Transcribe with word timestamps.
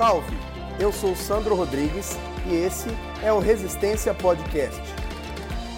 Salve! 0.00 0.34
Eu 0.78 0.90
sou 0.90 1.14
Sandro 1.14 1.54
Rodrigues 1.54 2.16
e 2.46 2.54
esse 2.54 2.88
é 3.22 3.30
o 3.30 3.38
Resistência 3.38 4.14
Podcast. 4.14 4.80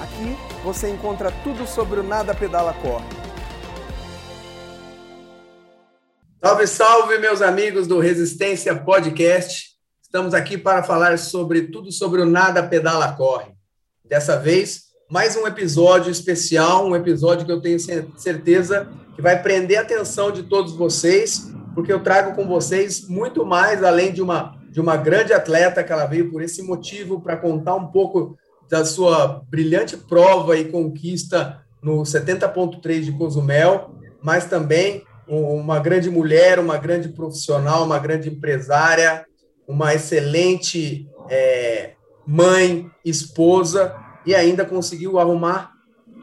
Aqui 0.01 0.37
você 0.63 0.89
encontra 0.89 1.33
tudo 1.43 1.67
sobre 1.67 1.99
o 1.99 2.05
Nada 2.05 2.33
Pedala 2.33 2.73
Corre. 2.73 3.05
Salve, 6.41 6.67
salve, 6.69 7.19
meus 7.19 7.43
amigos 7.43 7.89
do 7.89 7.99
Resistência 7.99 8.77
Podcast. 8.77 9.71
Estamos 10.01 10.35
aqui 10.35 10.57
para 10.57 10.85
falar 10.85 11.19
sobre 11.19 11.63
tudo 11.63 11.91
sobre 11.91 12.21
o 12.21 12.25
Nada 12.25 12.63
Pedala 12.63 13.15
Corre. 13.15 13.51
Dessa 14.05 14.39
vez, 14.39 14.83
mais 15.11 15.37
um 15.37 15.49
episódio 15.49 16.13
especial, 16.13 16.87
um 16.87 16.95
episódio 16.95 17.45
que 17.45 17.51
eu 17.51 17.61
tenho 17.61 17.81
certeza 18.17 18.89
que 19.17 19.21
vai 19.21 19.43
prender 19.43 19.79
a 19.79 19.83
atenção 19.83 20.31
de 20.31 20.45
todos 20.45 20.77
vocês, 20.77 21.51
porque 21.75 21.93
eu 21.93 22.03
trago 22.03 22.35
com 22.35 22.47
vocês 22.47 23.09
muito 23.09 23.45
mais 23.45 23.83
além 23.83 24.13
de 24.13 24.23
uma 24.23 24.61
de 24.71 24.81
uma 24.81 24.97
grande 24.97 25.35
atleta 25.35 25.85
que 25.85 25.93
ela 25.93 26.07
veio 26.07 26.31
por 26.31 26.41
esse 26.41 26.63
motivo 26.63 27.21
para 27.21 27.37
contar 27.37 27.75
um 27.75 27.89
pouco 27.89 28.39
da 28.71 28.87
sua 28.87 29.43
brilhante 29.51 29.99
prova 29.99 30.57
e 30.57 30.65
conquista 30.65 31.63
no 31.83 32.03
70.3 32.05 33.01
de 33.01 33.13
Cozumel, 33.13 33.91
mas 34.23 34.47
também 34.47 35.05
uma 35.29 35.79
grande 35.79 36.09
mulher, 36.09 36.59
uma 36.59 36.79
grande 36.79 37.11
profissional, 37.11 37.85
uma 37.85 37.99
grande 37.99 38.31
empresária, 38.31 39.27
uma 39.69 39.95
excelente 39.95 41.07
é, 41.29 41.93
mãe, 42.27 42.91
esposa 43.05 43.95
e 44.25 44.35
ainda 44.35 44.65
conseguiu 44.65 45.19
arrumar 45.19 45.73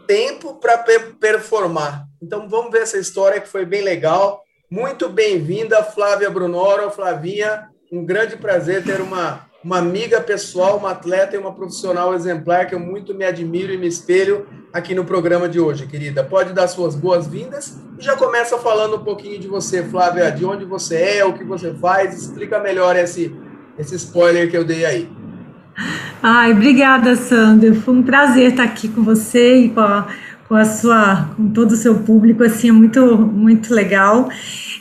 tempo 0.08 0.56
para 0.56 0.78
performar. 1.20 2.08
Então 2.20 2.50
vamos 2.50 2.72
ver 2.72 2.82
essa 2.82 2.98
história 2.98 3.40
que 3.40 3.48
foi 3.48 3.64
bem 3.64 3.82
legal. 3.82 4.42
Muito 4.72 5.10
bem-vinda, 5.10 5.82
Flávia 5.82 6.30
Brunoro. 6.30 6.92
Flavinha, 6.92 7.70
um 7.92 8.06
grande 8.06 8.38
prazer 8.38 8.84
ter 8.84 9.02
uma, 9.02 9.48
uma 9.64 9.80
amiga 9.80 10.22
pessoal, 10.22 10.78
uma 10.78 10.92
atleta 10.92 11.36
e 11.36 11.40
uma 11.40 11.52
profissional 11.52 12.14
exemplar 12.14 12.68
que 12.68 12.76
eu 12.76 12.80
muito 12.80 13.16
me 13.16 13.26
admiro 13.26 13.74
e 13.74 13.80
me 13.80 13.88
espelho 13.88 14.46
aqui 14.72 14.94
no 14.94 15.04
programa 15.04 15.50
de 15.50 15.60
hoje, 15.60 15.88
querida. 15.88 16.24
Pode 16.24 16.54
dar 16.54 16.68
suas 16.68 16.94
boas-vindas 16.94 17.80
e 17.98 18.04
já 18.04 18.16
começa 18.16 18.60
falando 18.60 18.98
um 18.98 19.04
pouquinho 19.04 19.40
de 19.40 19.48
você, 19.48 19.82
Flávia, 19.82 20.32
de 20.32 20.46
onde 20.46 20.66
você 20.66 21.18
é, 21.18 21.26
o 21.26 21.34
que 21.34 21.44
você 21.44 21.74
faz. 21.74 22.16
Explica 22.16 22.60
melhor 22.60 22.96
esse, 22.96 23.36
esse 23.76 23.96
spoiler 23.96 24.52
que 24.52 24.56
eu 24.56 24.64
dei 24.64 24.86
aí. 24.86 25.10
Ai, 26.22 26.52
obrigada, 26.52 27.16
Sandra. 27.16 27.74
Foi 27.74 27.96
um 27.96 28.04
prazer 28.04 28.52
estar 28.52 28.66
aqui 28.66 28.88
com 28.88 29.02
você 29.02 29.56
e 29.56 29.70
com 29.70 29.80
a, 29.80 30.08
com 30.50 30.56
a 30.56 30.66
sua, 30.66 31.30
com 31.38 31.48
todo 31.50 31.74
o 31.74 31.76
seu 31.76 32.00
público. 32.00 32.44
Assim, 32.44 32.70
é 32.70 32.72
muito, 32.72 33.16
muito 33.16 33.72
legal. 33.72 34.30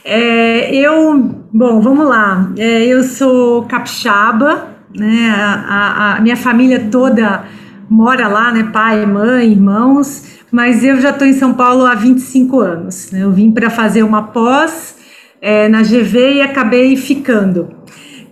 É, 0.03 0.75
eu, 0.75 1.45
bom, 1.53 1.81
vamos 1.83 2.09
lá. 2.09 2.51
É, 2.57 2.87
eu 2.87 3.05
sou 3.05 3.65
capixaba, 3.65 4.69
né? 4.97 5.31
A, 5.31 5.53
a, 5.53 6.17
a, 6.17 6.21
minha 6.23 6.37
família 6.37 6.89
toda 6.91 7.45
mora 7.89 8.27
lá, 8.27 8.51
né? 8.51 8.71
Pai, 8.73 9.05
mãe, 9.05 9.53
irmãos. 9.53 10.39
Mas 10.51 10.83
eu 10.83 10.99
já 10.99 11.11
estou 11.11 11.29
em 11.29 11.35
São 11.35 11.53
Paulo 11.53 11.85
há 11.85 11.95
25 11.95 12.61
anos. 12.61 13.13
Né? 13.13 13.23
Eu 13.23 13.31
vim 13.31 13.53
para 13.53 13.69
fazer 13.69 14.03
uma 14.03 14.23
pós 14.23 14.97
é, 15.43 15.69
na 15.69 15.83
GV 15.83 16.37
e 16.37 16.41
acabei 16.41 16.97
ficando. 16.97 17.69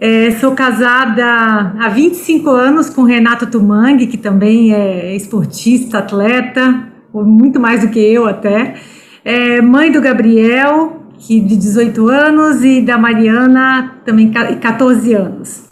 É, 0.00 0.30
sou 0.32 0.52
casada 0.52 1.74
há 1.78 1.88
25 1.90 2.48
anos 2.48 2.88
com 2.88 3.02
Renato 3.02 3.46
Tumang, 3.46 4.06
que 4.06 4.16
também 4.16 4.72
é 4.72 5.14
esportista, 5.14 5.98
atleta, 5.98 6.95
muito 7.24 7.60
mais 7.60 7.80
do 7.80 7.88
que 7.88 7.98
eu 7.98 8.26
até. 8.26 8.74
É, 9.24 9.60
mãe 9.60 9.90
do 9.90 10.00
Gabriel, 10.00 11.02
que 11.18 11.40
de 11.40 11.56
18 11.56 12.08
anos, 12.08 12.64
e 12.64 12.80
da 12.80 12.98
Mariana, 12.98 14.00
também 14.04 14.30
14 14.30 15.14
anos. 15.14 15.64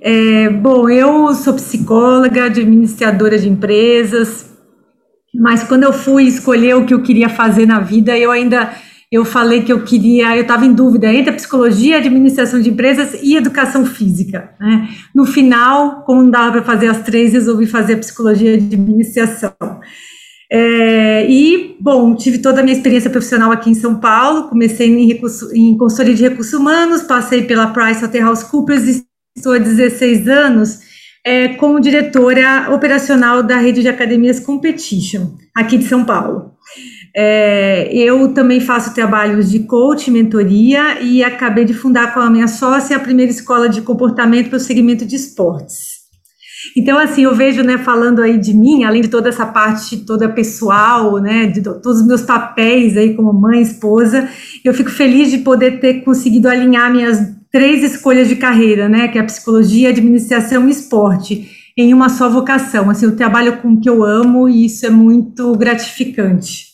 É, 0.00 0.48
bom, 0.50 0.88
eu 0.88 1.34
sou 1.34 1.54
psicóloga, 1.54 2.44
administradora 2.44 3.38
de 3.38 3.48
empresas, 3.48 4.52
mas 5.34 5.64
quando 5.64 5.82
eu 5.82 5.92
fui 5.92 6.24
escolher 6.24 6.74
o 6.76 6.84
que 6.84 6.94
eu 6.94 7.02
queria 7.02 7.28
fazer 7.28 7.66
na 7.66 7.80
vida, 7.80 8.16
eu 8.16 8.30
ainda 8.30 8.70
eu 9.10 9.24
falei 9.24 9.62
que 9.62 9.72
eu 9.72 9.84
queria, 9.84 10.36
eu 10.36 10.42
estava 10.42 10.66
em 10.66 10.72
dúvida 10.72 11.12
entre 11.12 11.30
a 11.30 11.34
psicologia, 11.34 11.98
administração 11.98 12.60
de 12.60 12.70
empresas 12.70 13.16
e 13.22 13.36
educação 13.36 13.86
física. 13.86 14.50
Né? 14.58 14.88
No 15.14 15.24
final, 15.24 16.02
como 16.02 16.22
não 16.22 16.30
dava 16.30 16.52
para 16.52 16.62
fazer 16.62 16.88
as 16.88 17.02
três, 17.02 17.32
resolvi 17.32 17.66
fazer 17.66 17.94
a 17.94 17.98
psicologia 17.98 18.58
de 18.58 18.74
administração. 18.74 19.54
É, 20.50 21.26
e, 21.28 21.76
bom, 21.80 22.14
tive 22.14 22.38
toda 22.38 22.60
a 22.60 22.62
minha 22.62 22.76
experiência 22.76 23.10
profissional 23.10 23.50
aqui 23.50 23.70
em 23.70 23.74
São 23.74 23.98
Paulo, 23.98 24.48
comecei 24.48 24.88
em, 24.88 25.10
em 25.54 25.76
consultoria 25.76 26.14
de 26.14 26.22
recursos 26.22 26.52
humanos, 26.52 27.02
passei 27.02 27.42
pela 27.42 27.68
PricewaterhouseCoopers 27.68 28.86
e 28.86 29.04
estou 29.36 29.54
há 29.54 29.58
16 29.58 30.28
anos 30.28 30.80
é, 31.24 31.48
como 31.48 31.80
diretora 31.80 32.72
operacional 32.72 33.42
da 33.42 33.56
rede 33.56 33.82
de 33.82 33.88
academias 33.88 34.38
Competition, 34.38 35.32
aqui 35.52 35.76
de 35.76 35.84
São 35.84 36.04
Paulo. 36.04 36.52
É, 37.16 37.88
eu 37.92 38.32
também 38.32 38.60
faço 38.60 38.94
trabalhos 38.94 39.50
de 39.50 39.60
coach, 39.60 40.10
mentoria 40.10 41.00
e 41.00 41.24
acabei 41.24 41.64
de 41.64 41.74
fundar 41.74 42.14
com 42.14 42.20
a 42.20 42.30
minha 42.30 42.46
sócia 42.46 42.96
a 42.96 43.00
primeira 43.00 43.32
escola 43.32 43.68
de 43.68 43.82
comportamento 43.82 44.50
para 44.50 44.58
o 44.58 44.60
segmento 44.60 45.04
de 45.04 45.16
esportes. 45.16 46.05
Então, 46.74 46.98
assim, 46.98 47.24
eu 47.24 47.34
vejo, 47.34 47.62
né, 47.62 47.78
falando 47.78 48.22
aí 48.22 48.38
de 48.38 48.54
mim, 48.54 48.84
além 48.84 49.02
de 49.02 49.08
toda 49.08 49.28
essa 49.28 49.46
parte 49.46 49.98
toda 49.98 50.28
pessoal, 50.28 51.18
né, 51.18 51.46
de 51.46 51.62
todos 51.62 52.00
os 52.00 52.06
meus 52.06 52.22
papéis 52.22 52.96
aí 52.96 53.14
como 53.14 53.32
mãe, 53.32 53.60
esposa, 53.60 54.28
eu 54.64 54.72
fico 54.72 54.90
feliz 54.90 55.30
de 55.30 55.38
poder 55.38 55.80
ter 55.80 56.02
conseguido 56.02 56.48
alinhar 56.48 56.90
minhas 56.90 57.18
três 57.50 57.82
escolhas 57.82 58.28
de 58.28 58.36
carreira, 58.36 58.88
né, 58.88 59.08
que 59.08 59.18
é 59.18 59.20
a 59.20 59.24
psicologia, 59.24 59.90
administração 59.90 60.68
e 60.68 60.70
esporte, 60.70 61.50
em 61.76 61.92
uma 61.92 62.08
só 62.08 62.28
vocação. 62.28 62.90
Assim, 62.90 63.06
eu 63.06 63.16
trabalho 63.16 63.60
com 63.60 63.74
o 63.74 63.80
que 63.80 63.88
eu 63.88 64.02
amo 64.02 64.48
e 64.48 64.66
isso 64.66 64.86
é 64.86 64.90
muito 64.90 65.52
gratificante. 65.56 66.66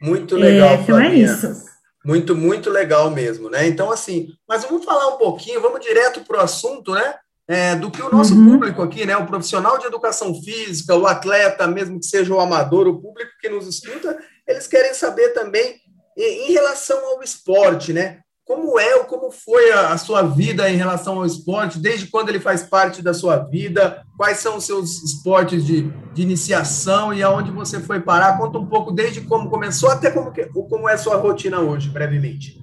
Muito 0.00 0.36
legal, 0.36 0.70
é, 0.70 0.80
Então 0.80 1.00
é 1.00 1.14
isso. 1.14 1.72
Muito, 2.04 2.34
muito 2.34 2.68
legal 2.68 3.10
mesmo, 3.10 3.48
né? 3.48 3.66
Então, 3.68 3.92
assim, 3.92 4.28
mas 4.48 4.64
vamos 4.64 4.84
falar 4.84 5.06
um 5.08 5.18
pouquinho, 5.18 5.60
vamos 5.60 5.80
direto 5.80 6.22
para 6.22 6.38
o 6.38 6.40
assunto, 6.40 6.92
né? 6.92 7.14
É, 7.48 7.74
do 7.74 7.90
que 7.90 8.00
o 8.00 8.10
nosso 8.10 8.34
uhum. 8.34 8.52
público 8.52 8.82
aqui, 8.82 9.04
né? 9.04 9.16
O 9.16 9.26
profissional 9.26 9.76
de 9.78 9.86
educação 9.86 10.32
física, 10.42 10.94
o 10.94 11.06
atleta, 11.06 11.66
mesmo 11.66 11.98
que 11.98 12.06
seja 12.06 12.32
o 12.32 12.40
amador, 12.40 12.86
o 12.86 13.00
público 13.00 13.32
que 13.40 13.48
nos 13.48 13.66
escuta, 13.66 14.16
eles 14.46 14.66
querem 14.66 14.94
saber 14.94 15.30
também 15.30 15.80
em 16.16 16.52
relação 16.52 16.98
ao 17.04 17.22
esporte, 17.22 17.92
né? 17.92 18.20
Como 18.44 18.78
é 18.78 18.96
ou 18.96 19.04
como 19.04 19.30
foi 19.30 19.70
a, 19.70 19.92
a, 19.92 19.98
sua 19.98 20.22
vida 20.22 20.68
em 20.68 20.76
relação 20.76 21.18
ao 21.18 21.26
esporte? 21.26 21.78
Desde 21.78 22.08
quando 22.08 22.28
ele 22.28 22.40
faz 22.40 22.62
parte 22.62 23.00
da 23.00 23.14
sua 23.14 23.36
vida? 23.36 24.02
Quais 24.16 24.38
são 24.38 24.56
os 24.56 24.64
seus 24.64 25.02
esportes 25.02 25.64
de, 25.64 25.82
de 26.12 26.22
iniciação 26.22 27.14
e 27.14 27.22
aonde 27.22 27.50
você 27.50 27.80
foi 27.80 28.00
parar? 28.00 28.36
Conta 28.36 28.58
um 28.58 28.66
pouco 28.66 28.90
desde 28.90 29.20
como 29.22 29.48
começou 29.48 29.90
até 29.90 30.10
como, 30.10 30.32
que, 30.32 30.44
como 30.46 30.88
é 30.88 30.94
a 30.94 30.98
sua 30.98 31.16
rotina 31.16 31.60
hoje, 31.60 31.88
brevemente. 31.88 32.60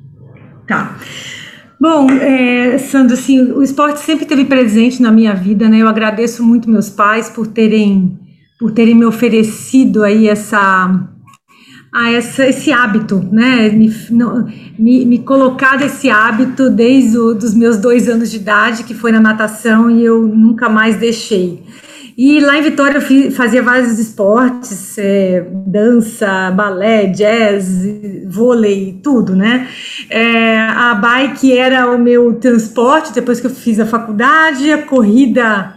Tá. 0.67 0.99
Bom, 1.79 2.09
é, 2.11 2.77
Sandro, 2.77 3.13
assim, 3.13 3.53
o 3.53 3.63
esporte 3.63 4.01
sempre 4.01 4.25
teve 4.25 4.43
presente 4.43 5.01
na 5.01 5.11
minha 5.11 5.33
vida, 5.33 5.69
né? 5.69 5.77
Eu 5.77 5.87
agradeço 5.87 6.43
muito 6.43 6.69
meus 6.69 6.89
pais 6.89 7.29
por 7.29 7.47
terem, 7.47 8.19
por 8.59 8.71
terem 8.71 8.93
me 8.93 9.05
oferecido 9.05 10.03
aí 10.03 10.27
essa 10.27 11.07
a 11.91 12.11
essa, 12.11 12.45
esse 12.45 12.71
hábito, 12.71 13.25
né? 13.31 13.69
Me, 13.69 13.89
me, 14.77 15.05
me 15.05 15.19
colocar 15.19 15.81
esse 15.81 16.09
hábito 16.09 16.69
desde 16.69 17.17
os 17.17 17.53
meus 17.53 17.77
dois 17.77 18.09
anos 18.09 18.29
de 18.29 18.37
idade, 18.37 18.83
que 18.83 18.93
foi 18.93 19.13
na 19.13 19.21
natação, 19.21 19.89
e 19.89 20.03
eu 20.03 20.27
nunca 20.27 20.67
mais 20.67 20.97
deixei. 20.97 21.63
E 22.21 22.41
lá 22.41 22.57
em 22.57 22.61
Vitória 22.61 22.97
eu 22.97 23.01
fiz, 23.01 23.33
fazia 23.33 23.63
vários 23.63 23.97
esportes, 23.97 24.97
é, 24.97 25.47
dança, 25.65 26.51
balé, 26.51 27.05
jazz, 27.05 27.65
vôlei, 28.27 28.99
tudo, 29.01 29.33
né? 29.33 29.69
É, 30.09 30.57
a 30.57 30.95
bike 30.95 31.57
era 31.57 31.89
o 31.89 31.97
meu 31.97 32.33
transporte 32.33 33.13
depois 33.13 33.39
que 33.39 33.47
eu 33.47 33.51
fiz 33.51 33.79
a 33.79 33.85
faculdade, 33.85 34.69
a 34.69 34.79
corrida 34.79 35.73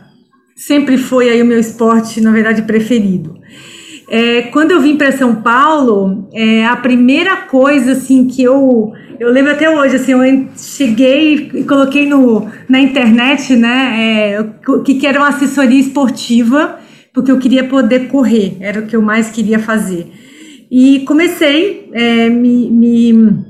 sempre 0.56 0.98
foi 0.98 1.28
aí 1.28 1.40
o 1.40 1.46
meu 1.46 1.60
esporte, 1.60 2.20
na 2.20 2.32
verdade, 2.32 2.62
preferido. 2.62 3.38
É, 4.10 4.42
quando 4.42 4.72
eu 4.72 4.80
vim 4.80 4.96
para 4.96 5.12
São 5.12 5.36
Paulo, 5.36 6.28
é, 6.34 6.66
a 6.66 6.74
primeira 6.74 7.36
coisa 7.42 7.92
assim 7.92 8.26
que 8.26 8.42
eu 8.42 8.92
eu 9.22 9.30
lembro 9.30 9.52
até 9.52 9.70
hoje 9.70 9.94
assim, 9.94 10.10
eu 10.10 10.48
cheguei 10.56 11.48
e 11.54 11.62
coloquei 11.62 12.08
no, 12.08 12.50
na 12.68 12.80
internet, 12.80 13.54
né, 13.54 14.34
é, 14.34 14.44
que, 14.84 14.94
que 14.94 15.06
era 15.06 15.20
uma 15.20 15.28
assessoria 15.28 15.78
esportiva, 15.78 16.80
porque 17.14 17.30
eu 17.30 17.38
queria 17.38 17.62
poder 17.62 18.08
correr, 18.08 18.56
era 18.58 18.80
o 18.80 18.86
que 18.86 18.96
eu 18.96 19.00
mais 19.00 19.30
queria 19.30 19.60
fazer. 19.60 20.10
E 20.68 21.04
comecei, 21.06 21.88
é, 21.92 22.28
me, 22.28 22.68
me 22.68 23.44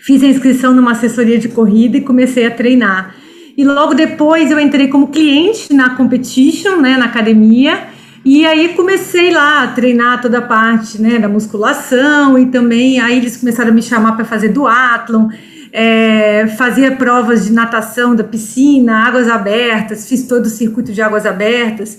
fiz 0.00 0.22
a 0.22 0.28
inscrição 0.28 0.72
numa 0.72 0.92
assessoria 0.92 1.38
de 1.38 1.48
corrida 1.48 1.96
e 1.96 2.02
comecei 2.02 2.46
a 2.46 2.50
treinar. 2.52 3.16
E 3.56 3.64
logo 3.64 3.94
depois 3.94 4.48
eu 4.48 4.60
entrei 4.60 4.86
como 4.86 5.08
cliente 5.08 5.74
na 5.74 5.96
competition, 5.96 6.76
né, 6.76 6.96
na 6.96 7.06
academia 7.06 7.89
e 8.24 8.44
aí 8.46 8.74
comecei 8.74 9.30
lá 9.30 9.62
a 9.62 9.68
treinar 9.68 10.20
toda 10.20 10.38
a 10.38 10.42
parte 10.42 11.00
né, 11.00 11.18
da 11.18 11.28
musculação 11.28 12.38
e 12.38 12.46
também 12.46 13.00
aí 13.00 13.16
eles 13.16 13.36
começaram 13.36 13.70
a 13.70 13.74
me 13.74 13.82
chamar 13.82 14.12
para 14.12 14.24
fazer 14.24 14.48
duatlon. 14.48 15.28
é, 15.72 16.48
fazia 16.58 16.92
provas 16.92 17.46
de 17.46 17.52
natação 17.52 18.14
da 18.14 18.24
piscina, 18.24 19.06
águas 19.06 19.28
abertas, 19.28 20.08
fiz 20.08 20.26
todo 20.26 20.46
o 20.46 20.48
circuito 20.48 20.92
de 20.92 21.00
águas 21.00 21.24
abertas. 21.24 21.96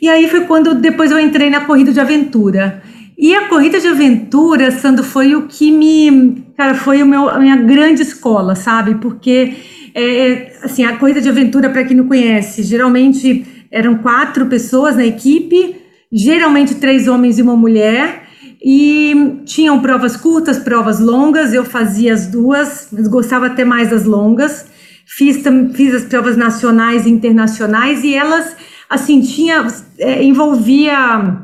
E 0.00 0.08
aí 0.08 0.28
foi 0.28 0.42
quando 0.42 0.74
depois 0.74 1.10
eu 1.10 1.18
entrei 1.18 1.48
na 1.48 1.62
corrida 1.62 1.92
de 1.92 2.00
aventura. 2.00 2.82
E 3.16 3.34
a 3.34 3.48
corrida 3.48 3.80
de 3.80 3.86
aventura, 3.86 4.70
Sandro, 4.70 5.04
foi 5.04 5.34
o 5.34 5.46
que 5.46 5.70
me, 5.70 6.44
cara, 6.56 6.74
foi 6.74 7.02
o 7.02 7.06
meu, 7.06 7.28
a 7.28 7.38
minha 7.38 7.56
grande 7.56 8.02
escola, 8.02 8.54
sabe? 8.54 8.96
Porque 8.96 9.54
é, 9.94 10.52
assim, 10.62 10.84
a 10.84 10.96
corrida 10.96 11.20
de 11.20 11.28
aventura, 11.28 11.70
para 11.70 11.84
quem 11.84 11.96
não 11.96 12.08
conhece, 12.08 12.62
geralmente 12.62 13.63
eram 13.74 13.96
quatro 13.96 14.46
pessoas 14.46 14.94
na 14.94 15.04
equipe, 15.04 15.74
geralmente 16.12 16.76
três 16.76 17.08
homens 17.08 17.40
e 17.40 17.42
uma 17.42 17.56
mulher, 17.56 18.22
e 18.64 19.40
tinham 19.44 19.80
provas 19.80 20.16
curtas, 20.16 20.60
provas 20.60 21.00
longas. 21.00 21.52
Eu 21.52 21.64
fazia 21.64 22.14
as 22.14 22.28
duas, 22.28 22.88
gostava 23.10 23.46
até 23.46 23.64
mais 23.64 23.90
das 23.90 24.04
longas. 24.04 24.64
Fiz, 25.04 25.42
fiz 25.74 25.92
as 25.92 26.04
provas 26.04 26.36
nacionais 26.36 27.04
e 27.04 27.10
internacionais, 27.10 28.04
e 28.04 28.14
elas, 28.14 28.56
assim, 28.88 29.20
tinha, 29.20 29.66
é, 29.98 30.22
envolvia 30.22 31.42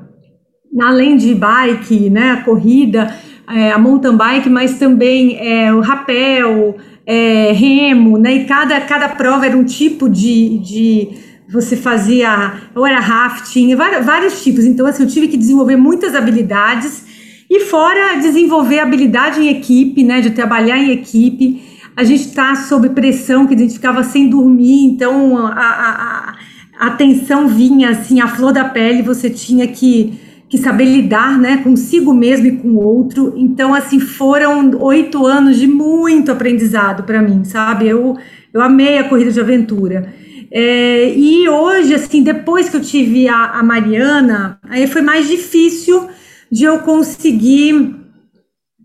além 0.81 1.17
de 1.17 1.35
bike, 1.35 2.09
né, 2.09 2.31
a 2.31 2.45
corrida, 2.45 3.13
é, 3.53 3.73
a 3.73 3.79
mountain 3.79 4.17
bike, 4.17 4.49
mas 4.49 4.79
também 4.79 5.37
é, 5.37 5.75
o 5.75 5.81
rapel, 5.81 6.77
é, 7.05 7.51
remo, 7.53 8.17
né, 8.17 8.35
e 8.35 8.45
cada, 8.45 8.81
cada 8.83 9.09
prova 9.09 9.47
era 9.47 9.57
um 9.57 9.65
tipo 9.65 10.09
de, 10.09 10.59
de 10.59 11.30
você 11.53 11.77
fazia, 11.77 12.55
ou 12.75 12.87
era 12.87 13.01
rafting, 13.01 13.75
vários, 13.75 14.43
tipos, 14.43 14.65
então 14.65 14.87
assim, 14.87 15.03
eu 15.03 15.09
tive 15.09 15.29
que 15.29 15.37
desenvolver 15.37 15.77
muitas 15.77 16.15
habilidades, 16.15 17.05
e 17.49 17.61
fora 17.61 18.21
desenvolver 18.21 18.79
habilidade 18.79 19.41
em 19.41 19.49
equipe, 19.49 20.05
né, 20.05 20.21
de 20.21 20.31
trabalhar 20.31 20.79
em 20.79 20.91
equipe, 20.91 21.63
a 21.97 22.05
gente 22.05 22.29
está 22.29 22.55
sob 22.55 22.91
pressão, 22.91 23.47
que 23.47 23.55
a 23.55 23.59
gente 23.59 23.75
ficava 23.75 24.05
sem 24.05 24.29
dormir, 24.29 24.85
então 24.85 25.37
a, 25.37 25.51
a, 25.51 26.35
a, 26.79 26.87
a 26.87 26.91
tensão 26.93 27.49
vinha 27.49 27.91
assim, 27.91 28.21
a 28.21 28.29
flor 28.29 28.53
da 28.53 28.65
pele, 28.65 29.03
você 29.03 29.29
tinha 29.29 29.67
que 29.67 30.19
que 30.51 30.59
saber 30.59 30.85
lidar, 30.85 31.39
né, 31.39 31.59
consigo 31.59 32.13
mesmo 32.13 32.49
e 32.49 32.57
com 32.57 32.71
o 32.71 32.85
outro. 32.85 33.33
Então, 33.37 33.73
assim, 33.73 34.01
foram 34.01 34.73
oito 34.81 35.25
anos 35.25 35.57
de 35.57 35.69
muito 35.69 36.33
aprendizado 36.33 37.05
para 37.05 37.23
mim, 37.23 37.45
sabe? 37.45 37.87
Eu, 37.87 38.17
eu 38.53 38.61
amei 38.61 38.99
a 38.99 39.05
corrida 39.05 39.31
de 39.31 39.39
aventura. 39.39 40.13
É, 40.53 41.13
e 41.15 41.49
hoje, 41.49 41.95
assim, 41.95 42.23
depois 42.23 42.69
que 42.69 42.77
eu 42.77 42.81
tive 42.81 43.29
a, 43.29 43.59
a 43.59 43.63
Mariana, 43.63 44.59
aí 44.69 44.87
foi 44.87 45.01
mais 45.01 45.29
difícil 45.29 46.09
de 46.51 46.65
eu 46.65 46.81
conseguir 46.81 47.95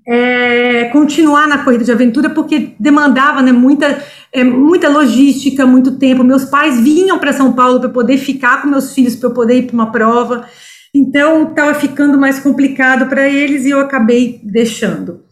é, 0.08 0.86
continuar 0.86 1.48
na 1.48 1.64
corrida 1.64 1.84
de 1.84 1.92
aventura, 1.92 2.30
porque 2.30 2.76
demandava 2.80 3.42
né, 3.42 3.52
muita, 3.52 4.04
é, 4.32 4.44
muita 4.44 4.88
logística, 4.88 5.66
muito 5.66 5.98
tempo. 5.98 6.24
Meus 6.24 6.46
pais 6.46 6.80
vinham 6.80 7.18
para 7.18 7.34
São 7.34 7.54
Paulo 7.54 7.80
para 7.80 7.90
poder 7.90 8.18
ficar 8.18 8.62
com 8.62 8.68
meus 8.68 8.94
filhos, 8.94 9.16
para 9.16 9.30
eu 9.30 9.34
poder 9.34 9.58
ir 9.58 9.64
para 9.64 9.74
uma 9.74 9.92
prova. 9.92 10.48
Então, 10.94 11.50
estava 11.50 11.74
ficando 11.74 12.18
mais 12.18 12.40
complicado 12.40 13.08
para 13.08 13.28
eles 13.28 13.66
e 13.66 13.72
eu 13.72 13.80
acabei 13.80 14.40
deixando. 14.44 15.26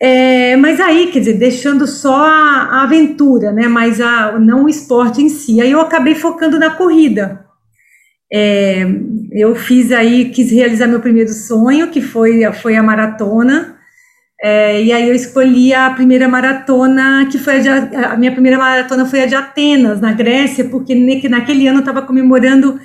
É, 0.00 0.56
mas 0.56 0.78
aí, 0.78 1.06
quer 1.10 1.20
dizer, 1.20 1.34
deixando 1.34 1.86
só 1.86 2.14
a, 2.14 2.68
a, 2.70 2.82
aventura, 2.82 3.50
né? 3.50 3.66
Mas 3.66 4.00
a, 4.00 4.38
não 4.38 4.64
o 4.64 4.68
esporte 4.68 5.22
em 5.22 5.28
si. 5.28 5.60
Aí 5.60 5.70
eu 5.70 5.80
acabei 5.80 6.14
focando 6.14 6.58
na 6.58 6.70
corrida. 6.70 7.46
É, 8.32 8.86
eu 9.32 9.54
fiz 9.54 9.92
aí, 9.92 10.30
quis 10.30 10.50
realizar 10.50 10.86
meu 10.86 11.00
primeiro 11.00 11.30
sonho, 11.30 11.90
que 11.90 12.02
foi, 12.02 12.42
foi 12.52 12.76
a 12.76 12.82
maratona. 12.82 13.76
É, 14.42 14.82
e 14.82 14.92
aí 14.92 15.08
eu 15.08 15.14
escolhi 15.14 15.72
a 15.72 15.90
primeira 15.90 16.28
maratona, 16.28 17.26
que 17.30 17.38
foi 17.38 17.54
a, 17.54 17.58
de, 17.58 17.96
a 17.96 18.16
minha 18.16 18.32
primeira 18.32 18.58
maratona 18.58 19.06
foi 19.06 19.22
a 19.22 19.26
de 19.26 19.34
Atenas, 19.34 19.98
na 19.98 20.12
Grécia, 20.12 20.64
porque 20.66 20.94
naquele 21.28 21.66
ano 21.66 21.78
eu 21.78 21.80
estava 21.80 22.02
comemorando 22.02 22.78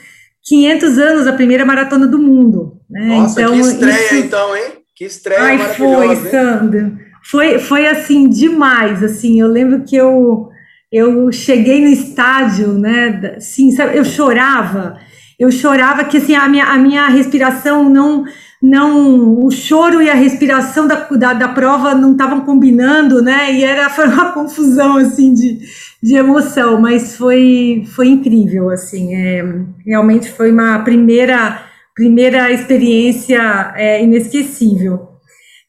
500 0.43 0.97
anos 0.97 1.27
a 1.27 1.33
primeira 1.33 1.65
maratona 1.65 2.07
do 2.07 2.17
mundo. 2.17 2.79
Né? 2.89 3.17
Nossa, 3.17 3.41
então, 3.41 3.53
que 3.53 3.59
estreia 3.59 4.05
isso... 4.05 4.15
então, 4.15 4.55
hein? 4.55 4.80
Que 5.01 5.05
estreia 5.05 5.41
Ai, 5.41 5.57
foi, 5.57 6.15
Sandra. 6.29 6.93
Foi, 7.23 7.57
foi 7.57 7.87
assim, 7.87 8.29
demais, 8.29 9.01
assim, 9.01 9.41
eu 9.41 9.47
lembro 9.47 9.83
que 9.83 9.95
eu, 9.95 10.49
eu 10.91 11.31
cheguei 11.31 11.81
no 11.81 11.87
estádio, 11.87 12.73
né, 12.73 13.33
assim, 13.35 13.71
sabe, 13.71 13.97
eu 13.97 14.05
chorava, 14.05 14.99
eu 15.39 15.51
chorava 15.51 16.03
que, 16.03 16.17
assim, 16.17 16.35
a 16.35 16.47
minha, 16.47 16.65
a 16.65 16.77
minha 16.77 17.07
respiração 17.07 17.89
não, 17.89 18.25
não, 18.61 19.43
o 19.43 19.49
choro 19.49 20.03
e 20.03 20.09
a 20.09 20.13
respiração 20.13 20.87
da, 20.87 21.07
da, 21.09 21.33
da 21.33 21.47
prova 21.47 21.95
não 21.95 22.11
estavam 22.11 22.41
combinando, 22.41 23.23
né, 23.23 23.51
e 23.53 23.63
era, 23.63 23.89
foi 23.89 24.05
uma 24.07 24.33
confusão, 24.33 24.97
assim, 24.97 25.33
de, 25.33 25.61
de 26.01 26.15
emoção, 26.15 26.79
mas 26.79 27.15
foi, 27.15 27.87
foi 27.95 28.07
incrível, 28.07 28.69
assim, 28.69 29.15
é, 29.15 29.43
realmente 29.83 30.29
foi 30.29 30.51
uma 30.51 30.77
primeira, 30.83 31.70
primeira 31.95 32.51
experiência 32.51 33.73
é, 33.75 34.03
inesquecível. 34.03 35.09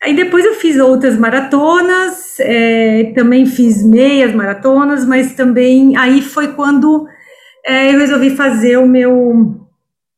Aí 0.03 0.17
depois 0.17 0.45
eu 0.45 0.55
fiz 0.55 0.79
outras 0.79 1.17
maratonas, 1.17 2.39
é, 2.41 3.13
também 3.15 3.47
fiz 3.47 3.85
meias 3.85 4.35
maratonas, 4.35 5.05
mas 5.07 5.35
também 5.35 5.97
aí 5.97 6.21
foi 6.21 6.55
quando 6.55 7.07
é, 7.65 7.95
eu 7.95 8.01
resolvi 8.01 8.31
fazer 8.31 8.79
o 8.79 8.87
meu 8.87 9.61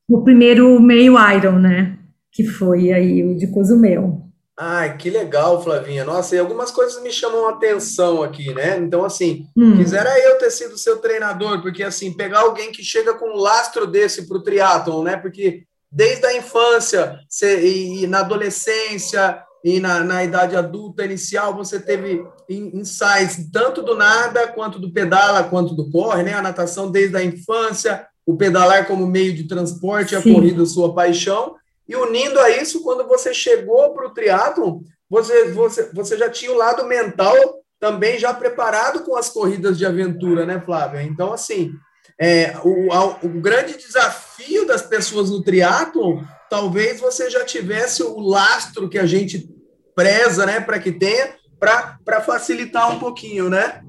o 0.09 0.23
primeiro 0.23 0.81
meio 0.81 1.15
Iron, 1.35 1.59
né? 1.59 1.99
Que 2.33 2.45
foi 2.45 2.93
aí 2.93 3.23
o 3.25 3.37
de 3.37 3.47
Cozumel. 3.49 4.25
Ai, 4.57 4.97
que 4.97 5.11
legal, 5.11 5.63
Flavinha. 5.63 6.05
Nossa, 6.05 6.37
e 6.37 6.39
algumas 6.39 6.71
coisas 6.71 7.03
me 7.03 7.11
chamam 7.11 7.49
a 7.49 7.53
atenção 7.53 8.23
aqui, 8.23 8.55
né? 8.55 8.79
Então, 8.79 9.05
assim, 9.05 9.49
hum. 9.57 9.77
quisera 9.77 10.17
eu 10.21 10.39
ter 10.39 10.51
sido 10.51 10.79
seu 10.79 10.99
treinador, 10.99 11.61
porque, 11.61 11.83
assim, 11.83 12.13
pegar 12.13 12.41
alguém 12.41 12.71
que 12.71 12.83
chega 12.83 13.15
com 13.15 13.31
um 13.31 13.37
lastro 13.37 13.87
desse 13.87 14.29
para 14.29 14.37
o 14.37 14.43
triatlon, 14.43 15.03
né? 15.03 15.17
Porque 15.17 15.65
desde 15.95 16.27
a 16.27 16.37
infância 16.37 17.21
e, 17.41 18.03
e, 18.03 18.07
na 18.09 18.19
adolescência 18.19 19.41
e 19.63 19.79
na, 19.79 20.03
na 20.03 20.25
idade 20.25 20.57
adulta 20.57 21.05
inicial, 21.05 21.55
você 21.55 21.79
teve 21.79 22.27
insights 22.51 23.49
tanto 23.53 23.81
do 23.81 23.95
nada, 23.95 24.49
quanto 24.49 24.81
do 24.81 24.93
pedala, 24.93 25.45
quanto 25.45 25.73
do 25.73 25.89
corre, 25.91 26.25
né? 26.25 26.35
A 26.35 26.43
natação 26.43 26.91
desde 26.91 27.17
a 27.17 27.23
infância, 27.23 28.07
o 28.27 28.37
pedalar 28.37 28.89
como 28.89 29.07
meio 29.07 29.33
de 29.35 29.47
transporte, 29.47 30.17
a 30.17 30.23
corrida 30.23 30.67
sua 30.67 30.93
paixão. 30.93 31.55
E 31.89 31.95
unindo 31.95 32.41
a 32.41 32.51
isso, 32.51 32.83
quando 32.83 33.07
você 33.07 33.33
chegou 33.33 33.95
para 33.95 34.09
o 34.09 34.13
triatlon, 34.13 34.81
você, 35.09 35.53
você, 35.53 35.91
você 35.93 36.19
já 36.19 36.29
tinha 36.29 36.51
o 36.51 36.57
lado 36.57 36.85
mental 36.87 37.37
também 37.79 38.19
já 38.19 38.35
preparado 38.35 39.05
com 39.05 39.17
as 39.17 39.29
corridas 39.29 39.79
de 39.79 39.87
aventura, 39.87 40.45
né, 40.45 40.61
Flávia? 40.61 41.03
Então, 41.03 41.33
assim, 41.33 41.73
é, 42.21 42.55
o, 42.63 42.89
o 43.23 43.29
grande 43.41 43.77
desafio 43.77 44.67
das 44.67 44.83
pessoas 44.83 45.31
no 45.31 45.43
triatlon, 45.43 46.23
talvez 46.49 47.01
você 47.01 47.29
já 47.29 47.45
tivesse 47.45 48.03
o 48.03 48.21
lastro 48.21 48.89
que 48.89 48.99
a 48.99 49.07
gente 49.07 49.49
preza, 49.95 50.47
né, 50.47 50.61
para 50.61 50.79
que 50.79 50.93
tenha, 50.93 51.35
para 51.59 52.21
facilitar 52.21 52.93
um 52.93 52.99
pouquinho, 52.99 53.49
né? 53.49 53.81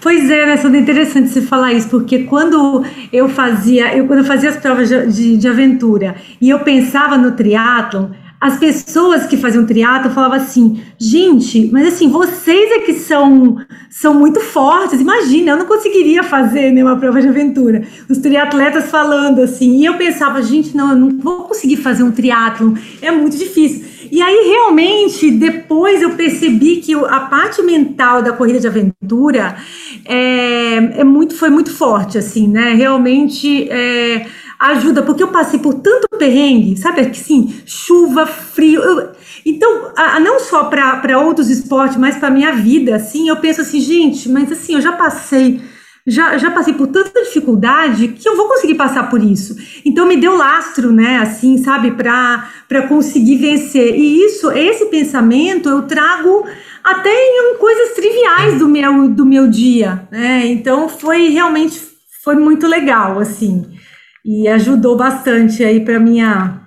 Pois 0.00 0.30
é, 0.30 0.46
né, 0.46 0.56
Sandra, 0.56 0.78
interessante 0.78 1.28
você 1.28 1.42
falar 1.42 1.72
isso, 1.72 1.88
porque 1.88 2.24
quando 2.24 2.84
eu 3.12 3.28
fazia, 3.28 3.96
eu, 3.96 4.06
quando 4.06 4.20
eu 4.20 4.24
fazia 4.24 4.50
as 4.50 4.56
provas 4.56 4.88
de, 4.88 5.36
de, 5.36 5.48
aventura 5.48 6.14
e 6.40 6.50
eu 6.50 6.60
pensava 6.60 7.18
no 7.18 7.32
triatlon, 7.32 8.10
as 8.40 8.58
pessoas 8.58 9.26
que 9.26 9.36
faziam 9.36 9.64
triatlo 9.64 10.10
falavam 10.10 10.36
assim, 10.36 10.82
gente, 10.98 11.70
mas 11.72 11.88
assim, 11.88 12.10
vocês 12.10 12.70
é 12.72 12.78
que 12.80 12.94
são, 12.94 13.56
são 13.90 14.12
muito 14.12 14.40
fortes, 14.40 15.00
imagina, 15.00 15.52
eu 15.52 15.56
não 15.56 15.66
conseguiria 15.66 16.22
fazer 16.22 16.70
nenhuma 16.70 16.96
prova 16.98 17.20
de 17.20 17.28
aventura. 17.28 17.82
Os 18.08 18.18
triatletas 18.18 18.90
falando 18.90 19.40
assim, 19.40 19.80
e 19.80 19.86
eu 19.86 19.94
pensava, 19.94 20.42
gente, 20.42 20.76
não, 20.76 20.90
eu 20.90 20.96
não 20.96 21.18
vou 21.18 21.44
conseguir 21.44 21.76
fazer 21.76 22.02
um 22.02 22.12
triatlon, 22.12 22.74
é 23.00 23.10
muito 23.10 23.36
difícil. 23.36 23.96
E 24.10 24.22
aí, 24.22 24.48
realmente, 24.48 25.30
depois 25.30 26.00
eu 26.00 26.10
percebi 26.10 26.76
que 26.76 26.94
a 26.94 27.20
parte 27.20 27.62
mental 27.62 28.22
da 28.22 28.32
corrida 28.32 28.60
de 28.60 28.66
aventura 28.66 29.56
é, 30.04 31.00
é 31.00 31.04
muito, 31.04 31.34
foi 31.34 31.50
muito 31.50 31.72
forte, 31.72 32.16
assim, 32.16 32.46
né? 32.46 32.74
Realmente 32.74 33.68
é, 33.68 34.26
ajuda, 34.58 35.02
porque 35.02 35.22
eu 35.22 35.28
passei 35.28 35.58
por 35.58 35.74
tanto 35.74 36.08
perrengue, 36.18 36.76
sabe 36.76 37.00
assim, 37.00 37.62
chuva, 37.66 38.26
frio. 38.26 38.82
Eu, 38.82 39.12
então, 39.44 39.92
a, 39.96 40.18
não 40.20 40.40
só 40.40 40.64
para 40.64 41.18
outros 41.18 41.50
esportes, 41.50 41.96
mas 41.96 42.16
para 42.16 42.30
minha 42.30 42.52
vida, 42.52 42.96
assim, 42.96 43.28
eu 43.28 43.36
penso 43.36 43.60
assim, 43.60 43.80
gente, 43.80 44.28
mas 44.28 44.50
assim, 44.50 44.74
eu 44.74 44.80
já 44.80 44.92
passei 44.92 45.60
já, 46.06 46.38
já 46.38 46.52
passei 46.52 46.72
por 46.72 46.86
tanta 46.86 47.20
dificuldade 47.24 48.08
que 48.08 48.28
eu 48.28 48.36
vou 48.36 48.46
conseguir 48.46 48.74
passar 48.74 49.10
por 49.10 49.20
isso. 49.20 49.56
Então 49.84 50.06
me 50.06 50.16
deu 50.16 50.36
lastro, 50.36 50.92
né, 50.92 51.18
assim, 51.18 51.58
sabe, 51.58 51.90
para 51.90 52.82
conseguir 52.88 53.36
vencer. 53.38 53.96
E 53.96 54.24
isso, 54.24 54.50
esse 54.52 54.86
pensamento 54.86 55.68
eu 55.68 55.82
trago 55.82 56.46
até 56.84 57.10
em 57.10 57.56
coisas 57.58 57.94
triviais 57.94 58.58
do 58.58 58.68
meu, 58.68 59.08
do 59.08 59.26
meu 59.26 59.48
dia, 59.48 60.06
né? 60.10 60.46
Então 60.46 60.88
foi 60.88 61.28
realmente 61.30 61.80
foi 62.22 62.36
muito 62.36 62.66
legal, 62.66 63.18
assim. 63.18 63.66
E 64.26 64.48
ajudou 64.48 64.96
bastante 64.96 65.64
aí 65.64 65.84
para 65.84 66.00
minha 66.00 66.66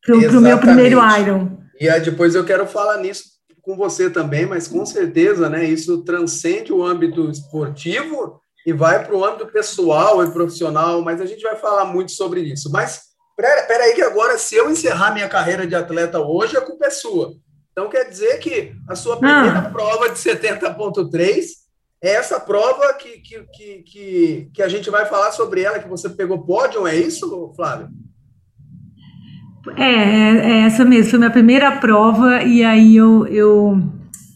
pro, 0.00 0.20
pro 0.28 0.40
meu 0.40 0.58
primeiro 0.58 1.00
Iron. 1.18 1.58
E 1.80 1.88
aí 1.88 2.00
depois 2.00 2.36
eu 2.36 2.44
quero 2.44 2.64
falar 2.64 2.98
nisso 2.98 3.24
com 3.60 3.76
você 3.76 4.08
também, 4.08 4.46
mas 4.46 4.68
com 4.68 4.86
certeza, 4.86 5.48
né, 5.48 5.64
isso 5.64 6.02
transcende 6.04 6.72
o 6.72 6.84
âmbito 6.84 7.28
esportivo 7.28 8.40
e 8.64 8.72
vai 8.72 9.04
para 9.04 9.16
o 9.16 9.24
âmbito 9.24 9.46
pessoal 9.46 10.24
e 10.24 10.30
profissional, 10.30 11.02
mas 11.02 11.20
a 11.20 11.26
gente 11.26 11.42
vai 11.42 11.56
falar 11.56 11.86
muito 11.86 12.12
sobre 12.12 12.40
isso. 12.40 12.70
Mas 12.70 13.00
espera 13.38 13.84
aí 13.84 13.94
que 13.94 14.02
agora, 14.02 14.38
se 14.38 14.54
eu 14.54 14.70
encerrar 14.70 15.12
minha 15.12 15.28
carreira 15.28 15.66
de 15.66 15.74
atleta 15.74 16.20
hoje, 16.20 16.56
a 16.56 16.60
culpa 16.60 16.86
é 16.86 16.90
sua. 16.90 17.32
Então 17.72 17.88
quer 17.88 18.04
dizer 18.08 18.38
que 18.38 18.72
a 18.88 18.94
sua 18.94 19.16
primeira 19.18 19.58
ah. 19.58 19.70
prova 19.70 20.08
de 20.08 20.18
70.3 20.18 21.42
é 22.02 22.14
essa 22.14 22.40
prova 22.40 22.94
que, 22.94 23.18
que, 23.18 23.44
que, 23.52 23.82
que, 23.82 24.50
que 24.54 24.62
a 24.62 24.68
gente 24.68 24.88
vai 24.90 25.04
falar 25.06 25.32
sobre 25.32 25.62
ela, 25.62 25.78
que 25.78 25.88
você 25.88 26.08
pegou 26.08 26.44
pódio, 26.44 26.86
é 26.86 26.96
isso, 26.96 27.52
Flávio? 27.54 27.88
É, 29.76 29.84
é, 29.84 30.50
é, 30.50 30.60
essa 30.62 30.84
mesmo, 30.84 31.10
foi 31.10 31.18
minha 31.18 31.30
primeira 31.30 31.72
prova 31.72 32.42
e 32.42 32.64
aí 32.64 32.96
eu, 32.96 33.26
eu, 33.26 33.78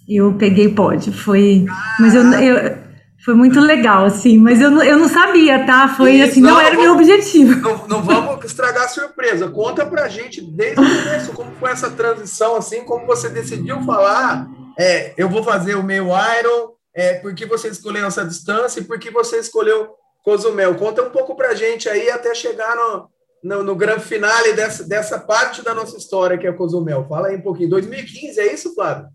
eu 0.06 0.35
peguei 0.35 0.68
pódio. 0.68 1.12
Foi. 1.12 1.64
Mas 1.99 2.14
eu, 2.14 2.23
eu, 2.35 2.78
foi 3.25 3.35
muito 3.35 3.59
legal, 3.59 4.04
assim, 4.04 4.37
mas 4.37 4.61
eu, 4.61 4.71
eu 4.83 4.99
não 4.99 5.09
sabia, 5.09 5.64
tá? 5.64 5.88
Foi 5.88 6.21
assim, 6.21 6.42
não, 6.42 6.50
não 6.50 6.61
era 6.61 6.76
o 6.76 6.80
meu 6.83 6.92
objetivo. 6.92 7.59
Não, 7.59 7.88
não, 7.88 8.02
vamos 8.02 8.44
estragar 8.44 8.85
a 8.85 8.88
surpresa. 8.88 9.49
Conta 9.49 9.87
pra 9.87 10.09
gente 10.09 10.42
desde 10.42 10.78
o 10.78 10.85
começo 10.85 11.33
como 11.33 11.50
foi 11.59 11.71
essa 11.71 11.90
transição, 11.90 12.56
assim, 12.56 12.85
como 12.85 13.06
você 13.06 13.30
decidiu 13.30 13.80
falar, 13.80 14.47
é, 14.78 15.14
eu 15.16 15.30
vou 15.30 15.42
fazer 15.42 15.75
o 15.75 15.83
meio 15.83 16.09
Iron, 16.09 16.75
é, 16.94 17.14
por 17.14 17.34
que 17.34 17.44
você 17.46 17.68
escolheu 17.68 18.06
essa 18.06 18.24
distância 18.24 18.80
e 18.80 18.84
por 18.84 18.98
que 18.98 19.10
você 19.10 19.38
escolheu 19.38 19.94
Cozumel. 20.24 20.74
Conta 20.76 21.02
um 21.02 21.10
pouco 21.10 21.36
pra 21.36 21.54
gente 21.54 21.88
aí 21.88 22.10
até 22.10 22.34
chegar 22.34 22.74
no, 22.74 23.08
no, 23.42 23.62
no 23.62 23.76
grande 23.76 24.04
finale 24.04 24.54
dessa, 24.54 24.82
dessa 24.84 25.18
parte 25.18 25.62
da 25.62 25.74
nossa 25.74 25.96
história 25.98 26.38
que 26.38 26.46
é 26.46 26.52
Cozumel. 26.52 27.06
Fala 27.06 27.28
aí 27.28 27.36
um 27.36 27.42
pouquinho. 27.42 27.68
2015, 27.70 28.40
é 28.40 28.52
isso, 28.52 28.74
Flávio? 28.74 29.06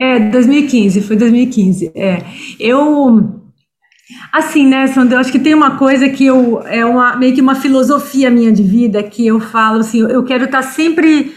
É, 0.00 0.18
2015, 0.18 1.02
foi 1.02 1.16
2015. 1.16 1.92
É. 1.94 2.22
Eu 2.58 3.42
Assim, 4.32 4.68
né, 4.68 4.86
Sandra, 4.86 5.16
eu 5.16 5.20
acho 5.20 5.32
que 5.32 5.38
tem 5.38 5.52
uma 5.52 5.78
coisa 5.78 6.08
que 6.08 6.24
eu 6.24 6.62
é 6.62 6.84
uma 6.86 7.16
meio 7.16 7.34
que 7.34 7.40
uma 7.40 7.56
filosofia 7.56 8.30
minha 8.30 8.52
de 8.52 8.62
vida 8.62 9.02
que 9.02 9.26
eu 9.26 9.40
falo 9.40 9.80
assim, 9.80 9.98
eu 10.00 10.22
quero 10.22 10.44
estar 10.44 10.62
tá 10.62 10.68
sempre 10.68 11.34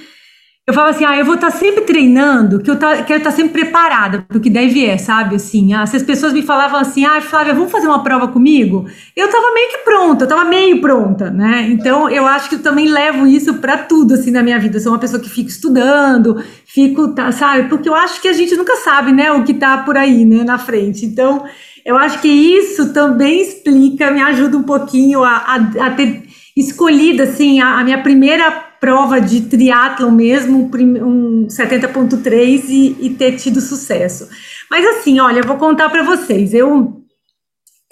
eu 0.69 0.73
falo 0.73 0.89
assim, 0.89 1.03
ah, 1.03 1.17
eu 1.17 1.25
vou 1.25 1.33
estar 1.33 1.49
tá 1.49 1.57
sempre 1.57 1.81
treinando, 1.81 2.59
que 2.59 2.69
eu 2.69 2.75
tá, 2.75 3.01
quero 3.01 3.17
estar 3.17 3.31
tá 3.31 3.35
sempre 3.35 3.63
preparada 3.63 4.23
para 4.27 4.37
o 4.37 4.39
que 4.39 4.51
deve 4.51 4.67
vier, 4.67 4.99
sabe? 4.99 5.35
Assim, 5.35 5.73
ah, 5.73 5.83
se 5.87 5.97
as 5.97 6.03
pessoas 6.03 6.31
me 6.31 6.43
falavam 6.43 6.79
assim, 6.79 7.03
ah, 7.05 7.19
Flávia, 7.21 7.55
vamos 7.55 7.71
fazer 7.71 7.87
uma 7.87 8.03
prova 8.03 8.27
comigo? 8.27 8.85
Eu 9.15 9.25
estava 9.25 9.51
meio 9.51 9.69
que 9.71 9.77
pronta, 9.79 10.25
eu 10.25 10.29
estava 10.29 10.45
meio 10.45 10.79
pronta, 10.79 11.31
né? 11.31 11.67
Então, 11.71 12.07
eu 12.07 12.23
acho 12.27 12.49
que 12.49 12.55
eu 12.55 12.61
também 12.61 12.87
levo 12.87 13.25
isso 13.25 13.55
para 13.55 13.79
tudo, 13.79 14.13
assim, 14.13 14.29
na 14.29 14.43
minha 14.43 14.59
vida. 14.59 14.77
Eu 14.77 14.81
sou 14.81 14.91
uma 14.91 14.99
pessoa 14.99 15.19
que 15.19 15.27
fica 15.27 15.49
estudando, 15.49 16.39
fico, 16.67 17.15
tá, 17.15 17.31
sabe? 17.31 17.67
Porque 17.67 17.89
eu 17.89 17.95
acho 17.95 18.21
que 18.21 18.27
a 18.27 18.33
gente 18.33 18.55
nunca 18.55 18.75
sabe, 18.75 19.11
né, 19.11 19.31
o 19.31 19.43
que 19.43 19.53
está 19.53 19.79
por 19.79 19.97
aí, 19.97 20.23
né, 20.23 20.43
na 20.43 20.59
frente. 20.59 21.03
Então, 21.03 21.45
eu 21.83 21.97
acho 21.97 22.21
que 22.21 22.27
isso 22.27 22.93
também 22.93 23.41
explica, 23.41 24.11
me 24.11 24.21
ajuda 24.21 24.55
um 24.55 24.63
pouquinho 24.63 25.23
a, 25.23 25.31
a, 25.31 25.55
a 25.87 25.89
ter 25.89 26.29
escolhido 26.55 27.23
assim 27.23 27.59
a, 27.59 27.79
a, 27.79 27.83
minha 27.83 28.03
primeira 28.03 28.68
prova 28.79 29.19
de 29.19 29.41
triatlon 29.41 30.11
mesmo, 30.11 30.69
um 30.73 31.47
70.3 31.47 32.63
e, 32.69 32.97
e, 32.99 33.09
ter 33.11 33.33
tido 33.33 33.59
sucesso. 33.59 34.27
Mas 34.69 34.85
assim, 34.85 35.19
olha, 35.19 35.39
eu 35.39 35.45
vou 35.45 35.57
contar 35.57 35.89
para 35.89 36.03
vocês. 36.03 36.53
Eu 36.53 36.99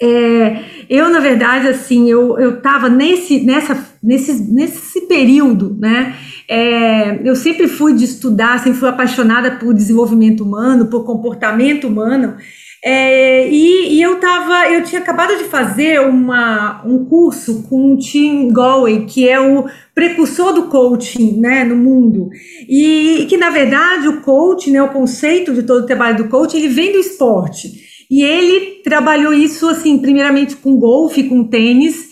é, 0.00 0.64
eu 0.88 1.10
na 1.10 1.18
verdade 1.18 1.66
assim, 1.66 2.08
eu 2.08 2.38
eu 2.38 2.58
estava 2.58 2.88
nesse 2.88 3.40
nessa 3.40 3.76
nesse 4.02 4.32
nesse 4.52 5.00
período, 5.08 5.76
né? 5.78 6.14
É, 6.48 7.28
eu 7.28 7.36
sempre 7.36 7.68
fui 7.68 7.92
de 7.92 8.04
estudar, 8.04 8.58
sempre 8.58 8.78
fui 8.78 8.88
apaixonada 8.88 9.50
por 9.56 9.74
desenvolvimento 9.74 10.42
humano, 10.42 10.86
por 10.86 11.04
comportamento 11.04 11.88
humano. 11.88 12.36
É, 12.84 13.48
e, 13.48 13.94
e, 13.94 14.02
eu 14.02 14.20
tava, 14.20 14.70
eu 14.70 14.84
tinha 14.84 15.00
acabado 15.00 15.36
de 15.36 15.44
fazer 15.44 16.00
uma, 16.00 16.80
um 16.86 17.04
curso 17.04 17.64
com 17.68 17.94
o 17.94 17.98
Tim 17.98 18.52
Galway, 18.52 19.04
que 19.04 19.28
é 19.28 19.40
o 19.40 19.66
precursor 19.94 20.52
do 20.52 20.68
coaching 20.68 21.40
né, 21.40 21.64
no 21.64 21.76
mundo. 21.76 22.30
E, 22.68 23.22
e 23.22 23.26
que, 23.26 23.36
na 23.36 23.50
verdade, 23.50 24.06
o 24.06 24.20
coaching, 24.20 24.72
né, 24.72 24.82
o 24.82 24.92
conceito 24.92 25.52
de 25.52 25.64
todo 25.64 25.82
o 25.82 25.86
trabalho 25.86 26.18
do 26.18 26.28
coaching, 26.28 26.58
ele 26.58 26.68
vem 26.68 26.92
do 26.92 26.98
esporte. 26.98 27.88
E 28.08 28.22
ele 28.22 28.80
trabalhou 28.84 29.34
isso, 29.34 29.68
assim, 29.68 29.98
primeiramente 29.98 30.54
com 30.56 30.76
golfe, 30.76 31.24
com 31.24 31.44
tênis. 31.44 32.08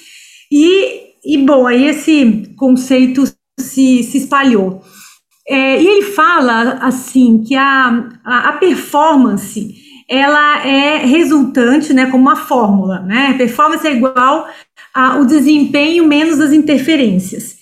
E, 0.50 1.12
e 1.24 1.38
bom, 1.38 1.64
aí 1.66 1.86
esse 1.86 2.54
conceito 2.56 3.22
se, 3.58 4.02
se 4.02 4.18
espalhou. 4.18 4.82
É, 5.48 5.80
e 5.80 5.86
ele 5.86 6.02
fala, 6.02 6.78
assim, 6.82 7.44
que 7.46 7.54
a, 7.54 8.08
a, 8.24 8.48
a 8.48 8.52
performance 8.54 9.85
ela 10.08 10.66
é 10.66 10.98
resultante, 10.98 11.92
né, 11.92 12.06
como 12.06 12.22
uma 12.22 12.36
fórmula, 12.36 13.00
né? 13.00 13.34
Performance 13.36 13.86
é 13.86 13.92
igual 13.92 14.48
ao 14.94 15.24
desempenho 15.24 16.06
menos 16.06 16.40
as 16.40 16.52
interferências. 16.52 17.56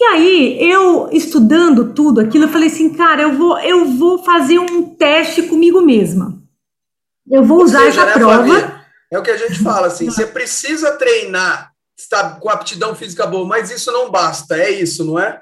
E 0.00 0.04
aí, 0.04 0.58
eu 0.60 1.08
estudando 1.10 1.92
tudo 1.92 2.20
aquilo, 2.20 2.44
eu 2.44 2.48
falei 2.48 2.68
assim, 2.68 2.90
cara, 2.90 3.22
eu 3.22 3.32
vou, 3.32 3.58
eu 3.58 3.84
vou 3.86 4.22
fazer 4.22 4.58
um 4.58 4.94
teste 4.94 5.42
comigo 5.42 5.80
mesma. 5.80 6.40
Eu 7.28 7.44
vou 7.44 7.64
usar 7.64 7.80
seja, 7.80 8.02
essa 8.02 8.06
né, 8.06 8.12
prova. 8.12 8.82
É 9.10 9.18
o 9.18 9.22
que 9.22 9.30
a 9.30 9.36
gente 9.36 9.60
fala 9.60 9.88
assim, 9.88 10.06
você 10.06 10.26
precisa 10.26 10.92
treinar 10.92 11.72
está 11.98 12.30
com 12.30 12.48
aptidão 12.48 12.94
física 12.94 13.26
boa, 13.26 13.46
mas 13.46 13.70
isso 13.70 13.90
não 13.90 14.10
basta, 14.10 14.56
é 14.56 14.70
isso, 14.70 15.04
não 15.04 15.18
é? 15.18 15.40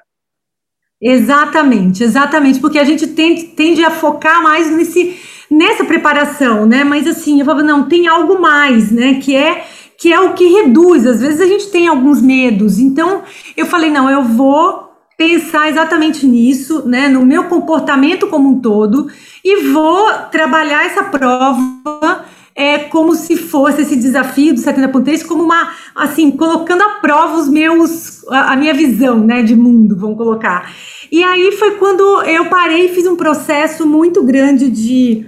Exatamente, 0.99 2.03
exatamente, 2.03 2.59
porque 2.59 2.79
a 2.79 2.83
gente 2.83 3.05
tende, 3.07 3.43
tende 3.49 3.85
a 3.85 3.91
focar 3.91 4.41
mais 4.41 4.69
nesse 4.71 5.21
nessa 5.49 5.83
preparação, 5.85 6.65
né? 6.65 6.83
Mas 6.83 7.07
assim, 7.07 7.39
eu 7.39 7.45
falava, 7.45 7.63
não, 7.63 7.87
tem 7.87 8.07
algo 8.07 8.39
mais, 8.39 8.91
né? 8.91 9.15
Que 9.15 9.35
é 9.35 9.65
que 9.97 10.13
é 10.13 10.19
o 10.19 10.33
que 10.33 10.45
reduz. 10.45 11.07
Às 11.07 11.21
vezes 11.21 11.41
a 11.41 11.47
gente 11.47 11.67
tem 11.71 11.87
alguns 11.87 12.21
medos. 12.21 12.77
Então, 12.77 13.23
eu 13.55 13.65
falei, 13.65 13.89
não, 13.89 14.09
eu 14.09 14.23
vou 14.23 14.87
pensar 15.17 15.67
exatamente 15.67 16.27
nisso, 16.27 16.87
né? 16.87 17.07
No 17.09 17.25
meu 17.25 17.45
comportamento 17.45 18.27
como 18.27 18.49
um 18.49 18.59
todo 18.59 19.07
e 19.43 19.63
vou 19.71 20.07
trabalhar 20.31 20.85
essa 20.85 21.03
prova 21.03 22.25
é 22.53 22.79
como 22.79 23.13
se 23.15 23.37
fosse 23.37 23.83
esse 23.83 23.95
desafio 23.95 24.53
do 24.53 24.59
70.3 24.59 25.25
como 25.25 25.43
uma, 25.43 25.71
assim, 25.95 26.31
colocando 26.31 26.81
à 26.81 26.89
prova 26.99 27.37
os 27.37 27.47
meus, 27.47 28.27
a, 28.29 28.53
a, 28.53 28.55
minha 28.55 28.73
visão, 28.73 29.19
né, 29.19 29.43
de 29.43 29.55
mundo, 29.55 29.95
vamos 29.95 30.17
colocar. 30.17 30.71
E 31.11 31.23
aí 31.23 31.51
foi 31.51 31.75
quando 31.75 32.23
eu 32.23 32.45
parei 32.45 32.87
e 32.87 32.95
fiz 32.95 33.05
um 33.05 33.15
processo 33.15 33.85
muito 33.85 34.23
grande 34.23 34.71
de 34.71 35.27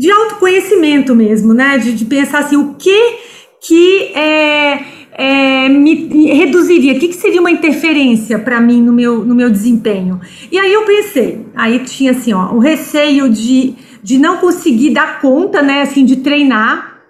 de 0.00 0.10
autoconhecimento 0.10 1.14
mesmo, 1.14 1.52
né? 1.52 1.76
De, 1.76 1.92
de 1.92 2.06
pensar 2.06 2.38
assim, 2.38 2.56
o 2.56 2.74
que 2.74 3.18
que 3.60 4.04
é, 4.14 4.82
é, 5.12 5.68
me 5.68 6.32
reduziria, 6.32 6.94
o 6.94 6.98
que, 6.98 7.08
que 7.08 7.16
seria 7.16 7.38
uma 7.38 7.50
interferência 7.50 8.38
para 8.38 8.58
mim 8.58 8.80
no 8.80 8.94
meu, 8.94 9.22
no 9.22 9.34
meu 9.34 9.50
desempenho? 9.50 10.18
E 10.50 10.58
aí 10.58 10.72
eu 10.72 10.86
pensei, 10.86 11.46
aí 11.54 11.80
tinha 11.80 12.12
assim, 12.12 12.32
ó, 12.32 12.50
o 12.54 12.58
receio 12.58 13.28
de, 13.28 13.74
de 14.02 14.16
não 14.16 14.38
conseguir 14.38 14.94
dar 14.94 15.20
conta, 15.20 15.60
né, 15.60 15.82
assim, 15.82 16.06
de 16.06 16.16
treinar, 16.16 17.02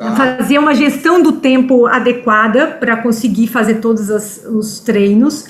ah. 0.00 0.16
fazer 0.16 0.56
uma 0.56 0.74
gestão 0.74 1.20
do 1.20 1.32
tempo 1.32 1.84
adequada 1.84 2.68
para 2.68 2.96
conseguir 2.96 3.48
fazer 3.48 3.74
todos 3.74 4.10
as, 4.10 4.46
os 4.46 4.80
treinos. 4.80 5.44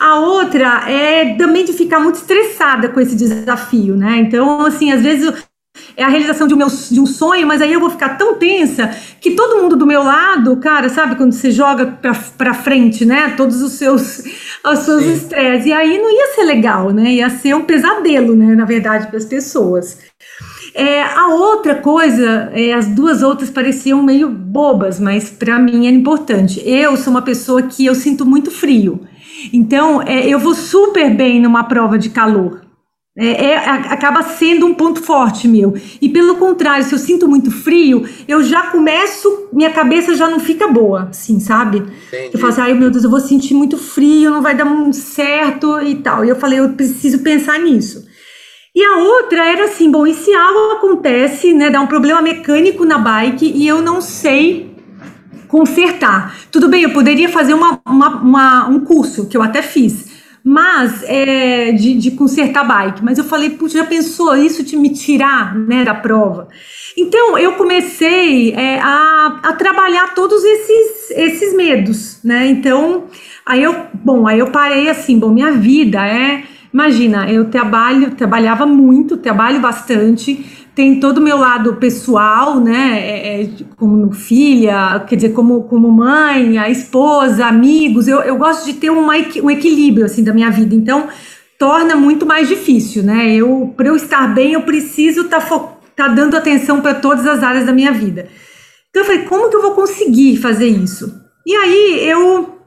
A 0.00 0.18
outra 0.18 0.90
é 0.90 1.36
também 1.36 1.64
de 1.64 1.72
ficar 1.72 2.00
muito 2.00 2.16
estressada 2.16 2.88
com 2.88 2.98
esse 2.98 3.14
desafio, 3.14 3.96
né? 3.96 4.18
Então, 4.18 4.66
assim, 4.66 4.90
às 4.90 5.02
vezes 5.02 5.32
é 5.96 6.04
a 6.04 6.08
realização 6.08 6.46
de 6.46 6.54
um, 6.54 6.56
meu, 6.56 6.68
de 6.68 7.00
um 7.00 7.06
sonho, 7.06 7.46
mas 7.46 7.62
aí 7.62 7.72
eu 7.72 7.80
vou 7.80 7.90
ficar 7.90 8.10
tão 8.10 8.34
tensa 8.34 8.90
que 9.20 9.32
todo 9.32 9.62
mundo 9.62 9.76
do 9.76 9.86
meu 9.86 10.02
lado, 10.02 10.56
cara, 10.56 10.88
sabe 10.88 11.16
quando 11.16 11.32
você 11.32 11.50
joga 11.50 11.86
pra, 11.86 12.14
pra 12.36 12.54
frente, 12.54 13.04
né? 13.04 13.34
Todos 13.36 13.62
os 13.62 13.72
seus 13.72 14.22
os 14.72 14.78
seus 14.80 15.04
estresses. 15.04 15.66
E 15.66 15.72
aí 15.72 15.98
não 15.98 16.10
ia 16.10 16.34
ser 16.34 16.44
legal, 16.44 16.90
né? 16.90 17.14
Ia 17.14 17.30
ser 17.30 17.54
um 17.54 17.62
pesadelo, 17.62 18.34
né? 18.34 18.54
Na 18.54 18.64
verdade, 18.64 19.06
para 19.06 19.18
as 19.18 19.24
pessoas. 19.24 19.98
É, 20.74 21.02
a 21.02 21.28
outra 21.28 21.76
coisa, 21.76 22.50
é, 22.52 22.74
as 22.74 22.86
duas 22.88 23.22
outras 23.22 23.48
pareciam 23.48 24.02
meio 24.02 24.28
bobas, 24.28 25.00
mas 25.00 25.30
para 25.30 25.58
mim 25.58 25.86
é 25.86 25.90
importante. 25.90 26.62
Eu 26.68 26.96
sou 26.96 27.12
uma 27.12 27.22
pessoa 27.22 27.62
que 27.62 27.86
eu 27.86 27.94
sinto 27.94 28.26
muito 28.26 28.50
frio. 28.50 29.00
Então, 29.52 30.02
é, 30.02 30.26
eu 30.26 30.38
vou 30.38 30.54
super 30.54 31.14
bem 31.14 31.40
numa 31.40 31.64
prova 31.64 31.98
de 31.98 32.10
calor. 32.10 32.65
É, 33.18 33.46
é, 33.46 33.56
acaba 33.56 34.22
sendo 34.22 34.66
um 34.66 34.74
ponto 34.74 35.02
forte 35.02 35.48
meu. 35.48 35.74
E 36.02 36.08
pelo 36.08 36.36
contrário, 36.36 36.84
se 36.84 36.94
eu 36.94 36.98
sinto 36.98 37.26
muito 37.26 37.50
frio, 37.50 38.06
eu 38.28 38.42
já 38.42 38.64
começo, 38.64 39.48
minha 39.50 39.70
cabeça 39.70 40.14
já 40.14 40.28
não 40.28 40.38
fica 40.38 40.68
boa, 40.68 41.08
assim, 41.10 41.40
sabe? 41.40 41.78
Entendi. 41.78 42.30
Eu 42.34 42.38
falo 42.38 42.52
assim, 42.52 42.60
ai 42.60 42.74
meu 42.74 42.90
Deus, 42.90 43.04
eu 43.04 43.10
vou 43.10 43.20
sentir 43.20 43.54
muito 43.54 43.78
frio, 43.78 44.30
não 44.30 44.42
vai 44.42 44.54
dar 44.54 44.66
certo 44.92 45.80
e 45.80 45.94
tal. 45.94 46.26
E 46.26 46.28
eu 46.28 46.36
falei, 46.36 46.58
eu 46.58 46.68
preciso 46.70 47.20
pensar 47.20 47.58
nisso. 47.58 48.04
E 48.74 48.84
a 48.84 48.98
outra 48.98 49.46
era 49.46 49.64
assim, 49.64 49.90
bom, 49.90 50.06
e 50.06 50.12
se 50.12 50.34
algo 50.34 50.72
acontece, 50.72 51.54
né, 51.54 51.70
dá 51.70 51.80
um 51.80 51.86
problema 51.86 52.20
mecânico 52.20 52.84
na 52.84 52.98
bike 52.98 53.50
e 53.54 53.66
eu 53.66 53.80
não 53.80 54.02
sei 54.02 54.76
consertar. 55.48 56.36
Tudo 56.50 56.68
bem, 56.68 56.82
eu 56.82 56.92
poderia 56.92 57.30
fazer 57.30 57.54
uma, 57.54 57.80
uma, 57.86 58.08
uma 58.20 58.68
um 58.68 58.80
curso, 58.80 59.26
que 59.26 59.36
eu 59.38 59.40
até 59.40 59.62
fiz, 59.62 60.15
mas 60.48 61.02
é, 61.02 61.72
de, 61.72 61.94
de 61.94 62.12
consertar 62.12 62.62
bike. 62.62 63.04
Mas 63.04 63.18
eu 63.18 63.24
falei, 63.24 63.50
putz, 63.50 63.72
já 63.72 63.84
pensou 63.84 64.36
isso 64.36 64.62
de 64.62 64.76
me 64.76 64.90
tirar 64.90 65.56
né, 65.56 65.84
da 65.84 65.92
prova? 65.92 66.46
Então 66.96 67.36
eu 67.36 67.54
comecei 67.54 68.52
é, 68.52 68.78
a, 68.78 69.40
a 69.42 69.52
trabalhar 69.54 70.14
todos 70.14 70.44
esses, 70.44 71.10
esses 71.10 71.56
medos, 71.56 72.20
né? 72.22 72.46
Então 72.46 73.06
aí 73.44 73.60
eu, 73.60 73.74
bom, 73.92 74.24
aí 74.28 74.38
eu 74.38 74.46
parei 74.52 74.88
assim, 74.88 75.18
bom, 75.18 75.32
minha 75.32 75.50
vida 75.50 76.06
é, 76.06 76.44
imagina, 76.72 77.28
eu 77.28 77.46
trabalho, 77.46 78.12
trabalhava 78.12 78.64
muito, 78.64 79.16
trabalho 79.16 79.58
bastante, 79.58 80.65
tem 80.76 81.00
todo 81.00 81.18
o 81.18 81.22
meu 81.22 81.38
lado 81.38 81.76
pessoal, 81.76 82.60
né, 82.60 83.00
é, 83.00 83.42
é, 83.42 83.48
como 83.78 84.12
filha, 84.12 85.00
quer 85.08 85.16
dizer, 85.16 85.30
como, 85.30 85.62
como 85.62 85.90
mãe, 85.90 86.58
a 86.58 86.68
esposa, 86.68 87.46
amigos, 87.46 88.06
eu, 88.06 88.20
eu 88.20 88.36
gosto 88.36 88.66
de 88.66 88.74
ter 88.74 88.90
uma, 88.90 89.14
um 89.42 89.50
equilíbrio, 89.50 90.04
assim, 90.04 90.22
da 90.22 90.34
minha 90.34 90.50
vida, 90.50 90.74
então 90.74 91.08
torna 91.58 91.96
muito 91.96 92.26
mais 92.26 92.46
difícil, 92.46 93.02
né, 93.02 93.34
eu, 93.34 93.72
para 93.74 93.88
eu 93.88 93.96
estar 93.96 94.26
bem, 94.34 94.52
eu 94.52 94.64
preciso 94.64 95.22
estar 95.22 95.40
tá, 95.40 95.78
tá 95.96 96.08
dando 96.08 96.36
atenção 96.36 96.82
para 96.82 96.92
todas 96.92 97.26
as 97.26 97.42
áreas 97.42 97.64
da 97.64 97.72
minha 97.72 97.92
vida. 97.92 98.28
Então 98.90 99.02
eu 99.02 99.06
falei, 99.06 99.22
como 99.22 99.48
que 99.48 99.56
eu 99.56 99.62
vou 99.62 99.72
conseguir 99.72 100.36
fazer 100.36 100.66
isso? 100.66 101.10
E 101.46 101.54
aí 101.54 102.06
eu, 102.06 102.58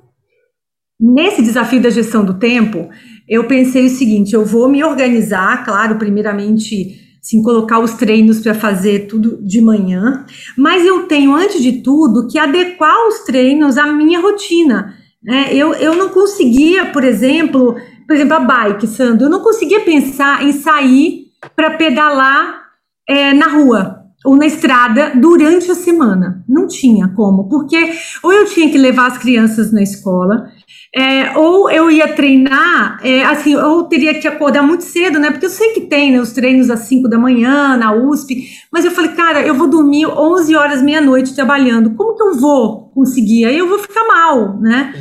nesse 0.99 1.43
desafio 1.43 1.79
da 1.79 1.91
gestão 1.91 2.25
do 2.25 2.39
tempo, 2.39 2.89
eu 3.27 3.43
pensei 3.43 3.85
o 3.85 3.89
seguinte, 3.89 4.33
eu 4.33 4.43
vou 4.43 4.67
me 4.67 4.83
organizar, 4.83 5.63
claro, 5.63 5.99
primeiramente 5.99 7.07
sim, 7.29 7.43
colocar 7.43 7.79
os 7.79 7.93
treinos 7.93 8.39
para 8.39 8.55
fazer 8.55 9.05
tudo 9.07 9.39
de 9.45 9.61
manhã, 9.61 10.25
mas 10.57 10.83
eu 10.83 11.03
tenho, 11.03 11.35
antes 11.35 11.61
de 11.61 11.83
tudo, 11.83 12.27
que 12.27 12.39
adequar 12.39 13.07
os 13.07 13.19
treinos 13.19 13.77
à 13.77 13.85
minha 13.85 14.19
rotina. 14.19 14.95
Né? 15.23 15.53
Eu, 15.53 15.73
eu 15.75 15.95
não 15.95 16.09
conseguia, 16.09 16.87
por 16.87 17.03
exemplo, 17.03 17.75
por 18.07 18.15
exemplo, 18.15 18.33
a 18.33 18.39
bike, 18.39 18.87
Sandro, 18.87 19.27
eu 19.27 19.29
não 19.29 19.41
conseguia 19.41 19.81
pensar 19.81 20.43
em 20.43 20.51
sair 20.51 21.27
para 21.55 21.71
pedalar 21.71 22.63
é, 23.07 23.31
na 23.31 23.47
rua 23.47 23.97
ou 24.25 24.35
na 24.35 24.47
estrada 24.47 25.11
durante 25.15 25.69
a 25.69 25.75
semana. 25.75 26.43
Não 26.49 26.67
tinha 26.67 27.09
como, 27.09 27.47
porque 27.47 27.77
ou 28.23 28.33
eu 28.33 28.45
tinha 28.45 28.71
que 28.71 28.77
levar 28.77 29.07
as 29.07 29.19
crianças 29.19 29.71
na 29.71 29.83
escola, 29.83 30.51
é, 30.95 31.37
ou 31.37 31.69
eu 31.69 31.91
ia 31.91 32.07
treinar, 32.07 32.99
é, 33.03 33.23
assim, 33.23 33.55
ou 33.55 33.83
teria 33.83 34.19
que 34.19 34.27
acordar 34.27 34.63
muito 34.63 34.83
cedo, 34.83 35.19
né? 35.19 35.29
Porque 35.29 35.45
eu 35.45 35.49
sei 35.49 35.73
que 35.73 35.81
tem 35.81 36.11
né, 36.11 36.19
os 36.19 36.31
treinos 36.31 36.69
às 36.69 36.81
5 36.81 37.07
da 37.07 37.17
manhã, 37.17 37.77
na 37.77 37.93
USP, 37.93 38.47
mas 38.71 38.85
eu 38.85 38.91
falei, 38.91 39.11
cara, 39.11 39.41
eu 39.41 39.53
vou 39.53 39.67
dormir 39.67 40.07
11 40.07 40.55
horas, 40.55 40.81
meia-noite 40.81 41.35
trabalhando, 41.35 41.95
como 41.95 42.15
que 42.15 42.23
eu 42.23 42.39
vou 42.39 42.89
conseguir? 42.89 43.45
Aí 43.45 43.57
eu 43.57 43.67
vou 43.67 43.79
ficar 43.79 44.05
mal, 44.05 44.59
né? 44.59 44.93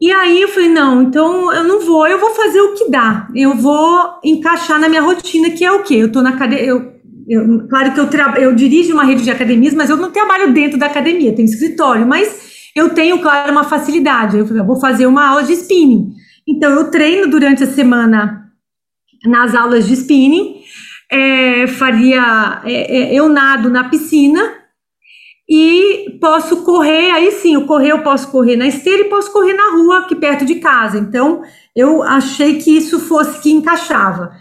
E 0.00 0.12
aí 0.12 0.42
eu 0.42 0.48
falei, 0.48 0.68
não, 0.68 1.02
então 1.02 1.52
eu 1.52 1.64
não 1.64 1.80
vou, 1.80 2.06
eu 2.06 2.18
vou 2.18 2.30
fazer 2.30 2.60
o 2.60 2.74
que 2.74 2.90
dá, 2.90 3.28
eu 3.34 3.54
vou 3.54 4.20
encaixar 4.22 4.78
na 4.78 4.88
minha 4.88 5.02
rotina, 5.02 5.50
que 5.50 5.64
é 5.64 5.72
o 5.72 5.82
quê? 5.82 5.94
Eu 5.94 6.12
tô 6.12 6.20
na 6.20 6.30
academia, 6.30 6.64
eu, 6.64 6.92
eu, 7.28 7.66
claro 7.68 7.92
que 7.92 8.00
eu, 8.00 8.08
eu 8.42 8.54
dirijo 8.54 8.92
uma 8.92 9.04
rede 9.04 9.24
de 9.24 9.30
academias, 9.30 9.72
mas 9.72 9.88
eu 9.88 9.96
não 9.96 10.10
trabalho 10.10 10.52
dentro 10.52 10.78
da 10.78 10.86
academia, 10.86 11.34
tem 11.34 11.44
escritório, 11.44 12.06
mas 12.06 12.53
eu 12.74 12.90
tenho, 12.90 13.20
claro, 13.20 13.52
uma 13.52 13.64
facilidade. 13.64 14.36
Eu, 14.36 14.46
eu 14.46 14.64
vou 14.64 14.80
fazer 14.80 15.06
uma 15.06 15.28
aula 15.28 15.44
de 15.44 15.52
spinning. 15.52 16.12
Então, 16.46 16.70
eu 16.72 16.90
treino 16.90 17.28
durante 17.28 17.64
a 17.64 17.66
semana 17.66 18.44
nas 19.24 19.54
aulas 19.54 19.86
de 19.86 19.94
spinning, 19.94 20.60
é, 21.10 21.66
faria, 21.66 22.60
é, 22.64 22.96
é, 22.96 23.14
eu 23.14 23.28
nado 23.28 23.70
na 23.70 23.88
piscina 23.88 24.54
e 25.48 26.18
posso 26.20 26.64
correr, 26.64 27.10
aí 27.10 27.30
sim, 27.32 27.56
o 27.56 27.66
correr 27.66 27.92
eu 27.92 28.02
posso 28.02 28.30
correr 28.30 28.56
na 28.56 28.66
esteira 28.66 29.02
e 29.02 29.10
posso 29.10 29.32
correr 29.32 29.54
na 29.54 29.72
rua 29.72 29.98
aqui 30.00 30.14
perto 30.14 30.44
de 30.44 30.56
casa. 30.56 30.98
Então, 30.98 31.42
eu 31.74 32.02
achei 32.02 32.58
que 32.58 32.76
isso 32.76 32.98
fosse 32.98 33.40
que 33.40 33.50
encaixava. 33.50 34.32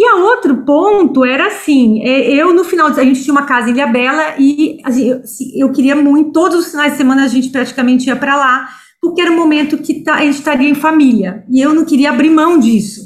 E 0.00 0.04
a 0.06 0.14
outro 0.14 0.64
ponto 0.64 1.26
era 1.26 1.48
assim, 1.48 2.00
é, 2.02 2.32
eu 2.32 2.54
no 2.54 2.64
final, 2.64 2.86
a 2.86 3.04
gente 3.04 3.22
tinha 3.22 3.34
uma 3.34 3.44
casa 3.44 3.68
em 3.68 3.74
Ilhabela 3.74 4.34
e 4.38 4.78
assim, 4.82 5.52
eu 5.54 5.70
queria 5.72 5.94
muito, 5.94 6.32
todos 6.32 6.60
os 6.60 6.70
finais 6.70 6.92
de 6.92 6.96
semana 6.96 7.24
a 7.24 7.28
gente 7.28 7.50
praticamente 7.50 8.06
ia 8.06 8.16
para 8.16 8.34
lá, 8.34 8.66
porque 8.98 9.20
era 9.20 9.30
um 9.30 9.36
momento 9.36 9.76
que 9.76 10.02
tá, 10.02 10.14
a 10.14 10.24
gente 10.24 10.38
estaria 10.38 10.70
em 10.70 10.74
família, 10.74 11.44
e 11.50 11.60
eu 11.60 11.74
não 11.74 11.84
queria 11.84 12.08
abrir 12.08 12.30
mão 12.30 12.58
disso. 12.58 13.02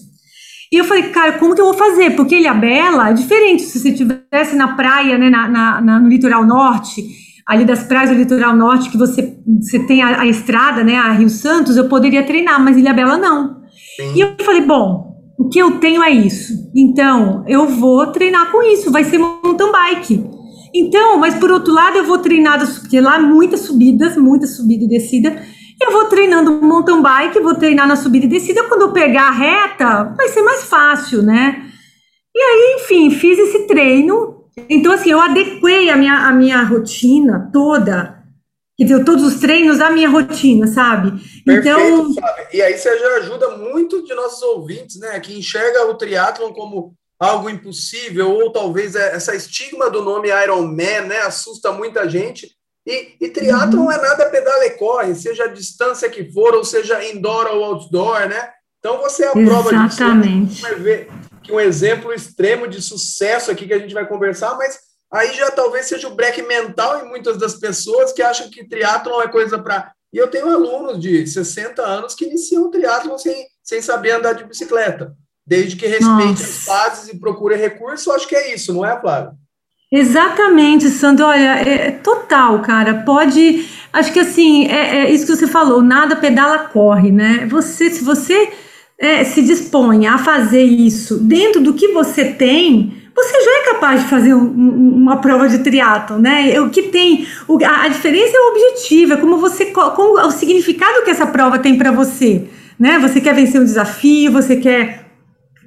E 0.71 0.77
eu 0.77 0.85
falei, 0.85 1.11
cara, 1.11 1.33
como 1.33 1.53
que 1.57 1.61
eu 1.61 1.65
vou 1.65 1.75
fazer? 1.75 2.15
Porque 2.15 2.37
Ilhabela 2.37 3.11
é 3.11 3.13
diferente 3.13 3.65
se 3.65 3.81
você 3.81 3.89
estivesse 3.89 4.55
na 4.55 4.77
praia, 4.77 5.19
né, 5.19 5.29
na, 5.29 5.49
na, 5.49 5.81
na, 5.81 5.99
no 5.99 6.09
litoral 6.09 6.47
norte, 6.47 7.05
ali 7.45 7.65
das 7.65 7.83
praias 7.83 8.11
do 8.11 8.17
litoral 8.17 8.55
norte, 8.55 8.89
que 8.89 8.97
você, 8.97 9.37
você 9.61 9.81
tem 9.81 10.01
a, 10.01 10.21
a 10.21 10.27
estrada, 10.29 10.85
né, 10.85 10.97
a 10.97 11.11
Rio 11.11 11.29
Santos, 11.29 11.77
eu 11.77 11.89
poderia 11.89 12.23
treinar, 12.23 12.63
mas 12.63 12.77
Ilhabela 12.77 13.17
não. 13.17 13.65
Sim. 13.97 14.15
E 14.15 14.21
eu 14.21 14.37
falei, 14.45 14.61
bom, 14.61 15.14
o 15.39 15.49
que 15.49 15.59
eu 15.59 15.79
tenho 15.79 16.03
é 16.03 16.11
isso. 16.11 16.71
Então, 16.75 17.45
eu 17.47 17.67
vou 17.67 18.07
treinar 18.09 18.51
com 18.53 18.63
isso, 18.63 18.91
vai 18.91 19.05
ser 19.05 19.19
mountain 19.19 19.73
bike. 19.73 20.25
Então, 20.75 21.19
mas 21.19 21.35
por 21.35 21.51
outro 21.51 21.73
lado, 21.73 21.97
eu 21.97 22.05
vou 22.05 22.19
treinar, 22.19 22.59
porque 22.81 23.01
lá 23.01 23.19
muitas 23.21 23.61
subidas, 23.61 24.17
muita 24.17 24.47
subida 24.47 24.85
e 24.85 24.89
descida. 24.89 25.43
Eu 25.81 25.93
vou 25.93 26.07
treinando 26.07 26.63
mountain 26.63 27.03
bike, 27.03 27.41
vou 27.41 27.55
treinar 27.55 27.87
na 27.87 27.97
subida 27.97 28.27
e 28.27 28.29
descida. 28.29 28.65
Quando 28.65 28.83
eu 28.83 28.93
pegar 28.93 29.29
a 29.29 29.33
reta, 29.33 30.15
vai 30.17 30.29
ser 30.29 30.43
mais 30.43 30.65
fácil, 30.65 31.23
né? 31.23 31.63
E 32.35 32.41
aí, 32.41 32.77
enfim, 32.81 33.11
fiz 33.11 33.39
esse 33.39 33.67
treino. 33.67 34.45
Então, 34.69 34.93
assim, 34.93 35.11
eu 35.11 35.21
adequei 35.21 35.91
a 35.91 35.97
minha, 35.97 36.29
a 36.29 36.33
minha 36.33 36.63
rotina 36.63 37.51
toda 37.53 38.14
Quer 38.77 38.85
dizer, 38.85 39.05
todos 39.05 39.25
os 39.25 39.41
treinos 39.41 39.81
à 39.81 39.91
minha 39.91 40.09
rotina, 40.09 40.67
sabe? 40.67 41.13
Perfeito, 41.45 41.79
então, 41.79 42.15
Fábio. 42.15 42.47
E 42.53 42.61
aí 42.61 42.77
você 42.77 42.99
já 42.99 43.09
ajuda 43.19 43.57
muito 43.57 44.05
de 44.05 44.15
nossos 44.15 44.43
ouvintes, 44.43 44.99
né? 44.99 45.21
Que 45.21 45.39
enxerga 45.39 45.87
o 45.87 45.95
triatlon 45.95 46.53
como 46.53 46.95
algo 47.19 47.49
impossível, 47.49 48.31
ou 48.31 48.51
talvez 48.51 48.97
é 48.97 49.15
essa 49.15 49.35
estigma 49.35 49.89
do 49.89 50.03
nome 50.03 50.29
Ironman, 50.29 51.03
né? 51.03 51.19
Assusta 51.21 51.71
muita 51.71 52.09
gente. 52.09 52.51
E, 52.87 53.15
e 53.21 53.29
triatlon 53.29 53.85
uhum. 53.85 53.93
é 53.93 54.03
nada 54.03 54.29
pedala 54.29 54.67
e 54.67 54.71
corre, 54.71 55.15
seja 55.15 55.45
a 55.45 55.49
distância 55.49 56.11
que 56.11 56.31
for, 56.33 56.55
ou 56.55 56.65
seja 56.65 57.03
indoor 57.05 57.47
ou 57.47 57.65
outdoor, 57.65 58.29
né? 58.29 58.51
Então 58.79 59.01
você 59.01 59.25
é 59.25 59.29
a 59.29 59.33
prova 59.33 59.71
disso. 59.71 60.03
Exatamente. 60.03 60.61
Vai 60.61 60.75
ver 60.75 61.09
que 61.43 61.53
um 61.53 61.61
exemplo 61.61 62.13
extremo 62.13 62.67
de 62.67 62.83
sucesso 62.83 63.51
aqui 63.51 63.67
que 63.67 63.73
a 63.73 63.79
gente 63.79 63.95
vai 63.95 64.07
conversar, 64.07 64.57
mas 64.57 64.79
aí 65.15 65.33
já 65.35 65.51
talvez 65.51 65.87
seja 65.87 66.09
o 66.09 66.15
break 66.15 66.43
mental 66.43 67.05
em 67.05 67.09
muitas 67.09 67.37
das 67.37 67.55
pessoas 67.55 68.13
que 68.13 68.23
acham 68.23 68.51
que 68.51 68.69
triatlon 68.69 69.23
é 69.23 69.29
coisa 69.29 69.59
para. 69.59 69.93
E 70.13 70.19
eu 70.19 70.29
tenho 70.29 70.51
alunos 70.51 70.99
de 70.99 71.27
60 71.27 71.83
anos 71.83 72.15
que 72.15 72.25
iniciam 72.25 72.71
triatlon 72.71 73.17
sem, 73.17 73.47
sem 73.63 73.81
saber 73.81 74.13
andar 74.13 74.35
de 74.35 74.45
bicicleta. 74.45 75.15
Desde 75.47 75.77
que 75.77 75.87
respeite 75.87 76.09
Nossa. 76.09 76.45
as 76.45 76.65
fases 76.65 77.09
e 77.09 77.19
procure 77.19 77.55
recurso, 77.55 78.11
acho 78.13 78.27
que 78.27 78.35
é 78.35 78.55
isso, 78.55 78.73
não 78.73 78.85
é, 78.85 78.99
Flávio? 78.99 79.33
Exatamente, 79.93 80.89
Sandro. 80.89 81.27
Olha, 81.27 81.61
é, 81.61 81.89
é 81.89 81.91
total, 81.93 82.61
cara. 82.63 83.03
Pode. 83.05 83.69
Acho 83.93 84.13
que 84.13 84.19
assim, 84.19 84.67
é, 84.67 85.05
é, 85.05 85.11
isso 85.11 85.27
que 85.27 85.37
você 85.37 85.47
falou, 85.47 85.83
nada 85.83 86.17
pedala 86.17 86.59
corre, 86.71 87.13
né? 87.13 87.47
Você, 87.49 87.91
se 87.91 88.03
você 88.03 88.53
é, 88.99 89.23
se 89.23 89.43
dispõe 89.43 90.07
a 90.07 90.19
fazer 90.19 90.63
isso 90.63 91.19
dentro 91.19 91.61
do 91.61 91.75
que 91.75 91.89
você 91.89 92.25
tem, 92.33 93.04
você 93.15 93.45
já 93.45 93.51
é 93.51 93.73
capaz 93.73 94.03
de 94.03 94.09
fazer 94.09 94.35
um, 94.35 94.43
uma 94.43 95.19
prova 95.19 95.49
de 95.49 95.59
triatlo, 95.59 96.19
né? 96.19 96.61
O 96.61 96.69
que 96.69 96.83
tem 96.83 97.27
o, 97.47 97.63
a, 97.65 97.85
a, 97.85 97.89
diferença 97.89 98.37
é 98.37 98.41
o 98.41 98.51
objetivo, 98.51 99.13
é 99.13 99.17
como 99.17 99.39
você, 99.39 99.67
como, 99.67 100.19
o 100.19 100.31
significado 100.33 101.05
que 101.05 101.11
essa 101.11 101.27
prova 101.27 101.59
tem 101.59 101.79
para 101.79 101.93
você, 101.93 102.45
né? 102.79 102.99
Você 102.99 103.21
quer 103.21 103.35
vencer 103.35 103.61
um 103.61 103.65
desafio, 103.65 104.33
você 104.33 104.57
quer 104.57 105.05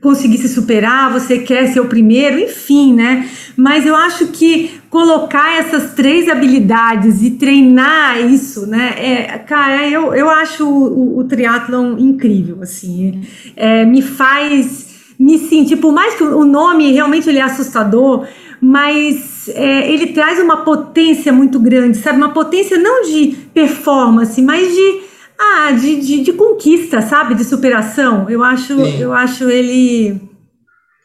conseguir 0.02 0.38
se 0.38 0.50
superar, 0.50 1.12
você 1.12 1.40
quer 1.40 1.68
ser 1.68 1.80
o 1.80 1.86
primeiro, 1.86 2.40
enfim, 2.40 2.94
né? 2.94 3.28
Mas 3.56 3.86
eu 3.86 3.96
acho 3.96 4.28
que 4.28 4.80
colocar 4.90 5.58
essas 5.58 5.94
três 5.94 6.30
habilidades 6.30 7.24
e 7.24 7.32
treinar 7.32 8.20
isso, 8.20 8.68
né? 8.68 8.94
É, 8.98 9.38
cara, 9.40 9.88
eu, 9.90 10.14
eu 10.14 10.30
acho 10.30 10.68
o, 10.68 11.18
o, 11.18 11.20
o 11.20 11.24
triatlon 11.24 11.98
incrível, 11.98 12.60
assim. 12.62 13.22
É, 13.56 13.86
me 13.86 14.02
faz 14.02 14.87
me 15.20 15.38
sentir, 15.40 15.78
por 15.78 15.92
mais 15.92 16.16
que 16.16 16.24
o 16.24 16.46
nome 16.46 16.92
realmente 16.92 17.28
ele 17.28 17.40
é 17.40 17.44
assustador, 17.44 18.28
mas 18.62 19.50
é, 19.50 19.92
ele 19.92 20.08
traz 20.08 20.40
uma 20.40 20.64
potência 20.64 21.32
muito 21.32 21.60
grande, 21.60 21.98
sabe? 21.98 22.18
Uma 22.18 22.34
potência 22.34 22.78
não 22.78 23.04
de 23.04 23.36
performance, 23.54 24.42
mas 24.42 24.68
de, 24.74 25.02
ah, 25.38 25.72
de, 25.72 26.02
de, 26.02 26.24
de 26.24 26.34
conquista, 26.34 27.02
sabe? 27.02 27.36
De 27.36 27.44
superação. 27.44 28.30
Eu 28.30 28.44
acho, 28.44 28.74
eu 28.74 29.14
acho 29.14 29.50
ele 29.50 30.20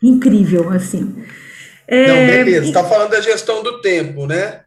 incrível, 0.02 0.70
assim. 0.70 1.14
É, 1.86 2.06
não, 2.06 2.44
beleza. 2.44 2.66
Está 2.66 2.84
falando 2.84 3.10
da 3.10 3.20
gestão 3.20 3.62
do 3.62 3.80
tempo, 3.80 4.26
né? 4.26 4.60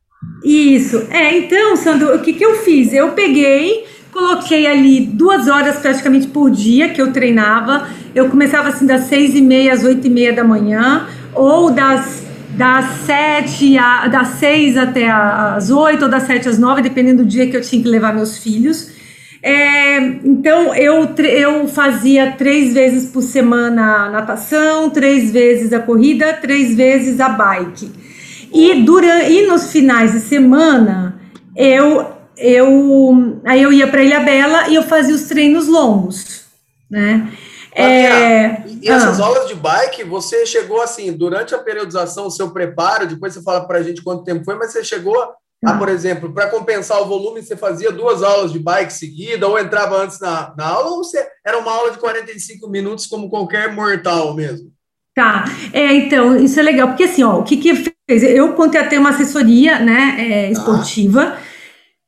Isso. 0.43 1.07
É, 1.09 1.37
então, 1.37 1.75
Sandro, 1.75 2.15
o 2.15 2.19
que, 2.19 2.33
que 2.33 2.45
eu 2.45 2.55
fiz? 2.57 2.93
Eu 2.93 3.11
peguei 3.11 3.85
Coloquei 4.15 4.65
ali 4.65 5.01
duas 5.01 5.49
horas 5.49 5.75
praticamente 5.75 6.27
por 6.27 6.49
dia 6.49 6.87
que 6.87 7.01
eu 7.01 7.11
treinava. 7.11 7.85
Eu 8.15 8.29
começava 8.29 8.69
assim 8.69 8.85
das 8.85 9.01
seis 9.07 9.35
e 9.35 9.41
meia 9.41 9.73
às 9.73 9.83
oito 9.83 10.07
e 10.07 10.09
meia 10.09 10.31
da 10.31 10.41
manhã, 10.41 11.05
ou 11.33 11.69
das 11.69 12.23
das 12.51 12.85
sete 13.05 13.77
a, 13.77 14.07
das 14.07 14.29
seis 14.39 14.77
até 14.77 15.11
as 15.11 15.69
oito 15.69 16.03
ou 16.03 16.09
das 16.09 16.23
sete 16.23 16.47
às 16.47 16.57
nove, 16.57 16.81
dependendo 16.81 17.23
do 17.23 17.29
dia 17.29 17.45
que 17.47 17.57
eu 17.57 17.61
tinha 17.61 17.83
que 17.83 17.89
levar 17.89 18.13
meus 18.13 18.37
filhos. 18.37 18.89
É, 19.43 19.97
então 20.23 20.73
eu, 20.73 21.13
eu 21.17 21.67
fazia 21.67 22.31
três 22.37 22.73
vezes 22.73 23.11
por 23.11 23.21
semana 23.21 24.05
a 24.05 24.09
natação, 24.11 24.89
três 24.91 25.29
vezes 25.29 25.73
a 25.73 25.79
corrida, 25.79 26.31
três 26.31 26.73
vezes 26.73 27.19
a 27.19 27.27
bike. 27.27 27.91
E, 28.53 28.75
durante, 28.75 29.29
e 29.29 29.45
nos 29.45 29.73
finais 29.73 30.13
de 30.13 30.21
semana 30.21 31.19
eu, 31.53 32.14
eu 32.37 33.41
aí 33.43 33.61
eu 33.61 33.71
ia 33.71 33.87
para 33.87 34.03
Ilha 34.03 34.19
Bela 34.19 34.67
e 34.69 34.75
eu 34.75 34.83
fazia 34.83 35.15
os 35.15 35.23
treinos 35.23 35.67
longos, 35.67 36.45
né? 36.89 37.31
É, 37.77 38.63
e 38.81 38.89
essas 38.89 39.19
ah. 39.19 39.25
aulas 39.25 39.49
de 39.49 39.53
bike, 39.53 40.05
você 40.05 40.45
chegou 40.45 40.81
assim, 40.81 41.11
durante 41.11 41.53
a 41.53 41.57
periodização, 41.57 42.27
o 42.27 42.31
seu 42.31 42.51
preparo, 42.51 43.05
depois 43.05 43.33
você 43.33 43.43
fala 43.43 43.67
para 43.67 43.79
a 43.79 43.83
gente 43.83 44.01
quanto 44.01 44.23
tempo 44.23 44.45
foi, 44.45 44.55
mas 44.55 44.71
você 44.71 44.81
chegou 44.81 45.21
a, 45.21 45.35
ah. 45.71 45.77
por 45.77 45.89
exemplo, 45.89 46.31
para 46.31 46.49
compensar 46.49 47.01
o 47.01 47.05
volume, 47.05 47.41
você 47.41 47.57
fazia 47.57 47.91
duas 47.91 48.23
aulas 48.23 48.53
de 48.53 48.59
bike 48.59 48.93
seguida, 48.93 49.45
ou 49.45 49.59
entrava 49.59 50.01
antes 50.01 50.21
na, 50.21 50.53
na 50.57 50.65
aula, 50.65 50.91
ou 50.91 51.03
você 51.03 51.27
era 51.45 51.57
uma 51.57 51.71
aula 51.71 51.91
de 51.91 51.97
45 51.97 52.69
minutos, 52.69 53.07
como 53.07 53.29
qualquer 53.29 53.73
mortal 53.73 54.33
mesmo? 54.33 54.71
Tá, 55.13 55.45
é, 55.73 55.93
então, 55.93 56.37
isso 56.37 56.57
é 56.59 56.63
legal, 56.63 56.89
porque 56.89 57.03
assim, 57.03 57.23
ó, 57.23 57.39
o 57.39 57.43
que 57.43 57.57
que 57.57 57.75
fez? 57.75 58.23
Eu 58.23 58.53
contratei 58.53 58.97
uma 58.97 59.09
assessoria, 59.09 59.79
né, 59.79 60.15
é, 60.17 60.45
tá. 60.45 60.51
esportiva, 60.51 61.35
ah. 61.35 61.41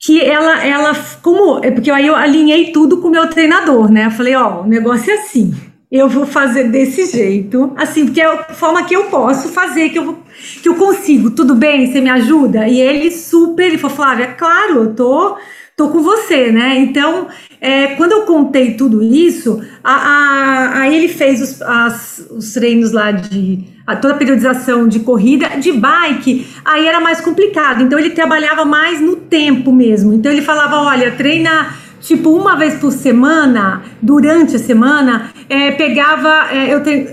Que 0.08 0.22
ela, 0.22 0.66
ela, 0.66 0.96
como, 1.22 1.60
é 1.62 1.70
porque 1.70 1.92
aí 1.92 2.08
eu 2.08 2.16
alinhei 2.16 2.72
tudo 2.72 3.02
com 3.02 3.10
o 3.10 3.12
meu 3.12 3.30
treinador, 3.30 3.92
né, 3.92 4.06
eu 4.06 4.12
falei, 4.12 4.34
ó, 4.38 4.62
o 4.62 4.66
negócio 4.66 5.12
é 5.12 5.16
assim, 5.16 5.54
eu 5.92 6.08
vou 6.08 6.26
fazer 6.26 6.70
desse 6.70 7.08
jeito, 7.08 7.74
assim, 7.76 8.06
porque 8.06 8.22
é 8.22 8.26
a 8.26 8.54
forma 8.54 8.86
que 8.86 8.96
eu 8.96 9.08
posso 9.08 9.50
fazer, 9.50 9.90
que 9.90 10.00
eu, 10.00 10.18
que 10.64 10.70
eu 10.70 10.76
consigo, 10.76 11.32
tudo 11.32 11.54
bem, 11.56 11.92
você 11.92 12.00
me 12.00 12.10
ajuda? 12.10 12.70
E 12.70 12.80
ele 12.80 13.12
super, 13.12 13.66
ele 13.66 13.78
falou, 13.78 13.98
Flávia, 13.98 14.28
claro, 14.28 14.84
eu 14.84 14.96
tô, 14.96 15.36
tô 15.78 15.90
com 15.90 16.02
você, 16.02 16.52
né? 16.52 16.76
Então, 16.80 17.28
é, 17.62 17.96
quando 17.96 18.12
eu 18.12 18.22
contei 18.24 18.74
tudo 18.74 19.04
isso, 19.04 19.62
aí 19.84 20.96
ele 20.96 21.08
fez 21.08 21.40
os, 21.40 21.62
as, 21.62 22.28
os 22.32 22.52
treinos 22.54 22.92
lá 22.92 23.12
de, 23.12 23.64
a, 23.86 23.96
toda 23.96 24.16
a 24.16 24.18
periodização 24.18 24.88
de 24.88 25.02
corrida, 25.02 25.50
de 25.50 25.72
bike, 25.72 26.48
aí 26.66 26.88
era 26.88 27.00
mais 27.00 27.22
complicado, 27.22 27.84
então 27.84 28.00
ele 28.00 28.10
trabalhava 28.10 28.66
mais 28.66 29.00
no 29.00 29.18
tempo 29.18 29.72
mesmo, 29.72 30.14
então 30.14 30.32
ele 30.32 30.42
falava, 30.42 30.78
olha, 30.78 31.12
treina 31.12 31.74
tipo, 32.02 32.32
uma 32.32 32.56
vez 32.56 32.80
por 32.80 32.92
semana, 32.92 33.84
durante 34.02 34.56
a 34.56 34.60
semana, 34.60 35.32
é, 35.48 35.72
pegava. 35.72 36.48
É, 36.52 36.74
eu 36.74 36.82
te, 36.82 37.06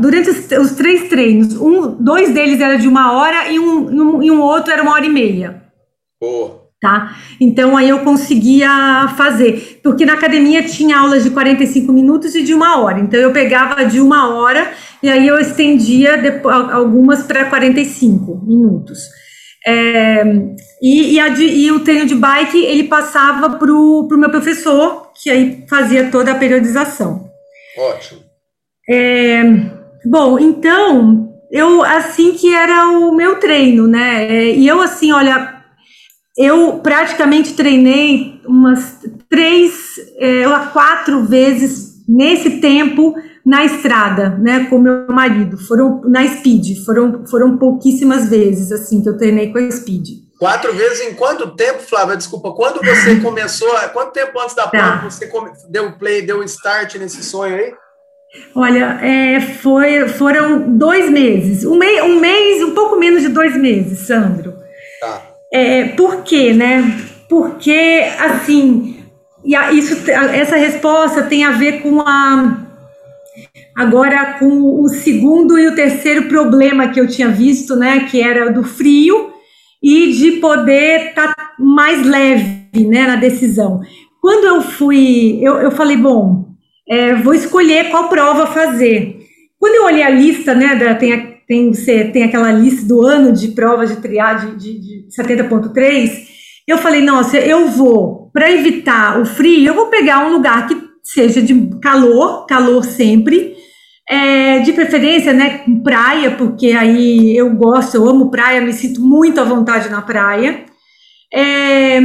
durante 0.00 0.30
os, 0.30 0.72
três 0.72 1.08
treinos, 1.08 1.54
um, 1.56 1.90
dois 1.90 2.32
deles 2.32 2.60
era 2.60 2.76
de 2.76 2.88
uma 2.88 3.12
hora 3.12 3.50
e 3.50 3.58
um, 3.58 3.86
um, 3.88 4.22
e 4.22 4.30
um 4.30 4.40
outro 4.40 4.72
era 4.72 4.82
uma 4.82 4.92
hora 4.92 5.04
e 5.04 5.10
meia. 5.10 5.62
Oh. 6.22 6.63
Tá? 6.84 7.16
Então 7.40 7.78
aí 7.78 7.88
eu 7.88 8.00
conseguia 8.00 9.08
fazer, 9.16 9.80
porque 9.82 10.04
na 10.04 10.12
academia 10.12 10.62
tinha 10.64 10.98
aulas 10.98 11.24
de 11.24 11.30
45 11.30 11.90
minutos 11.90 12.34
e 12.34 12.42
de 12.42 12.52
uma 12.52 12.78
hora. 12.78 13.00
Então 13.00 13.18
eu 13.18 13.32
pegava 13.32 13.86
de 13.86 14.02
uma 14.02 14.34
hora 14.34 14.70
e 15.02 15.08
aí 15.08 15.26
eu 15.26 15.38
estendia 15.38 16.18
depois, 16.18 16.54
algumas 16.54 17.22
para 17.22 17.46
45 17.46 18.38
minutos. 18.46 18.98
É, 19.66 20.24
e, 20.82 21.14
e, 21.14 21.20
a, 21.20 21.28
e, 21.28 21.72
o 21.72 21.80
treino 21.80 22.04
de 22.04 22.14
bike 22.14 22.62
ele 22.62 22.84
passava 22.84 23.56
para 23.56 23.72
o 23.72 24.06
meu 24.18 24.28
professor, 24.28 25.10
que 25.14 25.30
aí 25.30 25.64
fazia 25.66 26.10
toda 26.10 26.32
a 26.32 26.38
periodização. 26.38 27.30
Ótimo. 27.78 28.20
É, 28.86 29.42
bom, 30.04 30.38
então, 30.38 31.32
eu 31.50 31.82
assim 31.82 32.34
que 32.34 32.54
era 32.54 32.90
o 32.90 33.16
meu 33.16 33.36
treino, 33.36 33.88
né? 33.88 34.26
É, 34.26 34.50
e 34.50 34.68
eu 34.68 34.82
assim, 34.82 35.12
olha, 35.12 35.53
eu 36.36 36.80
praticamente 36.80 37.54
treinei 37.54 38.40
umas 38.46 38.98
três 39.28 39.94
é, 40.18 40.48
ou 40.48 40.58
quatro 40.72 41.24
vezes 41.24 41.94
nesse 42.08 42.60
tempo 42.60 43.14
na 43.44 43.64
estrada, 43.64 44.30
né, 44.30 44.66
com 44.70 44.78
meu 44.78 45.06
marido. 45.08 45.58
Foram 45.58 46.00
na 46.04 46.26
Speed, 46.26 46.84
foram, 46.84 47.26
foram 47.26 47.58
pouquíssimas 47.58 48.28
vezes, 48.28 48.72
assim, 48.72 49.02
que 49.02 49.08
eu 49.08 49.16
treinei 49.16 49.52
com 49.52 49.58
a 49.58 49.70
Speed. 49.70 50.24
Quatro 50.38 50.74
vezes 50.74 51.06
em 51.06 51.14
quanto 51.14 51.54
tempo, 51.54 51.80
Flávia? 51.80 52.16
Desculpa, 52.16 52.52
quando 52.52 52.80
você 52.80 53.16
começou, 53.22 53.68
quanto 53.92 54.12
tempo 54.12 54.38
antes 54.40 54.54
da 54.54 54.64
tá. 54.64 54.70
prova 54.70 55.10
você 55.10 55.30
deu 55.68 55.92
play, 55.92 56.22
deu 56.22 56.42
start 56.42 56.96
nesse 56.96 57.22
sonho 57.22 57.54
aí? 57.54 57.72
Olha, 58.54 58.98
é, 59.00 59.40
foi, 59.40 60.08
foram 60.08 60.76
dois 60.76 61.08
meses, 61.08 61.64
um, 61.64 61.76
mei, 61.76 62.02
um 62.02 62.18
mês, 62.18 62.64
um 62.64 62.74
pouco 62.74 62.96
menos 62.96 63.22
de 63.22 63.28
dois 63.28 63.56
meses, 63.56 64.00
Sandro. 64.00 64.63
É, 65.56 65.84
por 65.84 66.24
quê, 66.24 66.52
né? 66.52 66.82
Porque, 67.28 68.04
assim, 68.18 68.96
e 69.44 69.54
a, 69.54 69.72
isso, 69.72 70.10
essa 70.10 70.56
resposta 70.56 71.22
tem 71.22 71.44
a 71.44 71.52
ver 71.52 71.80
com 71.80 72.00
a 72.00 72.64
Agora, 73.76 74.36
com 74.38 74.82
o 74.82 74.88
segundo 74.88 75.58
e 75.58 75.66
o 75.66 75.74
terceiro 75.74 76.28
problema 76.28 76.88
que 76.88 77.00
eu 77.00 77.08
tinha 77.08 77.28
visto, 77.28 77.74
né, 77.74 78.06
que 78.08 78.22
era 78.22 78.52
do 78.52 78.62
frio 78.62 79.32
e 79.82 80.12
de 80.12 80.32
poder 80.32 81.08
estar 81.08 81.34
tá 81.34 81.52
mais 81.58 82.06
leve, 82.06 82.86
né, 82.86 83.06
na 83.06 83.16
decisão. 83.16 83.80
Quando 84.20 84.44
eu 84.44 84.62
fui, 84.62 85.40
eu, 85.42 85.56
eu 85.56 85.72
falei, 85.72 85.96
bom, 85.96 86.54
é, 86.88 87.14
vou 87.14 87.34
escolher 87.34 87.90
qual 87.90 88.08
prova 88.08 88.46
fazer. 88.46 89.18
Quando 89.58 89.74
eu 89.74 89.84
olhei 89.84 90.04
a 90.04 90.10
lista, 90.10 90.54
né, 90.54 90.76
da, 90.76 90.94
tem, 90.94 91.33
tem, 91.46 91.72
você 91.72 92.04
tem 92.04 92.22
aquela 92.22 92.52
lista 92.52 92.86
do 92.86 93.06
ano 93.06 93.32
de 93.32 93.48
provas 93.48 93.90
de 93.90 93.96
triagem 93.96 94.56
de, 94.56 94.78
de 94.78 95.06
70.3, 95.18 96.34
eu 96.66 96.78
falei, 96.78 97.02
nossa, 97.02 97.36
eu 97.38 97.68
vou, 97.68 98.30
para 98.32 98.50
evitar 98.50 99.20
o 99.20 99.26
frio, 99.26 99.68
eu 99.68 99.74
vou 99.74 99.86
pegar 99.86 100.26
um 100.26 100.32
lugar 100.32 100.66
que 100.66 100.76
seja 101.02 101.42
de 101.42 101.70
calor, 101.82 102.46
calor 102.46 102.84
sempre, 102.84 103.54
é, 104.08 104.60
de 104.60 104.72
preferência, 104.72 105.32
né, 105.32 105.64
praia, 105.82 106.30
porque 106.32 106.72
aí 106.72 107.36
eu 107.36 107.54
gosto, 107.54 107.96
eu 107.96 108.08
amo 108.08 108.30
praia, 108.30 108.60
me 108.60 108.72
sinto 108.72 109.00
muito 109.00 109.40
à 109.40 109.44
vontade 109.44 109.88
na 109.90 110.02
praia. 110.02 110.64
É, 111.32 112.00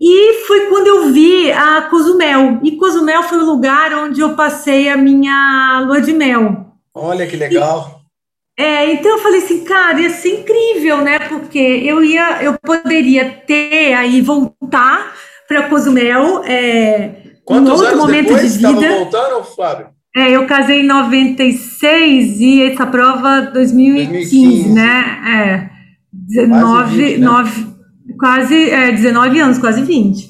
e 0.00 0.44
foi 0.46 0.66
quando 0.66 0.86
eu 0.86 1.12
vi 1.12 1.50
a 1.52 1.82
Cozumel. 1.82 2.60
E 2.62 2.76
Cozumel 2.76 3.22
foi 3.22 3.38
o 3.38 3.46
lugar 3.46 3.94
onde 3.94 4.20
eu 4.20 4.34
passei 4.34 4.88
a 4.88 4.96
minha 4.96 5.82
lua 5.86 6.00
de 6.00 6.12
mel. 6.12 6.74
Olha 6.94 7.26
que 7.26 7.36
legal. 7.36 8.03
É, 8.56 8.92
então 8.92 9.10
eu 9.10 9.18
falei 9.18 9.42
assim, 9.42 9.64
cara, 9.64 10.00
ia 10.00 10.10
ser 10.10 10.40
incrível, 10.40 10.98
né? 10.98 11.18
Porque 11.18 11.58
eu 11.58 12.04
ia, 12.04 12.42
eu 12.42 12.56
poderia 12.58 13.28
ter 13.28 13.94
aí 13.94 14.20
voltar 14.20 15.12
para 15.48 15.68
Cozumel, 15.68 16.44
é, 16.44 17.24
Quantos 17.44 17.68
um 17.68 17.72
outro 17.72 17.88
anos 17.88 18.00
momento 18.00 18.26
depois 18.26 18.52
de 18.52 18.58
vida. 18.58 18.88
voltando, 18.88 19.44
Flávio? 19.44 19.88
É, 20.16 20.30
eu 20.30 20.46
casei 20.46 20.82
em 20.82 20.86
96 20.86 22.40
e 22.40 22.62
essa 22.62 22.86
prova 22.86 23.42
2015, 23.52 24.12
2015. 24.12 24.68
né? 24.72 25.70
É, 25.70 25.70
19, 26.12 26.60
quase 26.60 26.96
20, 26.96 27.18
né? 27.18 27.26
9, 27.26 27.66
quase 28.18 28.70
é, 28.70 28.92
19 28.92 29.40
anos, 29.40 29.58
quase 29.58 29.82
20. 29.82 30.28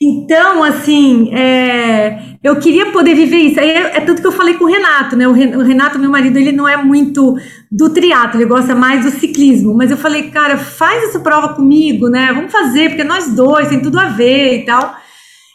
Então, 0.00 0.62
assim, 0.62 1.34
é, 1.34 2.36
eu 2.42 2.56
queria 2.60 2.92
poder 2.92 3.16
viver 3.16 3.38
isso. 3.38 3.58
É, 3.58 3.96
é 3.96 4.00
tudo 4.00 4.20
que 4.20 4.26
eu 4.26 4.32
falei 4.32 4.54
com 4.54 4.64
o 4.64 4.68
Renato, 4.68 5.16
né? 5.16 5.26
O 5.26 5.32
Renato, 5.32 5.98
meu 5.98 6.10
marido, 6.10 6.38
ele 6.38 6.52
não 6.52 6.68
é 6.68 6.76
muito 6.76 7.36
do 7.70 7.90
triatlo, 7.90 8.40
ele 8.40 8.48
gosta 8.48 8.76
mais 8.76 9.04
do 9.04 9.10
ciclismo. 9.10 9.74
Mas 9.74 9.90
eu 9.90 9.96
falei, 9.96 10.30
cara, 10.30 10.56
faz 10.56 11.02
essa 11.02 11.18
prova 11.18 11.54
comigo, 11.54 12.08
né? 12.08 12.32
Vamos 12.32 12.52
fazer, 12.52 12.90
porque 12.90 13.02
nós 13.02 13.34
dois 13.34 13.68
tem 13.68 13.82
tudo 13.82 13.98
a 13.98 14.06
ver 14.06 14.60
e 14.60 14.64
tal. 14.64 14.94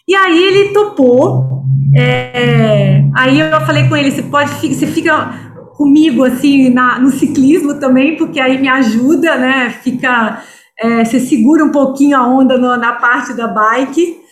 E 0.05 0.13
aí 0.13 0.43
ele 0.43 0.73
topou. 0.73 1.63
É, 1.95 3.01
aí 3.15 3.39
eu 3.39 3.61
falei 3.61 3.87
com 3.87 3.95
ele, 3.95 4.11
você 4.11 4.23
pode, 4.23 4.51
você 4.51 4.87
fica 4.87 5.53
comigo 5.77 6.23
assim 6.23 6.69
na, 6.69 6.99
no 6.99 7.11
ciclismo 7.11 7.75
também, 7.79 8.17
porque 8.17 8.41
aí 8.41 8.59
me 8.59 8.67
ajuda, 8.67 9.37
né? 9.37 9.69
Fica, 9.81 10.43
é, 10.77 11.05
você 11.05 11.19
segura 11.21 11.63
um 11.63 11.71
pouquinho 11.71 12.17
a 12.17 12.27
onda 12.27 12.57
no, 12.57 12.75
na 12.75 12.91
parte 12.93 13.33
da 13.33 13.47
bike. 13.47 14.22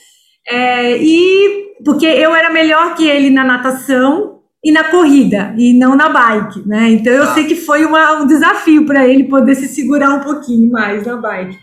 É, 0.47 0.97
e 0.97 1.75
porque 1.83 2.05
eu 2.05 2.35
era 2.35 2.49
melhor 2.49 2.95
que 2.95 3.07
ele 3.07 3.29
na 3.29 3.43
natação 3.43 4.39
e 4.63 4.71
na 4.71 4.85
corrida 4.85 5.53
e 5.57 5.73
não 5.73 5.95
na 5.95 6.09
bike, 6.09 6.67
né? 6.67 6.91
Então 6.91 7.11
eu 7.11 7.23
ah. 7.23 7.33
sei 7.33 7.45
que 7.45 7.55
foi 7.55 7.85
uma, 7.85 8.21
um 8.21 8.27
desafio 8.27 8.85
para 8.85 9.07
ele 9.07 9.25
poder 9.25 9.55
se 9.55 9.67
segurar 9.67 10.09
um 10.09 10.19
pouquinho 10.19 10.71
mais 10.71 11.05
na 11.05 11.17
bike. 11.17 11.57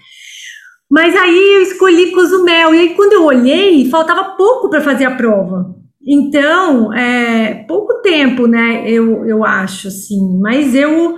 Mas 0.91 1.15
aí 1.15 1.55
eu 1.57 1.63
escolhi 1.63 2.13
Cozumel. 2.13 2.75
E 2.75 2.79
aí, 2.81 2.95
quando 2.95 3.13
eu 3.13 3.25
olhei, 3.25 3.89
faltava 3.91 4.37
pouco 4.37 4.71
para 4.71 4.81
fazer 4.81 5.05
a 5.05 5.15
prova. 5.15 5.75
Então, 6.07 6.93
é, 6.95 7.65
pouco 7.69 8.01
tempo, 8.01 8.47
né? 8.47 8.91
Eu, 8.91 9.27
eu 9.27 9.45
acho, 9.45 9.89
assim. 9.89 10.41
Mas 10.41 10.75
eu 10.75 11.17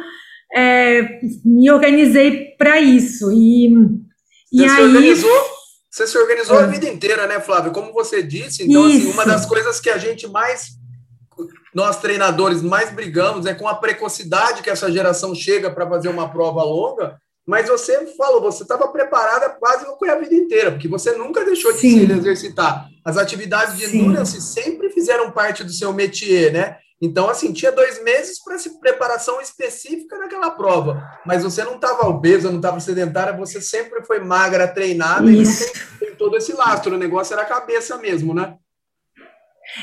é, 0.52 1.20
me 1.44 1.70
organizei 1.70 2.56
para 2.58 2.80
isso. 2.80 3.30
E, 3.30 3.68
e 4.52 4.58
você 4.58 4.64
aí. 4.64 4.70
Se 4.70 4.82
organizou, 4.82 5.40
você 5.90 6.06
se 6.06 6.16
organizou 6.16 6.60
é. 6.60 6.62
a 6.62 6.66
vida 6.66 6.88
inteira, 6.88 7.26
né, 7.26 7.40
Flávio? 7.40 7.72
Como 7.72 7.92
você 7.92 8.22
disse, 8.22 8.62
então, 8.62 8.86
assim, 8.86 9.10
uma 9.10 9.26
das 9.26 9.44
coisas 9.44 9.80
que 9.80 9.90
a 9.90 9.98
gente 9.98 10.28
mais. 10.28 10.78
Nós 11.74 12.00
treinadores 12.00 12.62
mais 12.62 12.90
brigamos 12.90 13.46
é 13.46 13.54
com 13.54 13.66
a 13.66 13.74
precocidade 13.74 14.62
que 14.62 14.70
essa 14.70 14.90
geração 14.90 15.34
chega 15.34 15.70
para 15.70 15.88
fazer 15.88 16.08
uma 16.08 16.30
prova 16.30 16.62
longa 16.62 17.18
mas 17.50 17.68
você 17.68 18.06
falou, 18.16 18.40
você 18.40 18.62
estava 18.62 18.86
preparada 18.86 19.48
quase 19.50 19.84
a 19.84 20.14
vida 20.14 20.34
inteira, 20.36 20.70
porque 20.70 20.86
você 20.86 21.16
nunca 21.16 21.44
deixou 21.44 21.72
de 21.72 21.80
se 21.80 22.12
exercitar. 22.12 22.88
As 23.04 23.16
atividades 23.16 23.76
de 23.76 23.86
endurance 23.86 24.40
sempre 24.40 24.90
fizeram 24.90 25.32
parte 25.32 25.64
do 25.64 25.72
seu 25.72 25.92
métier, 25.92 26.52
né? 26.52 26.76
Então, 27.00 27.30
assim, 27.30 27.52
tinha 27.52 27.72
dois 27.72 28.02
meses 28.02 28.42
para 28.42 28.56
preparação 28.78 29.40
específica 29.40 30.18
naquela 30.18 30.50
prova, 30.50 31.02
mas 31.24 31.42
você 31.42 31.64
não 31.64 31.76
estava 31.76 32.06
obesa, 32.06 32.50
não 32.50 32.58
estava 32.58 32.78
sedentária, 32.78 33.36
você 33.36 33.60
sempre 33.60 34.04
foi 34.04 34.20
magra, 34.20 34.68
treinada, 34.68 35.30
Isso. 35.30 35.62
e 35.62 35.66
não 35.66 35.72
tem, 35.72 36.08
tem 36.08 36.16
todo 36.16 36.36
esse 36.36 36.52
lastro, 36.52 36.94
o 36.94 36.98
negócio 36.98 37.32
era 37.32 37.42
a 37.42 37.46
cabeça 37.46 37.96
mesmo, 37.96 38.34
né? 38.34 38.54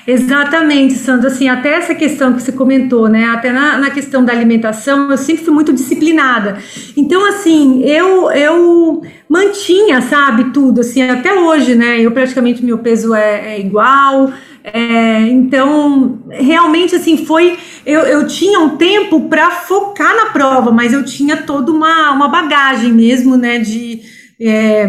Exatamente, 0.06 0.94
Sandra. 0.94 1.28
Assim, 1.28 1.48
até 1.48 1.74
essa 1.74 1.96
questão 1.96 2.34
que 2.34 2.42
você 2.42 2.52
comentou, 2.52 3.10
né? 3.10 3.26
Até 3.26 3.52
na, 3.52 3.78
na, 3.78 3.90
questão 3.90 4.24
da 4.24 4.32
alimentação, 4.32 5.12
eu 5.12 5.18
sempre 5.18 5.44
fui 5.44 5.54
muito 5.54 5.74
disciplinada. 5.74 6.58
Então, 6.96 7.28
assim, 7.28 7.84
eu 7.84 8.32
eu 8.32 9.02
mantinha, 9.30 10.02
sabe, 10.02 10.52
tudo. 10.52 10.82
Assim, 10.82 11.02
até 11.02 11.34
hoje, 11.34 11.76
né? 11.76 12.00
Eu 12.00 12.12
praticamente 12.12 12.64
meu 12.64 12.78
peso 12.78 13.14
é, 13.14 13.56
é 13.56 13.60
igual. 13.60 14.32
É, 14.64 15.22
então, 15.22 16.20
realmente, 16.30 16.96
assim, 16.96 17.26
foi. 17.26 17.58
Eu, 17.86 18.02
eu 18.02 18.28
tinha 18.28 18.60
um 18.60 18.78
tempo 18.78 19.30
para 19.30 19.52
focar 19.52 20.16
na 20.16 20.28
prova, 20.28 20.72
mas 20.72 20.94
eu 20.94 21.04
tinha 21.04 21.38
toda 21.38 21.72
uma, 21.72 22.12
uma 22.12 22.28
bagagem 22.28 22.92
mesmo, 22.92 23.38
né? 23.38 23.60
De 23.60 24.02
é, 24.40 24.86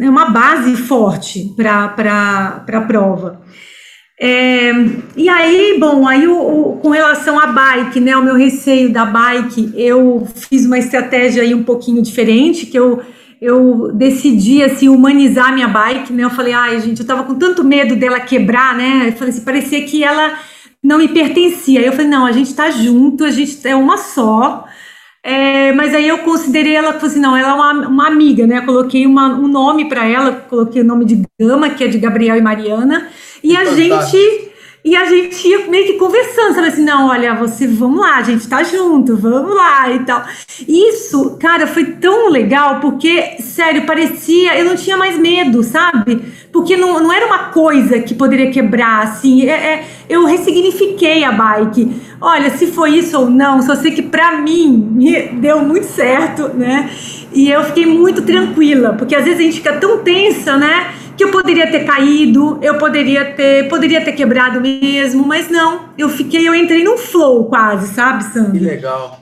uma 0.00 0.26
base 0.26 0.76
forte 0.76 1.52
para 1.56 2.64
a 2.66 2.80
prova. 2.80 3.42
É, 4.26 4.72
e 5.18 5.28
aí, 5.28 5.76
bom, 5.78 6.08
aí 6.08 6.26
o, 6.26 6.34
o, 6.34 6.76
com 6.78 6.88
relação 6.88 7.38
à 7.38 7.46
bike, 7.46 8.00
né, 8.00 8.16
o 8.16 8.24
meu 8.24 8.34
receio 8.34 8.90
da 8.90 9.04
bike, 9.04 9.70
eu 9.76 10.26
fiz 10.34 10.64
uma 10.64 10.78
estratégia 10.78 11.42
aí 11.42 11.54
um 11.54 11.62
pouquinho 11.62 12.00
diferente, 12.00 12.64
que 12.64 12.78
eu, 12.78 13.02
eu 13.38 13.92
decidi, 13.92 14.62
assim, 14.62 14.88
humanizar 14.88 15.52
minha 15.52 15.68
bike, 15.68 16.10
né, 16.10 16.24
eu 16.24 16.30
falei, 16.30 16.54
ai, 16.54 16.80
gente, 16.80 17.00
eu 17.00 17.06
tava 17.06 17.24
com 17.24 17.34
tanto 17.34 17.62
medo 17.62 17.96
dela 17.96 18.18
quebrar, 18.18 18.74
né, 18.74 19.08
eu 19.08 19.12
falei 19.12 19.28
assim, 19.28 19.44
parecia 19.44 19.84
que 19.84 20.02
ela 20.02 20.38
não 20.82 20.96
me 20.96 21.08
pertencia, 21.08 21.82
eu 21.82 21.92
falei, 21.92 22.08
não, 22.08 22.24
a 22.24 22.32
gente 22.32 22.54
tá 22.54 22.70
junto, 22.70 23.24
a 23.24 23.30
gente 23.30 23.58
é 23.68 23.76
uma 23.76 23.98
só, 23.98 24.64
é, 25.22 25.70
mas 25.74 25.94
aí 25.94 26.08
eu 26.08 26.20
considerei 26.20 26.74
ela, 26.74 26.92
assim, 26.96 27.20
não, 27.20 27.36
ela 27.36 27.50
é 27.50 27.52
uma, 27.52 27.88
uma 27.88 28.06
amiga, 28.06 28.46
né, 28.46 28.56
eu 28.60 28.64
coloquei 28.64 29.06
uma, 29.06 29.34
um 29.34 29.48
nome 29.48 29.86
para 29.86 30.06
ela, 30.06 30.32
coloquei 30.32 30.80
o 30.80 30.86
nome 30.86 31.04
de 31.04 31.22
Gama, 31.38 31.68
que 31.68 31.84
é 31.84 31.88
de 31.88 31.98
Gabriel 31.98 32.36
e 32.38 32.40
Mariana, 32.40 33.06
e 33.44 33.56
a 33.56 33.64
gente 33.66 34.52
e 34.84 34.94
a 34.94 35.06
gente 35.06 35.48
ia 35.48 35.66
meio 35.66 35.86
que 35.86 35.92
conversando, 35.94 36.54
sabe 36.54 36.68
assim, 36.68 36.84
não, 36.84 37.08
olha, 37.08 37.34
você, 37.34 37.66
vamos 37.66 38.00
lá, 38.00 38.18
a 38.18 38.22
gente 38.22 38.46
tá 38.46 38.62
junto, 38.62 39.16
vamos 39.16 39.54
lá 39.56 39.90
e 39.90 40.00
tal. 40.00 40.22
Isso, 40.68 41.38
cara, 41.40 41.66
foi 41.66 41.84
tão 41.92 42.28
legal, 42.28 42.80
porque, 42.80 43.36
sério, 43.40 43.86
parecia, 43.86 44.58
eu 44.58 44.66
não 44.66 44.76
tinha 44.76 44.98
mais 44.98 45.18
medo, 45.18 45.62
sabe? 45.62 46.20
Porque 46.52 46.76
não, 46.76 47.02
não 47.02 47.10
era 47.10 47.24
uma 47.24 47.44
coisa 47.44 47.98
que 48.00 48.14
poderia 48.14 48.50
quebrar, 48.50 49.04
assim, 49.04 49.48
é, 49.48 49.52
é, 49.52 49.84
eu 50.06 50.26
ressignifiquei 50.26 51.24
a 51.24 51.32
bike. 51.32 51.90
Olha, 52.20 52.50
se 52.50 52.66
foi 52.66 52.98
isso 52.98 53.18
ou 53.18 53.30
não, 53.30 53.62
só 53.62 53.74
sei 53.76 53.90
que 53.90 54.02
pra 54.02 54.36
mim 54.36 54.68
me 54.92 55.28
deu 55.28 55.60
muito 55.60 55.86
certo, 55.86 56.48
né? 56.48 56.90
E 57.32 57.50
eu 57.50 57.64
fiquei 57.64 57.86
muito 57.86 58.20
tranquila, 58.20 58.92
porque 58.92 59.14
às 59.14 59.24
vezes 59.24 59.40
a 59.40 59.42
gente 59.42 59.56
fica 59.56 59.72
tão 59.78 60.04
tensa, 60.04 60.58
né? 60.58 60.92
Que 61.16 61.24
eu 61.24 61.30
poderia 61.30 61.70
ter 61.70 61.84
caído, 61.84 62.58
eu 62.62 62.76
poderia 62.78 63.24
ter, 63.32 63.68
poderia 63.68 64.00
ter 64.00 64.12
quebrado 64.12 64.60
mesmo, 64.60 65.26
mas 65.26 65.48
não, 65.48 65.90
eu 65.96 66.08
fiquei, 66.08 66.48
eu 66.48 66.54
entrei 66.54 66.82
num 66.82 66.96
flow 66.96 67.46
quase, 67.46 67.94
sabe, 67.94 68.24
Sandro? 68.24 68.52
Que 68.52 68.64
legal. 68.64 69.20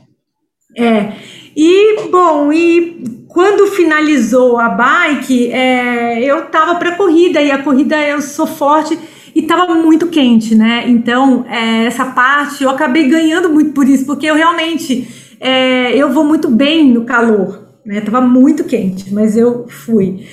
É. 0.76 1.12
E 1.54 2.08
bom, 2.10 2.52
e 2.52 3.24
quando 3.28 3.66
finalizou 3.68 4.58
a 4.58 4.70
bike, 4.70 5.52
é, 5.52 6.22
eu 6.22 6.46
tava 6.46 6.76
para 6.76 6.96
corrida 6.96 7.40
e 7.40 7.50
a 7.50 7.62
corrida 7.62 7.96
eu 8.00 8.22
sou 8.22 8.46
forte 8.46 8.98
e 9.34 9.42
tava 9.42 9.74
muito 9.74 10.06
quente, 10.08 10.54
né? 10.54 10.84
Então 10.86 11.44
é, 11.48 11.84
essa 11.84 12.06
parte 12.06 12.64
eu 12.64 12.70
acabei 12.70 13.08
ganhando 13.08 13.50
muito 13.50 13.72
por 13.72 13.86
isso, 13.86 14.06
porque 14.06 14.26
eu 14.26 14.34
realmente 14.34 15.08
é, 15.40 15.94
eu 15.96 16.10
vou 16.10 16.24
muito 16.24 16.48
bem 16.48 16.90
no 16.90 17.04
calor, 17.04 17.68
né? 17.84 18.00
Tava 18.00 18.20
muito 18.20 18.64
quente, 18.64 19.12
mas 19.12 19.36
eu 19.36 19.66
fui. 19.68 20.26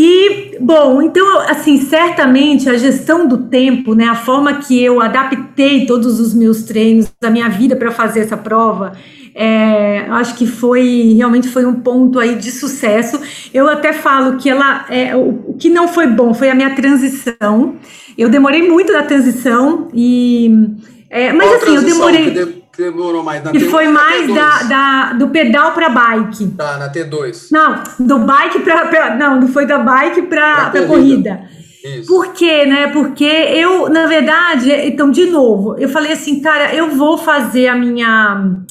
E, 0.00 0.56
bom, 0.60 1.02
então, 1.02 1.40
assim, 1.40 1.76
certamente 1.80 2.70
a 2.70 2.78
gestão 2.78 3.26
do 3.26 3.36
tempo, 3.48 3.96
né, 3.96 4.04
a 4.04 4.14
forma 4.14 4.60
que 4.60 4.80
eu 4.80 5.00
adaptei 5.00 5.86
todos 5.86 6.20
os 6.20 6.32
meus 6.32 6.62
treinos, 6.62 7.12
da 7.20 7.28
minha 7.28 7.48
vida 7.48 7.74
para 7.74 7.90
fazer 7.90 8.20
essa 8.20 8.36
prova, 8.36 8.92
é, 9.34 10.06
acho 10.10 10.36
que 10.36 10.46
foi 10.46 11.14
realmente 11.16 11.48
foi 11.48 11.66
um 11.66 11.80
ponto 11.80 12.20
aí 12.20 12.36
de 12.36 12.52
sucesso. 12.52 13.20
Eu 13.52 13.68
até 13.68 13.92
falo 13.92 14.36
que 14.36 14.48
ela 14.48 14.86
é, 14.88 15.16
o, 15.16 15.42
o 15.48 15.56
que 15.58 15.68
não 15.68 15.88
foi 15.88 16.06
bom 16.06 16.32
foi 16.32 16.48
a 16.48 16.54
minha 16.54 16.76
transição. 16.76 17.74
Eu 18.16 18.28
demorei 18.28 18.68
muito 18.68 18.92
da 18.92 19.02
transição 19.02 19.88
e 19.92 20.76
é, 21.10 21.32
mas 21.32 21.48
Qual 21.48 21.56
assim 21.56 21.74
eu 21.74 21.82
demorei 21.82 22.57
demorou 22.78 23.22
mais? 23.22 23.42
Na 23.42 23.50
e 23.50 23.54
T1 23.54 23.70
foi 23.70 23.88
mais 23.88 24.32
da, 24.32 24.62
da, 24.62 25.12
do 25.14 25.28
pedal 25.28 25.72
para 25.72 25.88
bike. 25.88 26.46
Tá, 26.56 26.78
na 26.78 26.90
T2. 26.90 27.48
Não, 27.50 27.82
do 27.98 28.18
bike 28.20 28.60
para. 28.60 29.16
Não, 29.16 29.40
não 29.40 29.48
foi 29.48 29.66
da 29.66 29.78
bike 29.78 30.22
para 30.22 30.70
corrida. 30.70 30.86
corrida. 30.86 31.40
Isso. 31.84 32.08
Por 32.08 32.32
quê, 32.32 32.66
né? 32.66 32.88
Porque 32.88 33.24
eu, 33.24 33.88
na 33.88 34.06
verdade, 34.06 34.70
então, 34.70 35.10
de 35.10 35.26
novo, 35.26 35.76
eu 35.78 35.88
falei 35.88 36.12
assim, 36.12 36.40
cara, 36.40 36.74
eu 36.74 36.90
vou 36.90 37.18
fazer 37.18 37.68
a 37.68 37.74
minha. 37.74 38.62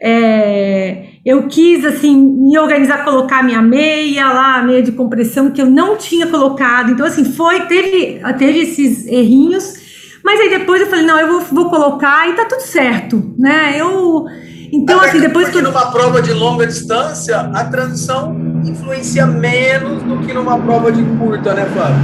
É, 0.00 1.06
eu 1.24 1.48
quis, 1.48 1.84
assim, 1.84 2.16
me 2.16 2.58
organizar, 2.58 3.04
colocar 3.04 3.42
minha 3.42 3.62
meia 3.62 4.30
lá, 4.30 4.62
meia 4.62 4.82
de 4.82 4.92
compressão, 4.92 5.50
que 5.50 5.60
eu 5.60 5.66
não 5.66 5.96
tinha 5.96 6.26
colocado. 6.26 6.92
Então, 6.92 7.06
assim, 7.06 7.24
foi, 7.24 7.60
teve, 7.62 8.20
teve 8.38 8.60
esses 8.60 9.06
errinhos 9.06 9.85
mas 10.26 10.40
aí 10.40 10.50
depois 10.50 10.80
eu 10.80 10.88
falei, 10.88 11.06
não, 11.06 11.16
eu 11.20 11.28
vou, 11.28 11.40
vou 11.52 11.70
colocar 11.70 12.28
e 12.28 12.32
tá 12.32 12.46
tudo 12.46 12.62
certo, 12.62 13.32
né? 13.38 13.76
Eu. 13.76 14.24
Então, 14.72 14.98
Até 14.98 15.10
assim, 15.10 15.20
depois 15.20 15.50
que. 15.50 15.62
numa 15.62 15.92
prova 15.92 16.20
de 16.20 16.32
longa 16.32 16.66
distância, 16.66 17.38
a 17.54 17.64
transição 17.66 18.36
influencia 18.64 19.24
menos 19.24 20.02
do 20.02 20.18
que 20.26 20.32
numa 20.32 20.58
prova 20.58 20.90
de 20.90 21.00
curta, 21.16 21.54
né, 21.54 21.64
Flávio? 21.72 21.96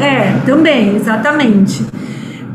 É, 0.00 0.46
também, 0.46 0.94
exatamente. 0.94 1.84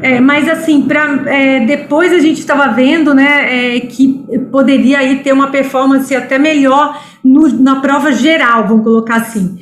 É, 0.02 0.22
mas 0.22 0.48
assim, 0.48 0.84
pra, 0.84 1.22
é, 1.26 1.66
depois 1.66 2.14
a 2.14 2.20
gente 2.20 2.40
estava 2.40 2.70
vendo 2.70 3.14
né, 3.14 3.76
é, 3.76 3.80
que 3.82 4.24
poderia 4.50 5.00
aí 5.00 5.20
ter 5.20 5.34
uma 5.34 5.48
performance 5.48 6.16
até 6.16 6.40
melhor 6.40 6.98
no, 7.22 7.50
na 7.62 7.82
prova 7.82 8.14
geral, 8.14 8.66
vamos 8.70 8.86
colocar 8.86 9.18
assim. 9.18 9.58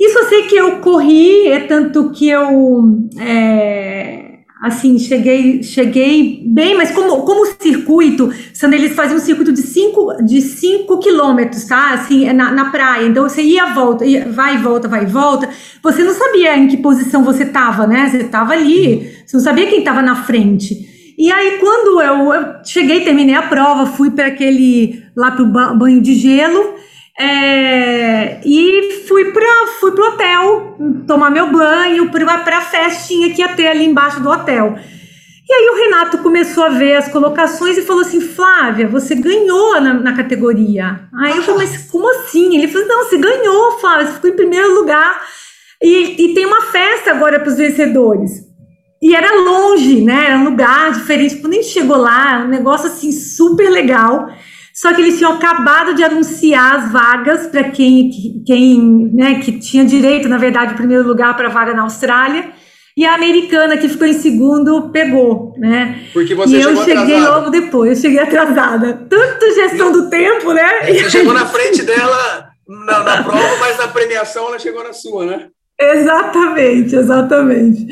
Isso 0.00 0.18
eu 0.18 0.24
sei 0.30 0.42
que 0.44 0.56
eu 0.56 0.78
corri, 0.78 1.48
é 1.48 1.60
tanto 1.60 2.10
que 2.10 2.26
eu 2.26 3.06
é, 3.20 4.23
assim, 4.62 4.98
cheguei, 4.98 5.62
cheguei 5.62 6.42
bem, 6.46 6.76
mas 6.76 6.90
como, 6.90 7.22
como 7.22 7.46
circuito, 7.60 8.32
sendo 8.52 8.74
eles 8.74 8.94
faziam 8.94 9.16
um 9.16 9.20
circuito 9.20 9.52
de 9.52 9.60
5 9.60 10.24
de 10.24 10.40
cinco 10.40 10.98
quilômetros, 10.98 11.64
tá? 11.64 11.92
Assim, 11.92 12.26
é 12.26 12.32
na, 12.32 12.50
na 12.50 12.70
praia. 12.70 13.06
Então 13.06 13.28
você 13.28 13.42
ia 13.42 13.66
volta, 13.66 14.04
ia, 14.04 14.28
vai 14.30 14.54
e 14.54 14.58
volta, 14.58 14.88
vai 14.88 15.02
e 15.02 15.06
volta. 15.06 15.48
Você 15.82 16.02
não 16.02 16.14
sabia 16.14 16.56
em 16.56 16.68
que 16.68 16.76
posição 16.76 17.24
você 17.24 17.44
tava, 17.44 17.86
né? 17.86 18.08
Você 18.10 18.24
tava 18.24 18.52
ali, 18.52 19.14
você 19.26 19.36
não 19.36 19.44
sabia 19.44 19.66
quem 19.66 19.82
tava 19.82 20.00
na 20.00 20.16
frente. 20.24 21.14
E 21.16 21.30
aí, 21.30 21.58
quando 21.58 22.00
eu, 22.00 22.32
eu 22.32 22.64
cheguei, 22.64 23.02
terminei 23.02 23.34
a 23.34 23.42
prova, 23.42 23.86
fui 23.86 24.10
para 24.10 24.26
aquele 24.26 25.04
lá 25.16 25.30
pro 25.30 25.46
banho 25.46 26.00
de 26.00 26.14
gelo. 26.14 26.74
É, 27.18 28.40
e 28.44 29.04
fui 29.06 29.30
para 29.30 29.66
fui 29.78 29.92
pro 29.92 30.08
hotel 30.08 30.76
tomar 31.06 31.30
meu 31.30 31.50
banho 31.52 32.10
para 32.10 32.58
a 32.58 32.60
festinha 32.60 33.32
que 33.32 33.40
ia 33.40 33.54
ter 33.54 33.68
ali 33.68 33.84
embaixo 33.84 34.20
do 34.20 34.28
hotel. 34.28 34.76
E 35.46 35.52
aí 35.52 35.68
o 35.68 35.76
Renato 35.76 36.18
começou 36.18 36.64
a 36.64 36.70
ver 36.70 36.96
as 36.96 37.08
colocações 37.08 37.76
e 37.76 37.82
falou 37.82 38.00
assim, 38.00 38.18
Flávia, 38.18 38.88
você 38.88 39.14
ganhou 39.14 39.78
na, 39.78 39.92
na 39.92 40.16
categoria. 40.16 41.00
Aí 41.20 41.36
eu 41.36 41.42
falei, 41.42 41.66
mas 41.66 41.90
como 41.90 42.10
assim? 42.10 42.56
Ele 42.56 42.66
falou, 42.66 42.88
não, 42.88 43.04
você 43.04 43.18
ganhou, 43.18 43.78
Flávia, 43.78 44.06
você 44.06 44.12
ficou 44.14 44.30
em 44.30 44.36
primeiro 44.36 44.74
lugar. 44.74 45.22
E, 45.82 46.24
e 46.24 46.34
tem 46.34 46.46
uma 46.46 46.62
festa 46.62 47.10
agora 47.10 47.38
para 47.38 47.50
os 47.50 47.58
vencedores. 47.58 48.42
E 49.02 49.14
era 49.14 49.34
longe, 49.34 50.00
né? 50.00 50.28
Era 50.28 50.38
um 50.38 50.44
lugar 50.44 50.92
diferente. 50.92 51.36
Quando 51.36 51.52
a 51.52 51.56
gente 51.56 51.68
chegou 51.68 51.98
lá, 51.98 52.42
um 52.42 52.48
negócio 52.48 52.86
assim 52.86 53.12
super 53.12 53.68
legal. 53.68 54.30
Só 54.84 54.92
que 54.92 55.00
eles 55.00 55.16
tinham 55.16 55.32
acabado 55.32 55.94
de 55.94 56.04
anunciar 56.04 56.76
as 56.76 56.92
vagas 56.92 57.46
para 57.46 57.64
quem, 57.70 58.10
quem 58.46 59.10
né, 59.14 59.40
que 59.42 59.58
tinha 59.58 59.82
direito, 59.82 60.28
na 60.28 60.36
verdade, 60.36 60.74
primeiro 60.74 61.08
lugar 61.08 61.34
para 61.34 61.48
a 61.48 61.50
vaga 61.50 61.72
na 61.72 61.84
Austrália. 61.84 62.52
E 62.94 63.06
a 63.06 63.14
americana, 63.14 63.78
que 63.78 63.88
ficou 63.88 64.06
em 64.06 64.12
segundo, 64.12 64.90
pegou, 64.90 65.54
né? 65.56 66.04
Porque 66.12 66.34
você 66.34 66.58
e 66.58 66.60
eu 66.60 66.76
cheguei 66.76 67.16
atrasada. 67.16 67.30
logo 67.30 67.50
depois, 67.50 67.96
eu 67.96 68.02
cheguei 68.02 68.18
atrasada. 68.22 69.06
Tanto 69.08 69.54
gestão 69.54 69.90
do 69.90 70.10
tempo, 70.10 70.52
né? 70.52 70.80
É, 70.82 70.92
você 70.92 71.08
chegou 71.08 71.32
na 71.32 71.46
frente 71.46 71.82
dela 71.82 72.50
na, 72.68 73.02
na 73.02 73.22
prova, 73.22 73.56
mas 73.60 73.78
na 73.78 73.88
premiação 73.88 74.48
ela 74.48 74.58
chegou 74.58 74.84
na 74.84 74.92
sua, 74.92 75.24
né? 75.24 75.46
Exatamente, 75.80 76.94
exatamente. 76.94 77.86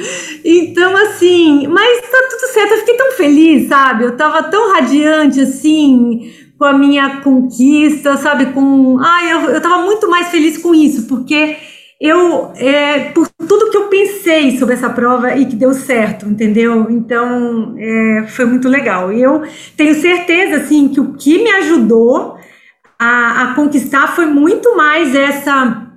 Então, 0.45 0.95
assim, 0.95 1.67
mas 1.69 2.03
tá 2.03 2.29
tudo 2.31 2.53
certo, 2.53 2.73
eu 2.73 2.79
fiquei 2.81 2.97
tão 2.99 3.13
feliz, 3.13 3.67
sabe? 3.67 4.05
Eu 4.05 4.15
tava 4.15 4.43
tão 4.43 4.75
radiante, 4.75 5.41
assim, 5.41 6.31
com 6.63 6.67
a 6.67 6.73
minha 6.73 7.17
conquista, 7.23 8.17
sabe? 8.17 8.53
Com, 8.53 8.97
ai, 9.01 9.33
eu, 9.33 9.41
eu 9.51 9.61
tava 9.61 9.83
muito 9.83 10.09
mais 10.09 10.29
feliz 10.29 10.57
com 10.59 10.73
isso, 10.73 11.09
porque 11.09 11.57
eu, 12.01 12.53
é, 12.55 13.11
por 13.11 13.29
tudo 13.49 13.69
que 13.69 13.77
eu 13.77 13.89
pensei 13.89 14.57
sobre 14.57 14.75
essa 14.75 14.89
prova 14.89 15.37
e 15.37 15.45
que 15.45 15.57
deu 15.57 15.75
certo, 15.75 16.25
entendeu? 16.25 16.87
Então, 16.89 17.75
é, 17.77 18.27
foi 18.29 18.45
muito 18.45 18.69
legal. 18.69 19.13
E 19.13 19.21
eu 19.21 19.43
tenho 19.77 19.93
certeza, 19.97 20.59
assim, 20.59 20.87
que 20.87 21.01
o 21.01 21.15
que 21.15 21.43
me 21.43 21.51
ajudou 21.51 22.37
a, 22.97 23.43
a 23.43 23.55
conquistar 23.57 24.15
foi 24.15 24.27
muito 24.27 24.77
mais 24.77 25.17
essa 25.17 25.89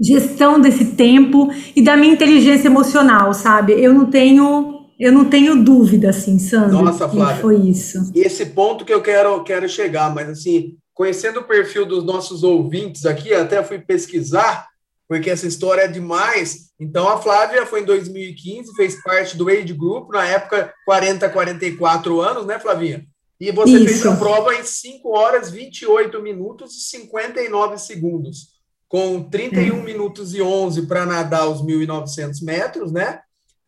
gestão 0.00 0.60
desse 0.60 0.94
tempo 0.94 1.50
e 1.74 1.82
da 1.82 1.96
minha 1.96 2.12
inteligência 2.12 2.68
emocional, 2.68 3.34
sabe? 3.34 3.72
Eu 3.72 3.92
não 3.92 4.06
tenho 4.06 4.75
eu 4.98 5.12
não 5.12 5.26
tenho 5.26 5.62
dúvida, 5.62 6.10
assim, 6.10 6.38
Sandro, 6.38 6.82
Nossa, 6.82 7.08
Flávia, 7.08 7.42
foi 7.42 7.56
isso. 7.56 8.10
E 8.14 8.20
esse 8.20 8.46
ponto 8.46 8.84
que 8.84 8.92
eu 8.92 9.02
quero, 9.02 9.42
quero 9.44 9.68
chegar, 9.68 10.14
mas 10.14 10.28
assim, 10.28 10.76
conhecendo 10.94 11.40
o 11.40 11.44
perfil 11.44 11.84
dos 11.84 12.04
nossos 12.04 12.42
ouvintes 12.42 13.04
aqui, 13.04 13.34
até 13.34 13.62
fui 13.62 13.78
pesquisar, 13.78 14.66
porque 15.06 15.28
essa 15.28 15.46
história 15.46 15.82
é 15.82 15.88
demais. 15.88 16.70
Então, 16.80 17.08
a 17.08 17.18
Flávia 17.18 17.66
foi 17.66 17.82
em 17.82 17.84
2015, 17.84 18.74
fez 18.74 19.02
parte 19.02 19.36
do 19.36 19.48
Age 19.48 19.74
Group, 19.74 20.10
na 20.10 20.26
época 20.26 20.72
40, 20.86 21.28
44 21.28 22.20
anos, 22.20 22.46
né, 22.46 22.58
Flavinha? 22.58 23.04
E 23.38 23.52
você 23.52 23.72
Isso. 23.72 23.84
fez 23.84 24.06
a 24.06 24.16
prova 24.16 24.54
em 24.54 24.64
5 24.64 25.08
horas, 25.10 25.50
28 25.50 26.22
minutos 26.22 26.74
e 26.74 26.80
59 26.88 27.76
segundos, 27.76 28.56
com 28.88 29.22
31 29.22 29.80
é. 29.80 29.82
minutos 29.82 30.34
e 30.34 30.40
11 30.40 30.86
para 30.86 31.04
nadar 31.04 31.46
os 31.46 31.60
1.900 31.60 32.42
metros, 32.42 32.90
né? 32.90 33.20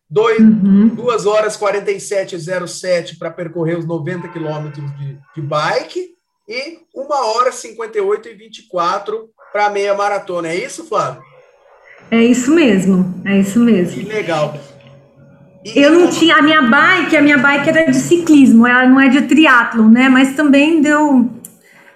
2 0.09 0.39
uhum. 0.39 0.95
horas 1.27 1.57
47,07 1.57 3.17
para 3.17 3.29
percorrer 3.29 3.77
os 3.77 3.85
90 3.85 4.27
quilômetros 4.29 4.91
de, 4.97 5.17
de 5.35 5.41
bike 5.41 6.15
e 6.47 6.79
1 6.95 7.07
hora 7.11 7.51
58 7.51 8.29
e 8.29 8.33
24 8.33 9.29
para 9.53 9.69
meia 9.69 9.93
maratona. 9.93 10.47
É 10.47 10.55
isso, 10.55 10.85
Flávio? 10.85 11.21
É 12.09 12.23
isso 12.23 12.51
mesmo, 12.53 13.21
é 13.23 13.37
isso 13.37 13.59
mesmo. 13.59 13.93
Que 13.93 14.09
legal. 14.09 14.57
E 15.63 15.77
eu 15.77 15.91
não 15.91 16.09
tinha 16.09 16.37
a 16.37 16.41
minha 16.41 16.63
bike, 16.63 17.15
a 17.15 17.21
minha 17.21 17.37
bike 17.37 17.69
era 17.69 17.91
de 17.91 17.97
ciclismo, 17.97 18.65
ela 18.65 18.87
não 18.87 18.99
é 18.99 19.09
de 19.09 19.23
triatlo, 19.23 19.87
né? 19.87 20.09
Mas 20.09 20.35
também 20.35 20.81
deu. 20.81 21.29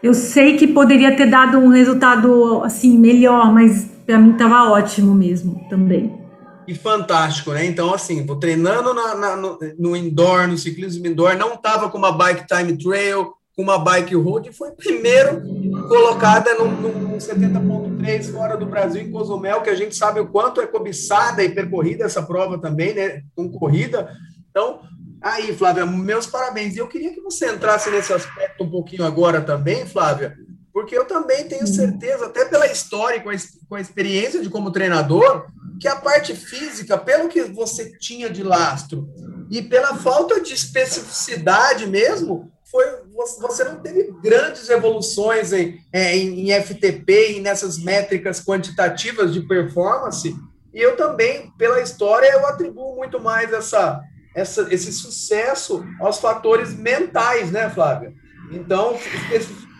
Eu 0.04 0.14
sei 0.14 0.58
que 0.58 0.68
poderia 0.68 1.16
ter 1.16 1.28
dado 1.28 1.58
um 1.58 1.70
resultado 1.70 2.62
assim 2.64 2.98
melhor, 3.00 3.52
mas 3.52 3.86
para 4.06 4.20
mim 4.20 4.34
estava 4.34 4.70
ótimo 4.70 5.16
mesmo 5.16 5.66
também. 5.70 6.23
E 6.68 6.76
fantástico, 6.76 7.52
né? 7.52 7.66
Então, 7.66 7.94
assim, 7.94 8.26
vou 8.26 8.38
treinando 8.38 8.94
na, 8.94 9.16
na, 9.16 9.36
no, 9.36 9.60
no, 9.78 9.96
indoor, 9.96 10.48
no 10.48 10.58
ciclismo 10.58 11.06
indoor, 11.06 11.36
não 11.36 11.56
estava 11.56 11.90
com 11.90 11.98
uma 11.98 12.12
bike 12.12 12.48
time 12.48 12.78
trail, 12.78 13.34
com 13.56 13.62
uma 13.62 13.78
bike 13.78 14.16
road 14.16 14.52
foi 14.52 14.72
primeiro 14.72 15.42
colocada 15.88 16.56
no, 16.56 16.68
no 16.68 17.18
70.3 17.18 18.32
fora 18.32 18.58
do 18.58 18.66
Brasil, 18.66 19.02
em 19.02 19.12
Cozumel, 19.12 19.62
que 19.62 19.70
a 19.70 19.76
gente 19.76 19.96
sabe 19.96 20.20
o 20.20 20.28
quanto 20.28 20.62
é 20.62 20.66
cobiçada 20.68 21.44
e 21.44 21.54
percorrida 21.54 22.06
essa 22.06 22.24
prova 22.24 22.58
também, 22.58 22.94
né? 22.94 23.22
Com 23.36 23.52
corrida. 23.52 24.10
Então, 24.50 24.82
aí, 25.22 25.56
Flávia, 25.56 25.86
meus 25.86 26.26
parabéns. 26.26 26.76
E 26.76 26.80
eu 26.80 26.88
queria 26.88 27.14
que 27.14 27.22
você 27.22 27.52
entrasse 27.52 27.92
nesse 27.92 28.12
aspecto 28.12 28.64
um 28.64 28.70
pouquinho 28.70 29.04
agora 29.04 29.42
também, 29.42 29.86
Flávia, 29.86 30.36
porque 30.74 30.98
eu 30.98 31.06
também 31.06 31.48
tenho 31.48 31.68
certeza, 31.68 32.26
até 32.26 32.46
pela 32.46 32.66
história 32.66 33.22
com 33.22 33.30
a, 33.30 33.36
com 33.70 33.76
a 33.76 33.82
experiência 33.82 34.42
de 34.42 34.50
como 34.50 34.72
treinador, 34.72 35.46
que 35.80 35.88
a 35.88 35.96
parte 35.96 36.36
física, 36.36 36.98
pelo 36.98 37.30
que 37.30 37.44
você 37.44 37.98
tinha 37.98 38.30
de 38.30 38.44
lastro 38.44 39.10
e 39.50 39.62
pela 39.62 39.96
falta 39.96 40.42
de 40.42 40.54
especificidade 40.54 41.88
mesmo, 41.88 42.52
foi 42.64 43.04
você 43.38 43.64
não 43.64 43.76
teve 43.80 44.12
grandes 44.24 44.68
evoluções 44.70 45.54
em, 45.54 45.80
é, 45.92 46.18
em, 46.18 46.50
em 46.50 46.62
FTP 46.62 47.38
e 47.38 47.40
nessas 47.40 47.78
métricas 47.78 48.44
quantitativas 48.44 49.32
de 49.32 49.42
performance. 49.42 50.36
E 50.74 50.82
eu 50.82 50.96
também, 50.96 51.52
pela 51.58 51.82
história, 51.82 52.32
eu 52.32 52.46
atribuo 52.48 52.96
muito 52.96 53.20
mais 53.20 53.54
essa, 53.54 54.02
essa, 54.36 54.68
esse 54.74 54.92
sucesso 54.92 55.86
aos 56.00 56.18
fatores 56.18 56.74
mentais, 56.74 57.52
né, 57.52 57.70
Flávia? 57.70 58.14
Então, 58.52 58.98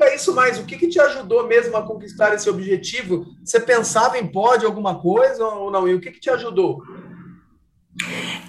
especifica 0.04 0.16
isso 0.16 0.36
mais. 0.36 0.60
O 0.60 0.64
que, 0.64 0.78
que 0.78 0.88
te 0.88 1.00
ajudou 1.00 1.48
mesmo 1.48 1.76
a 1.78 1.84
conquistar 1.84 2.34
esse 2.34 2.50
objetivo? 2.50 3.26
Você 3.44 3.60
pensava 3.60 4.18
em 4.18 4.28
pódio 4.28 4.68
alguma 4.68 4.96
coisa 4.96 5.46
ou 5.46 5.72
não? 5.72 5.88
E 5.88 5.94
o 5.94 6.00
que, 6.00 6.12
que 6.12 6.20
te 6.20 6.30
ajudou? 6.30 6.82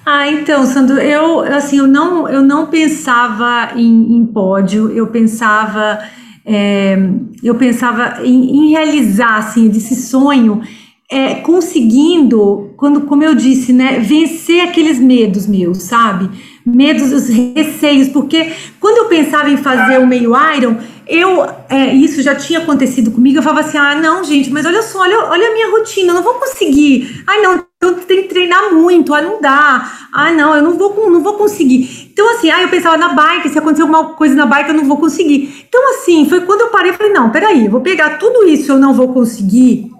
Ah, 0.04 0.28
então, 0.28 0.64
Sandro, 0.64 0.98
eu 0.98 1.40
assim, 1.40 1.78
eu 1.78 1.86
não, 1.86 2.28
eu 2.28 2.42
não 2.42 2.66
pensava 2.66 3.72
em, 3.74 4.16
em 4.16 4.26
pódio, 4.26 4.90
eu 4.90 5.08
pensava, 5.08 6.02
é, 6.46 6.96
eu 7.42 7.54
pensava 7.54 8.24
em, 8.24 8.56
em, 8.56 8.70
realizar 8.70 9.36
assim, 9.36 9.68
esse 9.68 9.94
sonho, 9.96 10.62
é, 11.10 11.34
conseguindo, 11.36 12.72
quando, 12.76 13.02
como 13.02 13.22
eu 13.22 13.34
disse, 13.34 13.72
né, 13.72 13.98
vencer 13.98 14.62
aqueles 14.62 14.98
medos 14.98 15.46
meus, 15.46 15.82
sabe? 15.82 16.30
Medos, 16.64 17.12
os 17.12 17.28
receios, 17.28 18.08
porque 18.08 18.50
quando 18.80 18.98
eu 18.98 19.04
pensava 19.04 19.50
em 19.50 19.56
fazer 19.56 19.98
o 19.98 20.06
meio 20.06 20.32
Iron, 20.56 20.76
eu, 21.06 21.44
é, 21.68 21.92
isso 21.92 22.22
já 22.22 22.34
tinha 22.34 22.60
acontecido 22.60 23.10
comigo, 23.10 23.38
eu 23.38 23.42
falava 23.42 23.60
assim, 23.60 23.76
ah, 23.76 23.94
não, 23.94 24.24
gente, 24.24 24.50
mas 24.50 24.64
olha 24.64 24.80
só, 24.82 25.00
olha, 25.00 25.26
olha 25.28 25.50
a 25.50 25.52
minha 25.52 25.70
rotina, 25.70 26.08
eu 26.08 26.14
não 26.14 26.22
vou 26.22 26.34
conseguir. 26.34 27.22
Ai, 27.26 27.42
não, 27.42 27.62
eu 27.82 27.94
tenho 27.96 28.22
que 28.22 28.28
treinar 28.28 28.72
muito, 28.72 29.12
ah, 29.12 29.20
não 29.20 29.40
dá. 29.42 30.08
Ah, 30.10 30.32
não, 30.32 30.56
eu 30.56 30.62
não 30.62 30.78
vou, 30.78 31.10
não 31.10 31.22
vou 31.22 31.34
conseguir. 31.34 32.08
Então, 32.10 32.34
assim, 32.34 32.50
ah, 32.50 32.62
eu 32.62 32.68
pensava 32.68 32.96
na 32.96 33.10
bike, 33.10 33.50
se 33.50 33.58
acontecer 33.58 33.82
alguma 33.82 34.14
coisa 34.14 34.34
na 34.34 34.46
bike, 34.46 34.70
eu 34.70 34.76
não 34.76 34.84
vou 34.84 34.96
conseguir. 34.96 35.66
Então, 35.68 35.90
assim, 35.90 36.26
foi 36.26 36.40
quando 36.40 36.62
eu 36.62 36.68
parei 36.68 36.94
falei, 36.94 37.12
não, 37.12 37.28
peraí, 37.28 37.66
eu 37.66 37.70
vou 37.70 37.82
pegar 37.82 38.16
tudo 38.16 38.48
isso, 38.48 38.72
eu 38.72 38.78
não 38.78 38.94
vou 38.94 39.12
conseguir, 39.12 39.90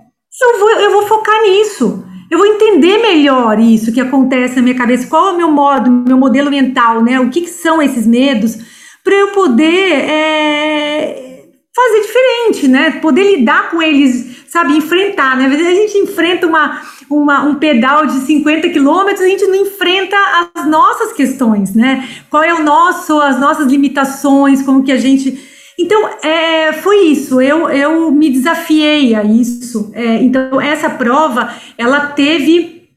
eu 0.40 0.58
vou, 0.58 0.70
eu 0.70 0.90
vou 0.92 1.06
focar 1.06 1.42
nisso. 1.42 2.04
Eu 2.30 2.38
vou 2.38 2.46
entender 2.46 2.98
melhor 2.98 3.58
isso 3.58 3.92
que 3.92 4.00
acontece 4.00 4.56
na 4.56 4.62
minha 4.62 4.74
cabeça, 4.74 5.06
qual 5.06 5.28
é 5.28 5.32
o 5.32 5.36
meu 5.36 5.50
modo, 5.50 5.90
meu 5.90 6.16
modelo 6.16 6.50
mental, 6.50 7.02
né? 7.02 7.20
O 7.20 7.30
que, 7.30 7.42
que 7.42 7.50
são 7.50 7.80
esses 7.80 8.06
medos, 8.06 8.56
para 9.04 9.14
eu 9.14 9.28
poder 9.28 9.92
é, 9.92 11.44
fazer 11.74 12.00
diferente, 12.00 12.68
né? 12.68 12.90
Poder 13.00 13.36
lidar 13.36 13.70
com 13.70 13.80
eles, 13.80 14.44
sabe? 14.48 14.76
Enfrentar, 14.76 15.36
né? 15.36 15.44
Às 15.44 15.52
vezes 15.52 15.66
a 15.66 15.74
gente 15.74 15.98
enfrenta 15.98 16.46
uma 16.46 16.82
uma, 17.10 17.42
um 17.44 17.56
pedal 17.56 18.06
de 18.06 18.20
50 18.20 18.68
quilômetros, 18.70 19.20
a 19.20 19.28
gente 19.28 19.46
não 19.46 19.54
enfrenta 19.54 20.16
as 20.54 20.66
nossas 20.66 21.12
questões, 21.12 21.74
né? 21.74 22.08
Qual 22.30 22.42
é 22.42 22.54
o 22.54 22.62
nosso, 22.62 23.20
as 23.20 23.38
nossas 23.38 23.66
limitações, 23.70 24.62
como 24.62 24.82
que 24.82 24.92
a 24.92 24.96
gente. 24.96 25.53
Então, 25.78 26.08
é, 26.22 26.72
foi 26.72 27.06
isso, 27.06 27.40
eu, 27.40 27.68
eu 27.68 28.10
me 28.10 28.30
desafiei 28.30 29.14
a 29.14 29.24
isso. 29.24 29.90
É, 29.92 30.22
então, 30.22 30.60
essa 30.60 30.88
prova, 30.88 31.52
ela 31.76 32.08
teve 32.08 32.88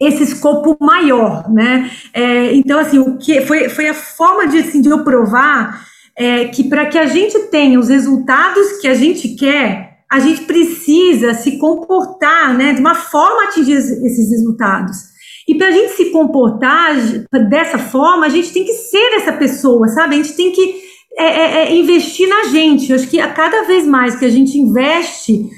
esse 0.00 0.22
escopo 0.22 0.76
maior, 0.80 1.50
né? 1.50 1.90
É, 2.12 2.54
então, 2.54 2.78
assim, 2.78 2.98
o 2.98 3.18
que 3.18 3.40
foi, 3.42 3.68
foi 3.68 3.88
a 3.88 3.94
forma 3.94 4.46
de, 4.46 4.58
assim, 4.58 4.80
de 4.80 4.88
eu 4.88 5.04
provar 5.04 5.84
é, 6.16 6.46
que 6.46 6.64
para 6.64 6.86
que 6.86 6.98
a 6.98 7.06
gente 7.06 7.38
tenha 7.50 7.78
os 7.78 7.88
resultados 7.88 8.80
que 8.80 8.88
a 8.88 8.94
gente 8.94 9.30
quer, 9.36 9.92
a 10.10 10.18
gente 10.18 10.42
precisa 10.42 11.34
se 11.34 11.58
comportar 11.58 12.54
né, 12.54 12.74
de 12.74 12.80
uma 12.80 12.94
forma 12.94 13.44
atingir 13.44 13.72
esses 13.72 14.30
resultados. 14.30 15.12
E 15.48 15.54
para 15.56 15.68
a 15.68 15.70
gente 15.70 15.92
se 15.94 16.10
comportar 16.10 16.94
dessa 17.48 17.78
forma, 17.78 18.26
a 18.26 18.28
gente 18.28 18.52
tem 18.52 18.64
que 18.64 18.74
ser 18.74 19.14
essa 19.14 19.32
pessoa, 19.32 19.88
sabe? 19.88 20.14
A 20.14 20.18
gente 20.18 20.34
tem 20.34 20.52
que 20.52 20.91
é, 21.16 21.24
é, 21.24 21.62
é 21.64 21.74
investir 21.74 22.28
na 22.28 22.44
gente. 22.44 22.90
Eu 22.90 22.96
acho 22.96 23.08
que 23.08 23.20
a 23.20 23.32
cada 23.32 23.62
vez 23.64 23.86
mais 23.86 24.16
que 24.16 24.24
a 24.24 24.30
gente 24.30 24.58
investe 24.58 25.48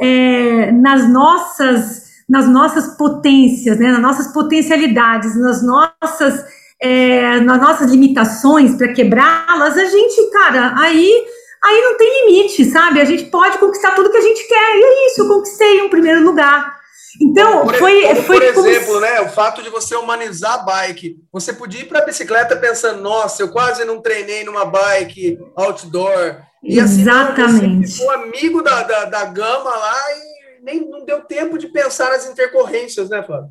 é, 0.00 0.72
nas 0.72 1.08
nossas 1.10 2.04
nas 2.26 2.48
nossas 2.48 2.96
potências, 2.96 3.78
né, 3.78 3.92
nas 3.92 4.00
nossas 4.00 4.32
potencialidades, 4.32 5.38
nas 5.38 5.62
nossas 5.62 6.44
é, 6.80 7.40
nas 7.40 7.60
nossas 7.60 7.90
limitações 7.90 8.74
para 8.76 8.92
quebrá-las, 8.92 9.76
a 9.76 9.84
gente, 9.84 10.30
cara, 10.30 10.74
aí 10.76 11.24
aí 11.64 11.80
não 11.80 11.96
tem 11.96 12.26
limite, 12.26 12.64
sabe? 12.66 13.00
A 13.00 13.04
gente 13.04 13.24
pode 13.26 13.58
conquistar 13.58 13.92
tudo 13.92 14.10
que 14.10 14.16
a 14.16 14.22
gente 14.22 14.46
quer. 14.46 14.76
E 14.76 14.82
é 14.82 15.06
isso, 15.06 15.22
eu 15.22 15.28
conquistei 15.28 15.82
um 15.82 15.88
primeiro 15.88 16.22
lugar. 16.22 16.83
Então, 17.20 17.64
por, 17.64 17.74
foi, 17.76 18.02
como, 18.02 18.22
foi. 18.22 18.52
Por 18.52 18.66
exemplo, 18.66 19.00
né? 19.00 19.20
O 19.20 19.28
fato 19.28 19.62
de 19.62 19.70
você 19.70 19.94
humanizar 19.94 20.54
a 20.54 20.58
bike. 20.58 21.16
Você 21.32 21.52
podia 21.52 21.82
ir 21.82 21.84
para 21.84 22.00
a 22.00 22.04
bicicleta 22.04 22.56
pensando, 22.56 23.00
nossa, 23.02 23.42
eu 23.42 23.50
quase 23.50 23.84
não 23.84 24.00
treinei 24.00 24.44
numa 24.44 24.64
bike 24.64 25.38
outdoor. 25.56 26.42
E 26.62 26.80
assim, 26.80 27.02
Exatamente. 27.02 27.88
Você 27.88 27.98
ficou 27.98 28.14
amigo 28.14 28.62
da, 28.62 28.82
da, 28.82 29.04
da 29.04 29.24
gama 29.26 29.70
lá 29.70 29.94
e 30.16 30.64
nem 30.64 30.88
não 30.88 31.04
deu 31.04 31.20
tempo 31.22 31.58
de 31.58 31.68
pensar 31.68 32.10
nas 32.10 32.28
intercorrências, 32.28 33.08
né, 33.08 33.22
Flávio? 33.22 33.50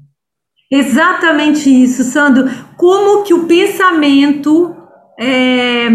Exatamente 0.72 1.70
isso, 1.70 2.04
Sandro. 2.04 2.50
Como 2.78 3.24
que 3.24 3.34
o 3.34 3.46
pensamento. 3.46 4.76
É 5.20 5.88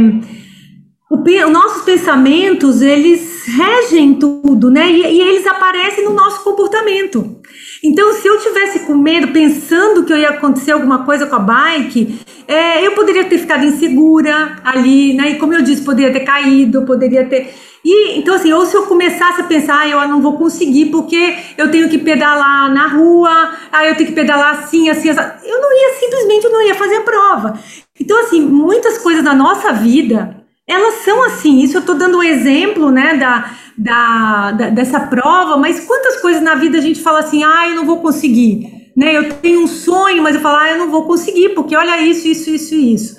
o, 1.10 1.50
nossos 1.50 1.82
pensamentos, 1.82 2.82
eles 2.82 3.46
regem 3.46 4.14
tudo, 4.14 4.70
né? 4.70 4.90
E, 4.90 5.00
e, 5.00 5.20
eles 5.22 5.46
aparecem 5.46 6.04
no 6.04 6.12
nosso 6.12 6.44
comportamento. 6.44 7.40
Então, 7.82 8.12
se 8.12 8.26
eu 8.26 8.38
tivesse 8.38 8.80
com 8.80 8.94
medo, 8.94 9.28
pensando 9.28 10.04
que 10.04 10.14
ia 10.14 10.30
acontecer 10.30 10.72
alguma 10.72 11.04
coisa 11.04 11.26
com 11.26 11.36
a 11.36 11.38
bike, 11.38 12.20
é, 12.46 12.86
eu 12.86 12.92
poderia 12.92 13.24
ter 13.24 13.38
ficado 13.38 13.64
insegura 13.64 14.56
ali, 14.62 15.14
né? 15.14 15.30
E 15.30 15.34
como 15.36 15.54
eu 15.54 15.62
disse, 15.62 15.82
poderia 15.82 16.12
ter 16.12 16.26
caído, 16.26 16.84
poderia 16.84 17.24
ter. 17.24 17.54
E 17.82 18.18
então, 18.18 18.34
assim, 18.34 18.52
ou 18.52 18.66
se 18.66 18.76
eu 18.76 18.82
começasse 18.82 19.40
a 19.40 19.44
pensar, 19.44 19.80
ah, 19.80 19.88
eu 19.88 20.08
não 20.08 20.20
vou 20.20 20.36
conseguir 20.36 20.86
porque 20.86 21.36
eu 21.56 21.70
tenho 21.70 21.88
que 21.88 21.96
pedalar 21.96 22.70
na 22.74 22.86
rua, 22.88 23.30
ah, 23.72 23.86
eu 23.86 23.94
tenho 23.96 24.10
que 24.10 24.14
pedalar 24.14 24.58
assim, 24.58 24.90
assim, 24.90 25.08
assim. 25.08 25.48
Eu 25.48 25.58
não 25.58 25.72
ia, 25.72 26.00
simplesmente, 26.00 26.44
eu 26.44 26.52
não 26.52 26.62
ia 26.66 26.74
fazer 26.74 26.96
a 26.96 27.02
prova. 27.02 27.58
Então, 27.98 28.20
assim, 28.20 28.42
muitas 28.42 28.98
coisas 28.98 29.24
da 29.24 29.32
nossa 29.32 29.72
vida 29.72 30.37
elas 30.68 30.96
são 31.04 31.24
assim. 31.24 31.60
Isso 31.62 31.78
eu 31.78 31.80
estou 31.80 31.94
dando 31.94 32.18
um 32.18 32.22
exemplo, 32.22 32.90
né, 32.90 33.16
da, 33.16 33.54
da, 33.76 34.50
da, 34.52 34.70
dessa 34.70 35.00
prova, 35.00 35.56
mas 35.56 35.80
quantas 35.80 36.20
coisas 36.20 36.42
na 36.42 36.54
vida 36.54 36.78
a 36.78 36.82
gente 36.82 37.00
fala 37.00 37.20
assim, 37.20 37.42
ah, 37.42 37.68
eu 37.68 37.74
não 37.74 37.86
vou 37.86 38.00
conseguir, 38.00 38.92
né? 38.96 39.16
Eu 39.16 39.32
tenho 39.34 39.62
um 39.62 39.66
sonho, 39.66 40.22
mas 40.22 40.36
eu 40.36 40.42
falo, 40.42 40.58
ah, 40.58 40.70
eu 40.70 40.78
não 40.78 40.90
vou 40.90 41.06
conseguir, 41.06 41.50
porque 41.50 41.74
olha 41.74 42.00
isso, 42.02 42.28
isso, 42.28 42.50
isso, 42.50 42.74
isso. 42.74 43.16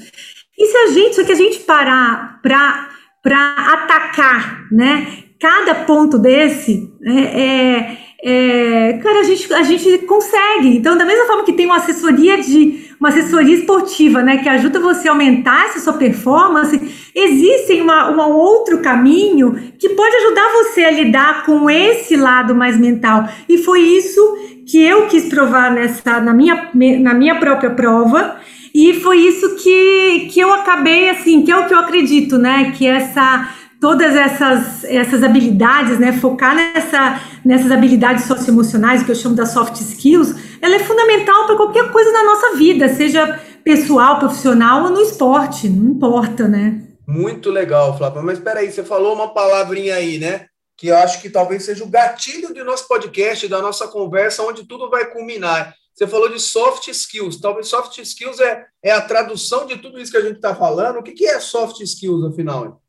E 0.58 0.66
se 0.66 0.78
a 0.78 0.88
gente, 0.88 1.16
só 1.16 1.24
que 1.24 1.32
a 1.32 1.36
gente 1.36 1.60
parar 1.60 2.40
para 2.42 2.90
para 3.22 3.54
atacar, 3.74 4.68
né? 4.72 5.24
Cada 5.40 5.76
ponto 5.76 6.18
desse 6.18 6.90
é, 7.04 7.42
é, 7.42 7.98
é, 8.24 8.94
cara, 8.94 9.20
a 9.20 9.24
gente, 9.24 9.54
a 9.54 9.64
gente 9.64 10.00
consegue. 10.00 10.78
Então, 10.78 10.98
da 10.98 11.06
mesma 11.06 11.26
forma 11.26 11.44
que 11.44 11.54
tem 11.54 11.66
uma 11.66 11.78
assessoria 11.78 12.42
de 12.42 12.89
uma 13.00 13.10
assessoria 13.10 13.56
esportiva, 13.56 14.22
né, 14.22 14.38
que 14.38 14.50
ajuda 14.50 14.80
você 14.80 15.08
a 15.08 15.12
aumentar 15.12 15.66
essa 15.66 15.80
sua 15.80 15.94
performance, 15.94 17.10
existe 17.16 17.80
uma, 17.82 18.12
um 18.12 18.32
outro 18.34 18.80
caminho 18.80 19.54
que 19.80 19.90
pode 19.90 20.16
ajudar 20.18 20.52
você 20.54 20.84
a 20.84 20.92
lidar 20.92 21.46
com 21.46 21.70
esse 21.70 22.18
lado 22.18 22.54
mais 22.54 22.78
mental. 22.78 23.28
E 23.48 23.58
foi 23.60 23.82
isso 23.82 24.22
que 24.66 24.84
eu 24.84 25.08
quis 25.08 25.30
provar 25.30 25.72
nessa, 25.72 26.20
na, 26.20 26.34
minha, 26.34 26.70
na 27.00 27.14
minha 27.14 27.36
própria 27.40 27.70
prova. 27.70 28.36
E 28.74 28.94
foi 28.96 29.18
isso 29.18 29.56
que, 29.56 30.30
que 30.32 30.40
eu 30.40 30.54
acabei, 30.54 31.10
assim, 31.10 31.44
que 31.44 31.52
é 31.52 31.58
o 31.58 31.66
que 31.68 31.74
eu 31.74 31.80
acredito, 31.80 32.38
né? 32.38 32.72
Que 32.78 32.86
essa 32.86 33.50
todas 33.80 34.16
essas, 34.16 34.84
essas 34.84 35.24
habilidades, 35.24 36.00
né, 36.00 36.12
focar 36.14 36.54
nessa, 36.56 37.22
nessas 37.46 37.72
habilidades 37.72 38.26
socioemocionais, 38.26 39.04
que 39.04 39.12
eu 39.12 39.16
chamo 39.16 39.36
das 39.36 39.52
soft 39.52 39.80
skills, 39.80 40.36
ela 40.62 40.76
é 40.76 40.80
fundamental 40.80 41.46
para 41.46 41.56
qualquer 41.56 41.92
coisa 41.92 42.12
na 42.12 42.24
nossa 42.24 42.56
vida, 42.58 42.90
seja 42.90 43.40
pessoal, 43.64 44.20
profissional 44.20 44.84
ou 44.84 44.90
no 44.90 45.02
esporte, 45.02 45.70
não 45.70 45.92
importa, 45.92 46.48
né? 46.48 46.84
Muito 47.08 47.50
legal, 47.50 47.98
Flávia. 47.98 48.22
Mas 48.22 48.38
espera 48.38 48.60
aí, 48.60 48.72
você 48.72 48.84
falou 48.84 49.16
uma 49.16 49.34
palavrinha 49.34 49.96
aí, 49.96 50.20
né? 50.20 50.46
Que 50.78 50.88
eu 50.88 50.98
acho 50.98 51.22
que 51.22 51.30
talvez 51.30 51.64
seja 51.64 51.84
o 51.84 51.90
gatilho 51.90 52.54
do 52.54 52.64
nosso 52.64 52.88
podcast, 52.88 53.48
da 53.48 53.62
nossa 53.62 53.88
conversa, 53.88 54.44
onde 54.44 54.66
tudo 54.66 54.90
vai 54.90 55.06
culminar. 55.06 55.74
Você 55.94 56.08
falou 56.08 56.30
de 56.30 56.40
soft 56.40 56.88
skills. 56.88 57.42
Talvez 57.42 57.68
soft 57.68 57.98
skills 57.98 58.40
é, 58.40 58.66
é 58.84 58.92
a 58.92 59.02
tradução 59.02 59.66
de 59.66 59.78
tudo 59.78 60.00
isso 60.00 60.12
que 60.12 60.18
a 60.18 60.22
gente 60.22 60.36
está 60.36 60.56
falando. 60.56 61.00
O 61.00 61.04
que, 61.04 61.12
que 61.12 61.26
é 61.26 61.40
soft 61.40 61.82
skills, 61.82 62.24
afinal? 62.32 62.80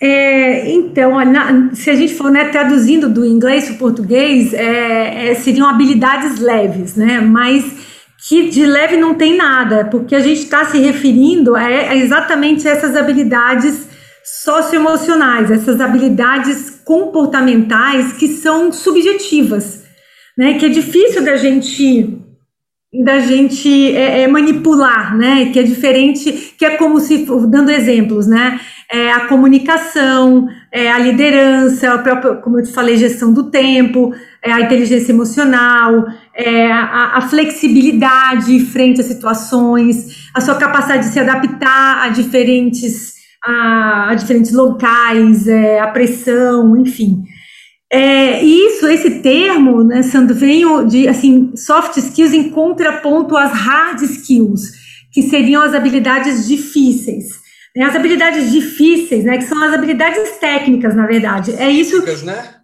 É, 0.00 0.70
então, 0.70 1.14
se 1.72 1.88
a 1.88 1.94
gente 1.94 2.14
for 2.14 2.30
né, 2.30 2.46
traduzindo 2.46 3.08
do 3.08 3.24
inglês 3.24 3.64
para 3.64 3.74
o 3.74 3.78
português, 3.78 4.52
é, 4.52 5.30
é, 5.30 5.34
seriam 5.34 5.66
habilidades 5.66 6.38
leves, 6.38 6.94
né? 6.94 7.20
Mas 7.20 7.64
que 8.28 8.48
de 8.48 8.66
leve 8.66 8.96
não 8.96 9.14
tem 9.14 9.36
nada, 9.36 9.84
porque 9.86 10.14
a 10.14 10.20
gente 10.20 10.40
está 10.40 10.64
se 10.64 10.78
referindo 10.78 11.54
a, 11.54 11.60
a 11.60 11.96
exatamente 11.96 12.66
essas 12.66 12.96
habilidades 12.96 13.88
socioemocionais, 14.42 15.50
essas 15.50 15.80
habilidades 15.80 16.70
comportamentais 16.84 18.12
que 18.14 18.28
são 18.28 18.72
subjetivas, 18.72 19.84
né? 20.36 20.58
Que 20.58 20.66
é 20.66 20.68
difícil 20.68 21.24
da 21.24 21.36
gente 21.36 22.23
da 23.02 23.18
gente 23.20 23.94
é, 23.96 24.22
é, 24.22 24.28
manipular, 24.28 25.16
né? 25.16 25.50
Que 25.52 25.58
é 25.58 25.62
diferente, 25.62 26.54
que 26.56 26.64
é 26.64 26.76
como 26.76 27.00
se 27.00 27.26
dando 27.48 27.70
exemplos, 27.70 28.26
né? 28.26 28.60
É 28.90 29.10
a 29.10 29.26
comunicação, 29.26 30.46
é 30.70 30.92
a 30.92 30.98
liderança, 30.98 31.94
a 31.94 31.98
própria, 31.98 32.34
como 32.36 32.60
eu 32.60 32.64
te 32.64 32.72
falei, 32.72 32.96
gestão 32.96 33.32
do 33.32 33.50
tempo, 33.50 34.14
é 34.42 34.52
a 34.52 34.60
inteligência 34.60 35.10
emocional, 35.10 36.06
é 36.34 36.70
a, 36.70 37.16
a 37.16 37.20
flexibilidade 37.22 38.60
frente 38.66 39.00
a 39.00 39.04
situações, 39.04 40.28
a 40.34 40.40
sua 40.40 40.54
capacidade 40.56 41.06
de 41.06 41.12
se 41.12 41.18
adaptar 41.18 42.04
a 42.04 42.08
diferentes 42.10 43.14
a, 43.44 44.10
a 44.10 44.14
diferentes 44.14 44.52
locais, 44.52 45.46
a 45.48 45.86
pressão, 45.88 46.76
enfim. 46.76 47.24
É, 47.94 48.42
isso, 48.42 48.88
esse 48.88 49.20
termo, 49.20 49.84
né, 49.84 50.02
Sandro, 50.02 50.34
vem 50.34 50.64
de 50.88 51.06
assim, 51.06 51.52
soft 51.54 51.96
skills 51.96 52.32
em 52.32 52.50
contraponto 52.50 53.36
às 53.36 53.52
hard 53.52 54.02
skills, 54.02 54.72
que 55.12 55.22
seriam 55.22 55.62
as 55.62 55.74
habilidades 55.74 56.48
difíceis. 56.48 57.26
Né, 57.76 57.84
as 57.84 57.94
habilidades 57.94 58.50
difíceis, 58.50 59.22
né, 59.22 59.38
que 59.38 59.44
são 59.44 59.62
as 59.62 59.72
habilidades 59.72 60.28
técnicas, 60.38 60.96
na 60.96 61.06
verdade. 61.06 61.54
É 61.56 61.70
isso. 61.70 62.02
Técnicas, 62.02 62.24
né? 62.24 62.54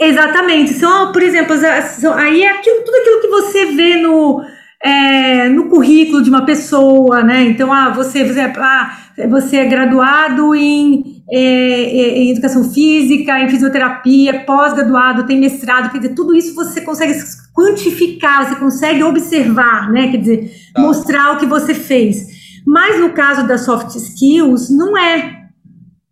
Exatamente. 0.00 0.72
São, 0.72 1.12
por 1.12 1.22
exemplo, 1.22 1.54
são, 2.00 2.14
aí 2.14 2.42
é 2.42 2.50
aquilo, 2.52 2.82
tudo 2.84 2.96
aquilo 2.96 3.20
que 3.20 3.28
você 3.28 3.66
vê 3.66 3.96
no, 3.96 4.42
é, 4.82 5.48
no 5.48 5.68
currículo 5.68 6.22
de 6.22 6.30
uma 6.30 6.44
pessoa, 6.44 7.22
né? 7.22 7.42
Então, 7.44 7.72
ah, 7.72 7.90
você, 7.90 8.24
você, 8.24 8.40
ah, 8.40 8.98
você 9.28 9.56
é 9.56 9.66
graduado 9.66 10.54
em, 10.54 11.22
é, 11.30 11.40
é, 11.40 12.18
em 12.18 12.30
educação 12.30 12.64
física, 12.72 13.40
em 13.40 13.48
fisioterapia, 13.48 14.44
pós-graduado, 14.44 15.26
tem 15.26 15.38
mestrado, 15.38 15.90
quer 15.90 15.98
dizer, 15.98 16.14
tudo 16.14 16.34
isso 16.34 16.54
você 16.54 16.80
consegue 16.80 17.14
quantificar, 17.52 18.46
você 18.48 18.56
consegue 18.56 19.02
observar, 19.02 19.90
né? 19.90 20.10
Quer 20.10 20.18
dizer, 20.18 20.52
tá. 20.72 20.80
mostrar 20.80 21.32
o 21.32 21.38
que 21.38 21.46
você 21.46 21.74
fez. 21.74 22.38
Mas 22.64 23.00
no 23.00 23.10
caso 23.10 23.46
das 23.48 23.62
soft 23.62 23.96
skills, 23.96 24.70
não 24.70 24.96
é 24.96 25.37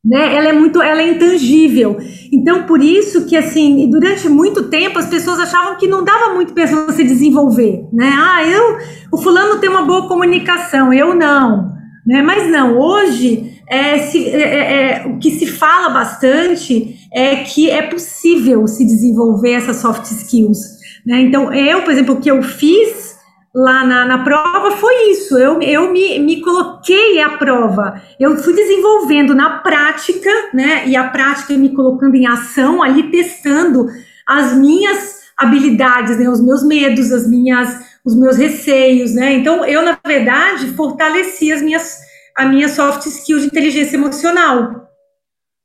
né? 0.06 0.36
Ela 0.36 0.48
é 0.48 0.52
muito, 0.52 0.80
ela 0.80 1.02
é 1.02 1.08
intangível. 1.08 1.98
Então, 2.32 2.62
por 2.62 2.82
isso 2.82 3.26
que, 3.26 3.36
assim, 3.36 3.90
durante 3.90 4.28
muito 4.28 4.70
tempo 4.70 4.98
as 4.98 5.06
pessoas 5.06 5.40
achavam 5.40 5.76
que 5.76 5.88
não 5.88 6.04
dava 6.04 6.32
muito 6.34 6.54
para 6.54 6.66
você 6.66 7.02
desenvolver, 7.02 7.84
né? 7.92 8.10
Ah, 8.16 8.44
eu, 8.44 8.78
o 9.12 9.18
fulano 9.18 9.58
tem 9.58 9.68
uma 9.68 9.82
boa 9.82 10.06
comunicação, 10.06 10.92
eu 10.92 11.14
não, 11.14 11.72
né? 12.06 12.22
Mas 12.22 12.48
não, 12.50 12.78
hoje 12.78 13.60
é, 13.68 13.98
se, 13.98 14.28
é, 14.28 14.40
é, 14.40 14.90
é 15.02 15.06
o 15.08 15.18
que 15.18 15.32
se 15.32 15.46
fala 15.46 15.88
bastante 15.88 16.94
é 17.12 17.36
que 17.36 17.68
é 17.68 17.82
possível 17.82 18.66
se 18.68 18.84
desenvolver 18.84 19.52
essas 19.52 19.76
soft 19.76 20.04
skills, 20.04 20.60
né? 21.04 21.20
Então, 21.22 21.52
eu, 21.52 21.82
por 21.82 21.92
exemplo, 21.92 22.14
o 22.14 22.20
que 22.20 22.30
eu 22.30 22.42
fiz 22.42 23.15
lá 23.56 23.86
na, 23.86 24.04
na 24.04 24.22
prova 24.22 24.72
foi 24.72 25.12
isso. 25.12 25.38
Eu, 25.38 25.62
eu 25.62 25.90
me, 25.90 26.18
me 26.18 26.42
coloquei 26.42 27.22
à 27.22 27.38
prova. 27.38 28.02
Eu 28.20 28.36
fui 28.36 28.54
desenvolvendo 28.54 29.34
na 29.34 29.60
prática, 29.60 30.30
né? 30.52 30.86
E 30.86 30.94
a 30.94 31.08
prática 31.08 31.54
me 31.54 31.70
colocando 31.70 32.14
em 32.14 32.26
ação, 32.26 32.82
ali 32.82 33.10
testando 33.10 33.88
as 34.28 34.52
minhas 34.52 35.22
habilidades, 35.38 36.18
né? 36.18 36.28
Os 36.28 36.42
meus 36.42 36.62
medos, 36.62 37.10
as 37.10 37.26
minhas, 37.26 37.80
os 38.04 38.14
meus 38.14 38.36
receios, 38.36 39.14
né? 39.14 39.32
Então, 39.32 39.64
eu, 39.64 39.82
na 39.82 39.98
verdade, 40.06 40.74
fortaleci 40.74 41.50
as 41.50 41.62
minhas, 41.62 41.98
a 42.36 42.44
minha 42.44 42.68
soft 42.68 43.06
skill 43.06 43.38
de 43.38 43.46
inteligência 43.46 43.96
emocional 43.96 44.86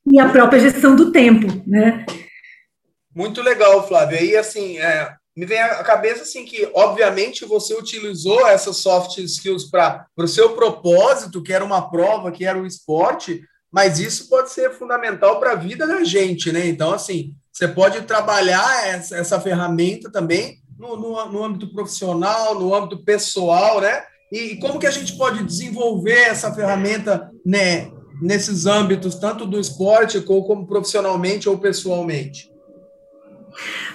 e 0.10 0.18
a 0.18 0.30
própria 0.30 0.62
gestão 0.62 0.96
do 0.96 1.12
tempo, 1.12 1.48
né? 1.68 2.06
Muito 3.14 3.42
legal, 3.42 3.86
Flávia. 3.86 4.24
E 4.24 4.38
assim, 4.38 4.78
é, 4.78 5.14
me 5.36 5.46
vem 5.46 5.62
à 5.62 5.84
cabeça 5.84 6.24
assim 6.24 6.44
que, 6.44 6.70
obviamente, 6.74 7.46
você 7.46 7.74
utilizou 7.74 8.46
essas 8.48 8.78
soft 8.78 9.18
skills 9.18 9.70
para 9.70 10.06
o 10.18 10.28
seu 10.28 10.54
propósito, 10.54 11.42
que 11.42 11.54
era 11.54 11.64
uma 11.64 11.90
prova, 11.90 12.32
que 12.32 12.46
era 12.46 12.62
o 12.62 12.66
esporte, 12.66 13.42
mas 13.72 14.00
isso 14.00 14.28
pode 14.28 14.52
ser 14.52 14.72
fundamental 14.74 15.40
para 15.40 15.54
a 15.54 15.56
vida 15.56 15.88
da 15.88 16.04
gente, 16.04 16.52
né? 16.52 16.68
Então, 16.68 16.94
assim, 16.94 17.34
você 17.52 17.68
pode 17.68 18.02
trabalhar 18.02 18.88
essa, 18.88 19.16
essa 19.16 19.40
ferramenta 19.40 20.12
também 20.12 20.58
no, 20.78 20.98
no, 20.98 21.26
no, 21.32 21.44
âmbito 21.44 21.72
profissional, 21.72 22.60
no 22.60 22.76
âmbito 22.76 23.02
pessoal, 23.04 23.80
né? 23.80 24.04
E, 24.32 24.54
e 24.54 24.60
como 24.60 24.80
que 24.80 24.88
a 24.88 24.92
gente 24.92 25.16
pode 25.18 25.44
desenvolver 25.44 26.24
essa 26.24 26.54
ferramenta, 26.54 27.32
né, 27.46 27.90
nesses 28.22 28.66
âmbitos, 28.66 29.16
tanto 29.16 29.46
do 29.46 29.60
esporte 29.60 30.20
como, 30.20 30.44
como 30.44 30.68
profissionalmente 30.68 31.48
ou 31.48 31.58
pessoalmente? 31.58 32.51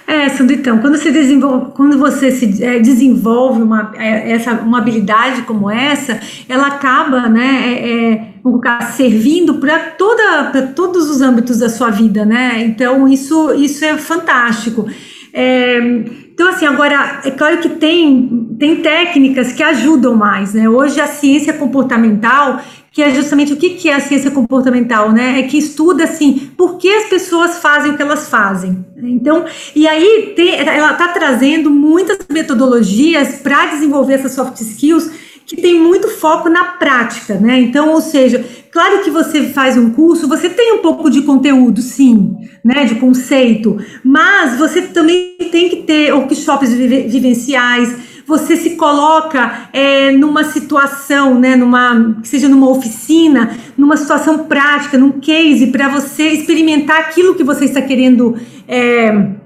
É, 0.07 0.28
Sandro, 0.28 0.54
então, 0.54 0.78
quando 0.78 0.96
você 0.96 1.11
desenvolve, 1.11 1.72
quando 1.72 1.98
você 1.98 2.30
se 2.30 2.62
é, 2.62 2.78
desenvolve 2.78 3.62
uma, 3.62 3.92
é, 3.96 4.32
essa, 4.32 4.52
uma 4.52 4.78
habilidade 4.78 5.42
como 5.42 5.70
essa, 5.70 6.20
ela 6.48 6.68
acaba, 6.68 7.28
né, 7.28 7.78
é, 7.80 8.12
é 8.14 8.82
servindo 8.92 9.54
para 9.54 9.78
toda, 9.90 10.50
para 10.52 10.62
todos 10.68 11.11
os 11.11 11.20
âmbitos 11.20 11.59
da 11.59 11.68
sua 11.68 11.90
vida, 11.90 12.24
né? 12.24 12.62
Então, 12.62 13.09
isso, 13.09 13.52
isso 13.54 13.84
é 13.84 13.96
fantástico. 13.98 14.88
É, 15.32 16.25
então, 16.37 16.51
assim, 16.51 16.66
agora, 16.66 17.22
é 17.24 17.30
claro 17.30 17.57
que 17.62 17.70
tem, 17.70 18.55
tem 18.59 18.76
técnicas 18.82 19.53
que 19.53 19.62
ajudam 19.62 20.14
mais, 20.14 20.53
né? 20.53 20.68
Hoje 20.68 21.01
a 21.01 21.07
ciência 21.07 21.55
comportamental, 21.55 22.61
que 22.93 23.03
é 23.03 23.14
justamente 23.14 23.55
o 23.55 23.57
que, 23.57 23.70
que 23.70 23.89
é 23.89 23.95
a 23.95 24.01
ciência 24.01 24.30
comportamental, 24.30 25.12
né? 25.12 25.41
É 25.41 25.45
que 25.45 25.57
estuda, 25.57 26.05
assim, 26.05 26.51
por 26.55 26.76
que 26.76 26.91
as 26.91 27.09
pessoas 27.09 27.57
fazem 27.57 27.93
o 27.93 27.97
que 27.97 28.03
elas 28.03 28.28
fazem. 28.28 28.84
Então, 28.99 29.47
e 29.74 29.89
aí 29.89 30.34
tem, 30.37 30.57
ela 30.57 30.93
está 30.93 31.09
trazendo 31.09 31.70
muitas 31.70 32.18
metodologias 32.28 33.37
para 33.37 33.68
desenvolver 33.68 34.12
essas 34.16 34.32
soft 34.32 34.61
skills 34.61 35.11
que 35.47 35.57
tem 35.57 35.78
muito 35.78 36.09
foco 36.09 36.49
na 36.49 36.64
prática, 36.64 37.34
né? 37.34 37.61
Então, 37.61 37.92
ou 37.92 38.01
seja, 38.01 38.44
claro 38.72 39.05
que 39.05 39.11
você 39.11 39.44
faz 39.44 39.78
um 39.78 39.90
curso, 39.90 40.28
você 40.28 40.51
tem 40.51 40.72
um 40.72 40.78
pouco 40.78 41.09
de 41.09 41.22
conteúdo, 41.22 41.80
sim, 41.80 42.36
né? 42.64 42.84
De 42.84 42.97
conceito, 42.97 43.78
mas 44.05 44.59
você 44.59 44.82
também 44.82 45.36
tem 45.53 45.68
que 45.68 45.76
ter 45.84 46.12
workshops 46.12 46.72
vivenciais, 46.72 47.97
você 48.26 48.57
se 48.57 48.70
coloca 48.70 49.68
é, 49.72 50.11
numa 50.11 50.42
situação, 50.42 51.38
né, 51.38 51.55
numa, 51.55 52.18
que 52.20 52.26
seja 52.26 52.49
numa 52.49 52.68
oficina, 52.68 53.57
numa 53.78 53.97
situação 53.97 54.47
prática, 54.47 54.99
num 54.99 55.12
case, 55.12 55.68
para 55.68 55.88
você 55.88 56.30
experimentar 56.30 57.03
aquilo 57.03 57.36
que 57.36 57.44
você 57.44 57.66
está 57.66 57.80
querendo 57.80 58.36
é, 58.66 59.36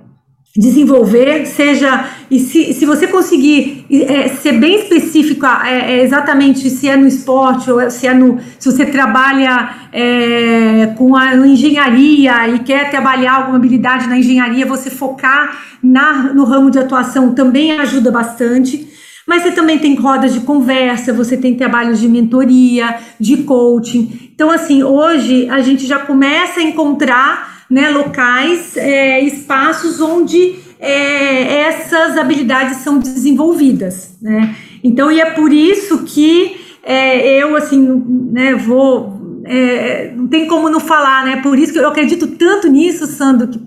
desenvolver, 0.56 1.46
seja 1.46 2.06
e 2.28 2.40
se, 2.40 2.72
se 2.72 2.84
você 2.84 3.06
conseguir 3.06 3.86
é, 3.88 4.28
ser 4.28 4.52
bem 4.52 4.80
específico 4.80 5.46
é, 5.46 5.92
é, 5.92 6.02
exatamente 6.02 6.68
se 6.68 6.88
é 6.88 6.96
no 6.96 7.06
esporte 7.06 7.70
ou 7.70 7.88
se 7.88 8.08
é 8.08 8.14
no 8.14 8.40
se 8.58 8.70
você 8.70 8.84
trabalha 8.84 9.70
é, 9.92 10.92
com 10.98 11.14
a 11.14 11.36
engenharia 11.36 12.48
e 12.48 12.58
quer 12.60 12.90
trabalhar 12.90 13.34
alguma 13.34 13.58
habilidade 13.58 14.08
na 14.08 14.18
engenharia, 14.18 14.66
você 14.66 14.90
focar 14.90 15.56
na, 15.80 16.32
no 16.34 16.44
ramo 16.44 16.68
de 16.68 16.80
atuação 16.80 17.32
também 17.32 17.78
ajuda 17.78 18.10
bastante. 18.10 18.88
Mas 19.26 19.44
você 19.44 19.52
também 19.52 19.78
tem 19.78 19.94
rodas 19.94 20.32
de 20.34 20.40
conversa, 20.40 21.12
você 21.12 21.36
tem 21.36 21.54
trabalhos 21.54 22.00
de 22.00 22.08
mentoria, 22.08 22.96
de 23.18 23.44
coaching. 23.44 24.30
Então, 24.34 24.50
assim, 24.50 24.82
hoje 24.82 25.48
a 25.48 25.60
gente 25.60 25.86
já 25.86 26.00
começa 26.00 26.58
a 26.58 26.62
encontrar 26.64 27.49
né, 27.70 27.88
locais, 27.90 28.76
é, 28.76 29.20
espaços 29.20 30.00
onde 30.00 30.56
é, 30.80 31.60
essas 31.60 32.18
habilidades 32.18 32.78
são 32.78 32.98
desenvolvidas, 32.98 34.16
né? 34.20 34.56
Então, 34.82 35.12
e 35.12 35.20
é 35.20 35.26
por 35.26 35.52
isso 35.52 36.04
que 36.04 36.56
é, 36.82 37.42
eu, 37.42 37.54
assim, 37.54 38.02
né, 38.32 38.54
vou, 38.54 39.40
é, 39.44 40.12
não 40.16 40.26
tem 40.26 40.46
como 40.46 40.68
não 40.70 40.80
falar, 40.80 41.24
né? 41.24 41.36
Por 41.36 41.58
isso 41.58 41.72
que 41.72 41.78
eu 41.78 41.88
acredito 41.88 42.26
tanto 42.26 42.68
nisso, 42.68 43.06
Sandro, 43.06 43.46
que, 43.48 43.60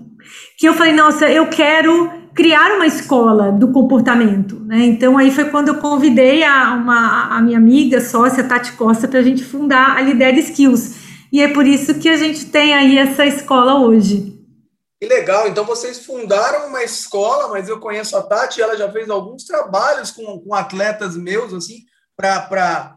que 0.58 0.68
eu 0.68 0.74
falei, 0.74 0.92
nossa, 0.92 1.30
eu 1.30 1.46
quero 1.46 2.10
criar 2.34 2.74
uma 2.74 2.86
escola 2.86 3.52
do 3.52 3.68
comportamento, 3.68 4.60
né? 4.66 4.84
Então 4.84 5.16
aí 5.16 5.30
foi 5.30 5.44
quando 5.44 5.68
eu 5.68 5.76
convidei 5.76 6.42
a, 6.42 6.74
uma, 6.74 7.28
a 7.36 7.40
minha 7.40 7.56
amiga 7.56 8.00
sócia 8.00 8.42
Tati 8.42 8.72
Costa 8.72 9.06
para 9.06 9.20
a 9.20 9.22
gente 9.22 9.44
fundar 9.44 9.96
a 9.96 10.00
Lider 10.00 10.36
Skills 10.38 11.03
e 11.34 11.42
é 11.42 11.48
por 11.48 11.66
isso 11.66 11.98
que 11.98 12.08
a 12.08 12.16
gente 12.16 12.44
tem 12.46 12.72
aí 12.74 12.96
essa 12.96 13.26
escola 13.26 13.80
hoje. 13.80 14.38
Que 15.00 15.08
legal, 15.08 15.48
então 15.48 15.64
vocês 15.64 16.06
fundaram 16.06 16.68
uma 16.68 16.84
escola, 16.84 17.48
mas 17.48 17.68
eu 17.68 17.80
conheço 17.80 18.16
a 18.16 18.22
Tati, 18.22 18.62
ela 18.62 18.76
já 18.76 18.88
fez 18.92 19.10
alguns 19.10 19.42
trabalhos 19.42 20.12
com, 20.12 20.38
com 20.38 20.54
atletas 20.54 21.16
meus, 21.16 21.52
assim, 21.52 21.80
para 22.16 22.96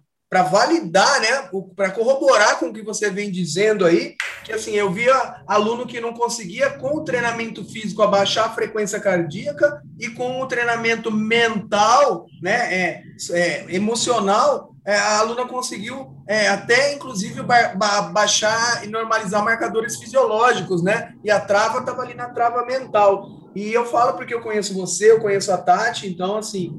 validar, 0.51 1.19
né, 1.19 1.49
para 1.75 1.89
corroborar 1.89 2.59
com 2.59 2.67
o 2.67 2.73
que 2.73 2.83
você 2.83 3.09
vem 3.09 3.31
dizendo 3.31 3.83
aí, 3.83 4.15
que 4.45 4.53
assim, 4.53 4.75
eu 4.75 4.93
via 4.93 5.41
aluno 5.47 5.87
que 5.87 5.99
não 5.99 6.13
conseguia 6.13 6.69
com 6.69 6.95
o 6.95 7.03
treinamento 7.03 7.65
físico 7.65 8.03
abaixar 8.03 8.45
a 8.45 8.53
frequência 8.53 8.99
cardíaca 8.99 9.81
e 9.99 10.09
com 10.09 10.39
o 10.39 10.47
treinamento 10.47 11.09
mental, 11.09 12.27
né, 12.39 12.71
é, 12.71 13.03
é 13.31 13.65
emocional, 13.75 14.75
é, 14.87 14.95
a 14.95 15.19
aluna 15.19 15.45
conseguiu 15.45 16.15
é, 16.25 16.47
até, 16.47 16.93
inclusive, 16.93 17.43
ba 17.43 17.73
ba 17.75 18.03
baixar 18.03 18.85
e 18.85 18.87
normalizar 18.87 19.43
marcadores 19.43 19.97
fisiológicos, 19.97 20.81
né? 20.81 21.13
E 21.25 21.29
a 21.29 21.41
trava 21.41 21.79
estava 21.79 22.03
ali 22.03 22.13
na 22.13 22.29
trava 22.29 22.65
mental. 22.65 23.27
E 23.53 23.73
eu 23.73 23.85
falo 23.85 24.13
porque 24.13 24.33
eu 24.33 24.39
conheço 24.39 24.73
você, 24.73 25.11
eu 25.11 25.19
conheço 25.19 25.51
a 25.51 25.57
Tati, 25.57 26.07
então, 26.07 26.37
assim, 26.37 26.73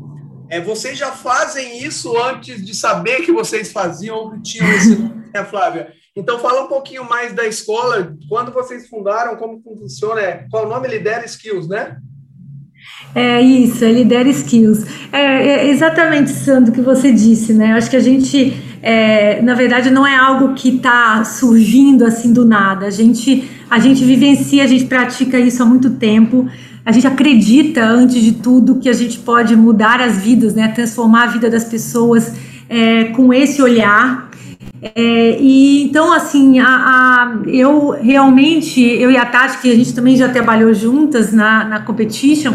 é, 0.48 0.58
vocês 0.58 0.96
já 0.96 1.12
fazem 1.12 1.82
isso 1.84 2.16
antes 2.16 2.64
de 2.64 2.74
saber 2.74 3.26
que 3.26 3.32
vocês 3.32 3.70
faziam 3.70 4.16
ou 4.16 4.30
que 4.30 4.40
tinham 4.42 4.70
esse 4.72 4.96
nome, 4.96 5.28
né, 5.34 5.44
Flávia? 5.44 5.92
Então, 6.16 6.38
fala 6.38 6.62
um 6.62 6.68
pouquinho 6.68 7.04
mais 7.04 7.34
da 7.34 7.46
escola, 7.46 8.16
quando 8.26 8.52
vocês 8.52 8.88
fundaram, 8.88 9.36
como 9.36 9.62
funciona, 9.62 10.46
qual 10.50 10.64
o 10.64 10.68
nome? 10.68 10.88
Lidera 10.88 11.26
Skills, 11.26 11.68
né? 11.68 11.98
É 13.14 13.40
isso, 13.40 13.84
é 13.84 13.90
Lidera 13.90 14.28
Skills. 14.28 14.84
É, 15.12 15.20
é 15.20 15.70
exatamente, 15.70 16.30
Sandro, 16.30 16.72
que 16.72 16.80
você 16.80 17.10
disse, 17.10 17.52
né? 17.52 17.72
Acho 17.72 17.90
que 17.90 17.96
a 17.96 18.00
gente, 18.00 18.56
é, 18.82 19.40
na 19.42 19.54
verdade, 19.54 19.90
não 19.90 20.06
é 20.06 20.14
algo 20.16 20.54
que 20.54 20.76
está 20.76 21.24
surgindo 21.24 22.04
assim 22.04 22.32
do 22.32 22.44
nada. 22.44 22.86
A 22.86 22.90
gente, 22.90 23.48
a 23.70 23.78
gente 23.78 24.04
vivencia, 24.04 24.62
a 24.62 24.66
gente 24.66 24.84
pratica 24.84 25.38
isso 25.38 25.62
há 25.62 25.66
muito 25.66 25.90
tempo. 25.90 26.48
A 26.84 26.92
gente 26.92 27.06
acredita, 27.06 27.84
antes 27.84 28.22
de 28.22 28.32
tudo, 28.32 28.76
que 28.76 28.88
a 28.88 28.92
gente 28.92 29.18
pode 29.18 29.56
mudar 29.56 30.00
as 30.00 30.18
vidas, 30.18 30.54
né? 30.54 30.68
Transformar 30.68 31.24
a 31.24 31.26
vida 31.26 31.50
das 31.50 31.64
pessoas 31.64 32.32
é, 32.68 33.04
com 33.04 33.32
esse 33.32 33.60
olhar. 33.60 34.28
É, 34.80 35.36
e 35.40 35.82
então, 35.82 36.12
assim, 36.12 36.60
a, 36.60 36.66
a, 36.66 37.38
eu 37.48 37.90
realmente, 37.90 38.80
eu 38.80 39.10
e 39.10 39.16
a 39.16 39.26
Tati, 39.26 39.58
que 39.58 39.72
a 39.72 39.74
gente 39.74 39.92
também 39.92 40.16
já 40.16 40.28
trabalhou 40.28 40.72
juntas 40.72 41.32
na, 41.32 41.64
na 41.64 41.80
competition, 41.80 42.54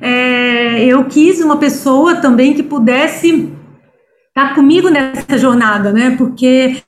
é, 0.00 0.84
eu 0.84 1.04
quis 1.04 1.40
uma 1.40 1.56
pessoa 1.56 2.16
também 2.16 2.54
que 2.54 2.62
pudesse 2.62 3.52
estar 4.28 4.54
comigo 4.54 4.88
nessa 4.88 5.36
jornada, 5.36 5.92
né? 5.92 6.14
Porque 6.16 6.82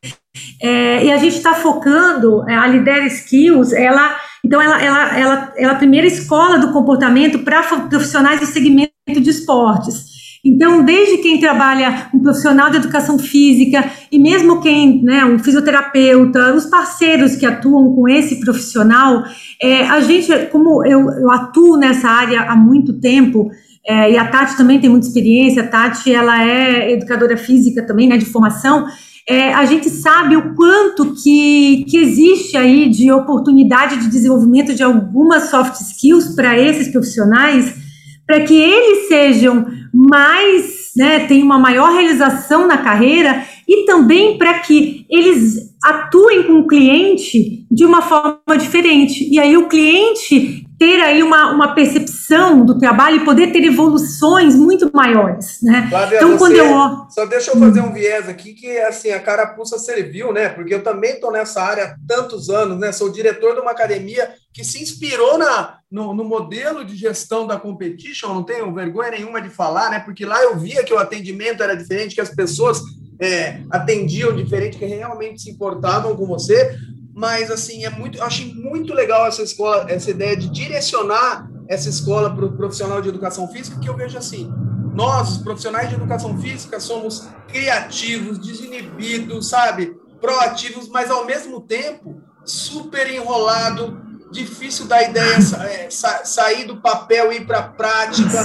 é, 0.63 1.05
e 1.05 1.13
a 1.13 1.19
gente 1.19 1.37
está 1.37 1.55
focando 1.55 2.49
é, 2.49 2.55
a 2.55 2.67
Lidera 2.67 3.07
Skills, 3.07 3.73
ela 3.73 4.17
então 4.45 4.61
ela, 4.61 4.83
ela, 4.83 5.19
ela, 5.19 5.53
ela 5.55 5.55
é 5.57 5.65
a 5.67 5.75
primeira 5.75 6.07
escola 6.07 6.59
do 6.59 6.73
comportamento 6.73 7.41
para 7.41 7.63
profissionais 7.63 8.41
do 8.41 8.47
segmento 8.47 8.93
de 9.07 9.31
esportes. 9.31 10.20
Então, 10.45 10.83
desde 10.83 11.19
quem 11.19 11.39
trabalha 11.39 12.09
um 12.15 12.21
profissional 12.21 12.71
de 12.71 12.79
educação 12.79 13.19
física 13.19 13.85
e 14.11 14.19
mesmo 14.19 14.61
quem, 14.63 15.03
né, 15.03 15.23
um 15.25 15.39
fisioterapeuta, 15.39 16.55
os 16.55 16.65
parceiros 16.65 17.37
que 17.37 17.45
atuam 17.45 17.95
com 17.95 18.09
esse 18.09 18.41
profissional, 18.41 19.23
é, 19.61 19.87
a 19.87 20.01
gente, 20.01 20.33
como 20.47 20.85
eu, 20.85 21.11
eu, 21.11 21.31
atuo 21.31 21.77
nessa 21.77 22.09
área 22.09 22.41
há 22.43 22.57
muito 22.57 22.95
tempo, 22.95 23.51
é, 23.87 24.13
e 24.13 24.17
a 24.17 24.27
Tati 24.29 24.57
também 24.57 24.81
tem 24.81 24.89
muita 24.89 25.07
experiência, 25.07 25.63
a 25.63 25.67
Tati 25.67 26.11
ela 26.11 26.43
é 26.43 26.93
educadora 26.93 27.37
física 27.37 27.87
também, 27.87 28.09
né, 28.09 28.17
de 28.17 28.25
formação, 28.25 28.87
é, 29.29 29.53
a 29.53 29.67
gente 29.67 29.91
sabe 29.91 30.37
o 30.37 30.55
quanto 30.55 31.15
que, 31.23 31.85
que 31.87 31.99
existe 31.99 32.57
aí 32.57 32.89
de 32.89 33.13
oportunidade 33.13 33.99
de 33.99 34.09
desenvolvimento 34.09 34.75
de 34.75 34.83
algumas 34.83 35.51
soft 35.51 35.75
skills 35.75 36.35
para 36.35 36.59
esses 36.59 36.89
profissionais, 36.89 37.90
para 38.31 38.43
que 38.43 38.55
eles 38.55 39.09
sejam 39.09 39.67
mais, 39.93 40.93
né, 40.97 41.27
tenham 41.27 41.45
uma 41.47 41.59
maior 41.59 41.93
realização 41.93 42.65
na 42.65 42.79
carreira 42.79 43.45
e 43.71 43.85
também 43.87 44.37
para 44.37 44.59
que 44.59 45.07
eles 45.09 45.71
atuem 45.81 46.43
com 46.43 46.55
o 46.55 46.67
cliente 46.67 47.65
de 47.71 47.85
uma 47.85 48.03
forma 48.03 48.59
diferente. 48.59 49.29
E 49.31 49.39
aí 49.39 49.57
o 49.57 49.69
cliente 49.69 50.67
ter 50.77 51.01
aí 51.01 51.23
uma, 51.23 51.53
uma 51.53 51.73
percepção 51.73 52.65
do 52.65 52.79
trabalho 52.79 53.19
e 53.19 53.25
poder 53.25 53.53
ter 53.53 53.63
evoluções 53.63 54.57
muito 54.57 54.91
maiores, 54.93 55.59
né? 55.63 55.87
Flávia, 55.89 56.17
então, 56.17 56.37
quando 56.37 56.57
eu... 56.57 56.67
Só 57.11 57.25
deixa 57.27 57.53
eu 57.53 57.61
fazer 57.61 57.81
um 57.81 57.93
viés 57.93 58.29
aqui 58.29 58.55
que, 58.55 58.79
assim, 58.79 59.11
a 59.11 59.21
carapuça 59.21 59.79
serviu, 59.79 60.33
né? 60.33 60.49
Porque 60.49 60.75
eu 60.75 60.83
também 60.83 61.13
estou 61.13 61.31
nessa 61.31 61.63
área 61.63 61.85
há 61.85 61.97
tantos 62.09 62.51
anos, 62.51 62.77
né? 62.77 62.91
Sou 62.91 63.13
diretor 63.13 63.55
de 63.55 63.61
uma 63.61 63.71
academia 63.71 64.31
que 64.53 64.65
se 64.65 64.83
inspirou 64.83 65.39
na, 65.39 65.77
no, 65.89 66.13
no, 66.13 66.25
modelo 66.25 66.85
de 66.85 66.97
gestão 66.97 67.47
da 67.47 67.57
competition, 67.57 68.35
não 68.35 68.43
tenho 68.43 68.75
vergonha 68.75 69.13
nenhuma 69.13 69.41
de 69.41 69.49
falar, 69.49 69.91
né? 69.91 70.01
Porque 70.01 70.25
lá 70.25 70.43
eu 70.43 70.59
via 70.59 70.83
que 70.83 70.93
o 70.93 70.99
atendimento 70.99 71.63
era 71.63 71.77
diferente, 71.77 72.17
que 72.17 72.21
as 72.21 72.35
pessoas 72.35 72.81
é, 73.21 73.61
atendiam 73.71 74.35
diferente, 74.35 74.79
que 74.79 74.85
realmente 74.87 75.43
se 75.43 75.51
importavam 75.51 76.17
com 76.17 76.27
você, 76.27 76.77
mas 77.15 77.51
assim, 77.51 77.85
é 77.85 77.91
muito, 77.91 78.19
eu 78.19 78.25
achei 78.25 78.53
muito 78.55 78.95
legal 78.95 79.27
essa 79.27 79.43
escola, 79.43 79.87
essa 79.89 80.11
ideia 80.11 80.37
de 80.37 80.49
direcionar 80.49 81.51
essa 81.69 81.89
escola 81.89 82.35
para 82.35 82.47
o 82.47 82.57
profissional 82.57 83.01
de 83.03 83.09
educação 83.09 83.47
física, 83.49 83.79
que 83.79 83.89
eu 83.89 83.97
vejo 83.97 84.17
assim, 84.17 84.51
nós, 84.95 85.39
profissionais 85.39 85.89
de 85.89 85.95
educação 85.95 86.37
física, 86.39 86.81
somos 86.81 87.29
criativos, 87.47 88.39
desinibidos, 88.39 89.49
sabe? 89.49 89.95
Proativos, 90.21 90.89
mas 90.89 91.11
ao 91.11 91.25
mesmo 91.25 91.61
tempo 91.61 92.21
super 92.45 93.09
enrolado, 93.09 94.01
difícil 94.33 94.87
da 94.87 95.03
ideia 95.03 95.37
é, 95.69 95.89
sair 95.91 96.65
do 96.65 96.77
papel 96.81 97.33
e 97.33 97.37
ir 97.37 97.47
para 97.47 97.59
a 97.59 97.69
prática. 97.69 98.41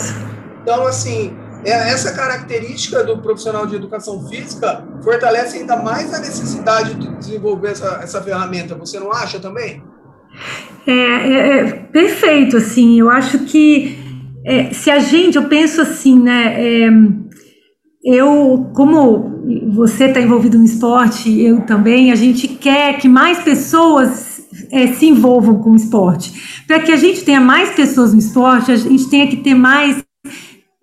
Então, 0.61 0.85
assim, 0.85 1.35
essa 1.71 2.13
característica 2.13 3.03
do 3.03 3.17
profissional 3.17 3.65
de 3.65 3.75
educação 3.75 4.27
física 4.27 4.85
fortalece 5.03 5.57
ainda 5.57 5.77
mais 5.77 6.13
a 6.13 6.19
necessidade 6.19 6.95
de 6.95 7.15
desenvolver 7.17 7.71
essa, 7.71 7.99
essa 8.03 8.21
ferramenta. 8.21 8.75
Você 8.75 8.99
não 8.99 9.11
acha 9.11 9.39
também? 9.39 9.81
É, 10.85 10.91
é, 10.91 11.57
é 11.59 11.71
perfeito, 11.91 12.57
assim, 12.57 12.99
eu 12.99 13.09
acho 13.09 13.39
que 13.45 13.97
é, 14.45 14.71
se 14.73 14.91
a 14.91 14.99
gente, 14.99 15.37
eu 15.37 15.45
penso 15.45 15.81
assim, 15.81 16.19
né, 16.19 16.55
é, 16.57 16.89
eu, 18.05 18.69
como 18.75 19.33
você 19.73 20.05
está 20.05 20.21
envolvido 20.21 20.59
no 20.59 20.65
esporte, 20.65 21.41
eu 21.41 21.61
também, 21.61 22.11
a 22.11 22.15
gente 22.15 22.47
quer 22.47 22.99
que 22.99 23.09
mais 23.09 23.39
pessoas 23.39 24.45
é, 24.71 24.87
se 24.87 25.07
envolvam 25.07 25.57
com 25.59 25.71
o 25.71 25.75
esporte. 25.75 26.63
Para 26.67 26.79
que 26.79 26.91
a 26.91 26.97
gente 26.97 27.23
tenha 27.23 27.41
mais 27.41 27.71
pessoas 27.71 28.13
no 28.13 28.19
esporte, 28.19 28.71
a 28.71 28.75
gente 28.75 29.09
tenha 29.09 29.27
que 29.27 29.37
ter 29.37 29.55
mais 29.55 30.03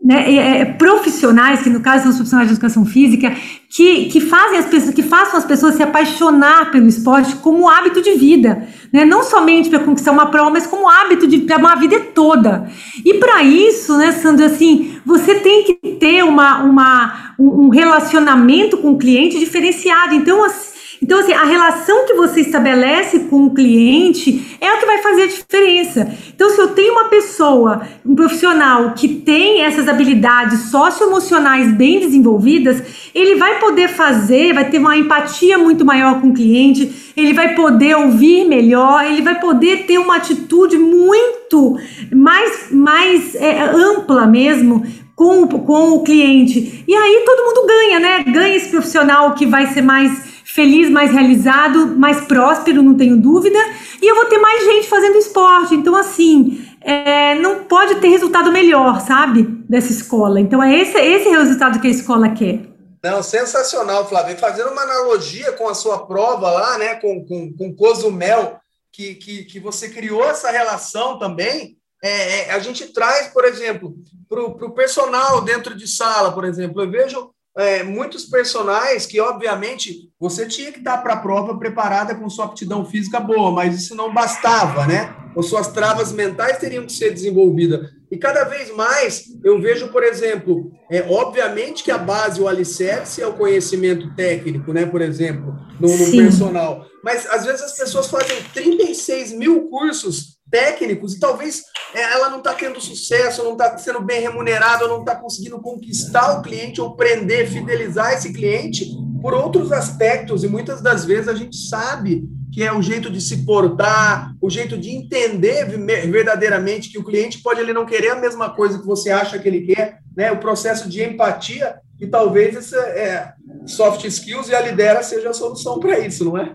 né, 0.05 0.35
é, 0.35 0.65
profissionais, 0.65 1.63
que 1.63 1.71
no 1.71 1.81
caso 1.81 2.03
são 2.03 2.11
os 2.11 2.17
profissionais 2.17 2.49
de 2.49 2.55
educação 2.55 2.85
física, 2.85 3.33
que, 3.71 4.07
que 4.07 4.21
fazem 4.21 4.59
as 4.59 4.67
pessoas, 4.67 4.95
que 4.95 5.03
façam 5.03 5.39
as 5.39 5.45
pessoas 5.45 5.77
se 5.77 5.83
apaixonar 5.83 6.73
pelo 6.73 6.89
esporte 6.89 7.37
como 7.37 7.69
hábito 7.69 8.03
de 8.03 8.15
vida, 8.15 8.67
né? 8.93 9.05
Não 9.05 9.23
somente 9.23 9.71
para 9.71 9.79
conquistar 9.79 10.11
uma 10.11 10.27
prova, 10.27 10.51
mas 10.51 10.67
como 10.67 10.89
hábito 10.89 11.27
de 11.27 11.39
para 11.39 11.57
uma 11.57 11.77
vida 11.77 12.01
toda. 12.15 12.69
E 13.05 13.15
para 13.15 13.43
isso, 13.45 13.97
né, 13.97 14.11
Sandra, 14.13 14.47
assim, 14.47 14.97
você 15.07 15.37
tem 15.37 15.65
que 15.65 15.75
ter 15.93 16.25
uma, 16.25 16.63
uma, 16.65 17.35
um 17.39 17.69
relacionamento 17.69 18.79
com 18.79 18.91
o 18.91 18.99
cliente 18.99 19.39
diferenciado. 19.39 20.15
Então, 20.15 20.45
assim, 20.45 20.72
então, 21.03 21.19
assim, 21.19 21.33
a 21.33 21.45
relação 21.45 22.07
que 22.07 22.15
você 22.15 22.43
estabelece 22.43 23.19
com 23.25 23.47
o 23.47 23.51
cliente 23.53 24.57
é 24.61 24.73
o 24.73 24.79
que 24.79 24.87
vai 24.87 24.99
fazer 24.99 25.23
a 25.23 25.27
diferença. 25.27 26.09
Então, 26.33 26.49
se 26.51 26.61
eu 26.61 26.69
tenho 26.69 26.93
uma 26.93 27.07
pessoa, 27.07 27.83
um 28.07 28.15
profissional 28.15 28.93
que 28.93 29.09
tem 29.09 29.63
essas 29.63 29.89
habilidades 29.89 30.71
socioemocionais 30.71 31.73
bem 31.73 31.99
desenvolvidas, 31.99 33.11
ele 33.13 33.35
vai 33.35 33.59
poder 33.59 33.89
fazer, 33.89 34.55
vai 34.55 34.71
ter 34.71 34.79
uma 34.79 34.97
empatia 34.97 35.59
muito 35.59 35.85
maior 35.85 36.21
com 36.21 36.29
o 36.29 36.35
cliente, 36.35 37.13
ele 37.17 37.33
vai 37.33 37.57
poder 37.57 37.97
ouvir 37.97 38.47
melhor, 38.47 39.05
ele 39.05 39.23
vai 39.23 39.41
poder 39.41 39.87
ter 39.87 39.99
uma 39.99 40.17
atitude 40.17 40.79
muito 40.79 41.79
mais, 42.15 42.71
mais 42.71 43.35
é, 43.35 43.61
ampla 43.61 44.25
mesmo 44.25 44.87
com, 45.17 45.49
com 45.49 45.95
o 45.95 46.05
cliente. 46.05 46.85
E 46.87 46.95
aí 46.95 47.23
todo 47.27 47.45
mundo 47.45 47.67
ganha, 47.67 47.99
né? 47.99 48.25
Ganha 48.25 48.57
esse 48.57 48.71
profissional 48.71 49.35
que 49.35 49.47
vai 49.47 49.67
ser 49.67 49.83
mais 49.83 50.32
feliz, 50.55 50.91
mais 50.91 51.11
realizado, 51.11 51.99
mais 51.99 52.21
próspero, 52.27 52.83
não 52.83 52.95
tenho 52.95 53.17
dúvida, 53.17 53.59
e 54.03 54.07
eu 54.07 54.15
vou 54.15 54.27
ter 54.27 54.37
mais 54.37 54.63
gente 54.63 54.87
fazendo 54.87 55.17
esporte. 55.17 55.75
Então, 55.75 55.97
assim, 55.97 56.63
é, 56.83 57.35
não 57.37 57.65
pode 57.65 57.95
ter 57.97 58.09
resultado 58.09 58.53
melhor, 58.53 59.01
sabe, 59.01 59.45
dessa 59.67 59.91
escola. 59.91 60.39
Então, 60.39 60.63
é 60.63 60.79
esse, 60.79 60.99
esse 60.99 61.31
resultado 61.31 61.81
que 61.81 61.87
a 61.87 61.91
escola 61.91 62.29
quer. 62.31 62.61
Não, 63.03 63.23
sensacional, 63.23 64.07
Flávio. 64.07 64.37
Fazendo 64.37 64.71
uma 64.71 64.83
analogia 64.83 65.53
com 65.53 65.69
a 65.69 65.75
sua 65.75 66.07
prova 66.07 66.51
lá, 66.51 66.77
né, 66.77 66.97
com, 66.97 67.25
com, 67.25 67.53
com 67.55 67.75
Cozumel, 67.75 68.59
que, 68.93 69.15
que, 69.15 69.45
que 69.45 69.59
você 69.59 69.89
criou 69.89 70.23
essa 70.23 70.51
relação 70.51 71.19
também, 71.19 71.79
é, 72.05 72.41
é, 72.41 72.51
a 72.51 72.59
gente 72.59 72.93
traz, 72.93 73.29
por 73.29 73.47
exemplo, 73.47 73.95
para 74.29 74.43
o 74.43 74.75
personal 74.75 75.41
dentro 75.41 75.75
de 75.75 75.89
sala, 75.89 76.31
por 76.33 76.45
exemplo, 76.45 76.83
eu 76.83 76.91
vejo 76.91 77.31
é, 77.57 77.83
muitos 77.83 78.25
personagens 78.25 79.05
que, 79.05 79.21
obviamente, 79.21 80.11
você 80.19 80.47
tinha 80.47 80.73
que 80.73 80.79
estar 80.79 80.99
para 80.99 81.15
a 81.15 81.19
prova 81.19 81.59
preparada 81.59 82.15
com 82.15 82.29
sua 82.31 82.47
aptidão 82.47 82.85
física 82.85 83.21
boa, 83.21 83.51
mas 83.51 83.75
isso 83.75 83.95
não 83.95 84.13
bastava, 84.13 84.87
né? 84.87 85.15
Ou 85.35 85.43
suas 85.43 85.69
travas 85.69 86.13
mentais 86.13 86.59
teriam 86.59 86.87
que 86.87 86.93
ser 86.93 87.11
desenvolvidas. 87.11 87.91
E 88.11 88.17
cada 88.19 88.45
vez 88.45 88.75
mais 88.75 89.25
eu 89.43 89.61
vejo, 89.61 89.89
por 89.89 90.03
exemplo, 90.03 90.71
é 90.91 91.03
obviamente 91.09 91.83
que 91.83 91.91
a 91.91 91.97
base, 91.97 92.41
o 92.41 92.49
alicerce 92.49 93.23
é 93.23 93.27
o 93.27 93.33
conhecimento 93.33 94.15
técnico, 94.15 94.73
né? 94.73 94.85
Por 94.85 95.01
exemplo, 95.01 95.55
no, 95.81 95.89
no 95.89 96.11
personal. 96.11 96.87
Mas 97.03 97.27
às 97.27 97.45
vezes 97.45 97.63
as 97.63 97.77
pessoas 97.77 98.09
fazem 98.09 98.37
36 98.53 99.33
mil 99.33 99.69
cursos 99.69 100.39
técnicos 100.53 101.15
e 101.15 101.19
talvez 101.19 101.65
é, 101.95 102.03
ela 102.13 102.29
não 102.29 102.39
está 102.39 102.53
tendo 102.53 102.79
sucesso, 102.79 103.43
não 103.43 103.53
está 103.53 103.77
sendo 103.79 104.03
bem 104.03 104.21
remunerada, 104.21 104.87
não 104.87 105.01
está 105.01 105.17
conseguindo 105.17 105.59
conquistar 105.61 106.39
o 106.39 106.43
cliente 106.43 106.81
ou 106.81 106.95
prender, 106.95 107.51
fidelizar 107.51 108.13
esse 108.13 108.33
cliente 108.35 108.87
por 109.23 109.33
outros 109.33 109.73
aspectos. 109.73 110.45
E 110.45 110.49
muitas 110.49 110.83
das 110.83 111.07
vezes 111.07 111.29
a 111.29 111.35
gente 111.35 111.57
sabe 111.57 112.29
que 112.53 112.63
é 112.63 112.71
o 112.71 112.83
jeito 112.83 113.11
de 113.11 113.19
se 113.19 113.47
portar, 113.47 114.35
o 114.41 114.51
jeito 114.51 114.77
de 114.77 114.91
entender 114.91 115.65
verdadeiramente 116.11 116.91
que 116.91 116.99
o 116.99 117.05
cliente 117.05 117.39
pode 117.39 117.61
ele 117.61 117.73
não 117.73 117.87
querer 117.87 118.11
a 118.11 118.21
mesma 118.21 118.51
coisa 118.51 118.79
que 118.79 118.87
você 118.87 119.11
acha 119.11 119.39
que 119.39 119.49
ele 119.49 119.63
quer, 119.63 120.01
né? 120.15 120.31
O 120.31 120.39
processo 120.39 120.87
de 120.87 121.03
empatia 121.03 121.77
e 121.99 122.07
talvez 122.07 122.55
essa 122.55 122.77
é, 122.77 123.33
soft 123.67 124.05
skills 124.05 124.49
e 124.51 124.55
a 124.55 124.61
lidera 124.61 125.03
seja 125.03 125.31
a 125.31 125.35
solução 125.35 125.81
para 125.81 125.99
isso, 125.99 126.27
não 126.27 126.37
é? 126.37 126.55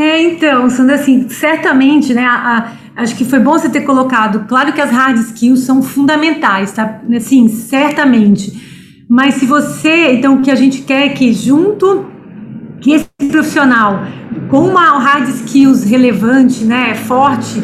É, 0.00 0.22
então, 0.22 0.70
Sandra, 0.70 0.94
assim, 0.94 1.28
certamente, 1.28 2.14
né, 2.14 2.24
a, 2.24 2.72
a, 2.96 3.02
acho 3.02 3.14
que 3.14 3.22
foi 3.22 3.38
bom 3.38 3.52
você 3.52 3.68
ter 3.68 3.82
colocado, 3.82 4.46
claro 4.48 4.72
que 4.72 4.80
as 4.80 4.90
hard 4.90 5.18
skills 5.18 5.60
são 5.60 5.82
fundamentais, 5.82 6.72
tá, 6.72 7.02
assim, 7.14 7.46
certamente, 7.48 9.04
mas 9.06 9.34
se 9.34 9.44
você, 9.44 10.12
então, 10.12 10.36
o 10.36 10.40
que 10.40 10.50
a 10.50 10.54
gente 10.54 10.80
quer 10.80 11.04
é 11.04 11.08
que 11.10 11.34
junto, 11.34 12.06
que 12.80 12.92
esse 12.92 13.10
profissional, 13.30 14.06
com 14.48 14.60
uma 14.60 14.98
hard 14.98 15.28
skills 15.28 15.84
relevante, 15.84 16.64
né, 16.64 16.94
forte, 16.94 17.62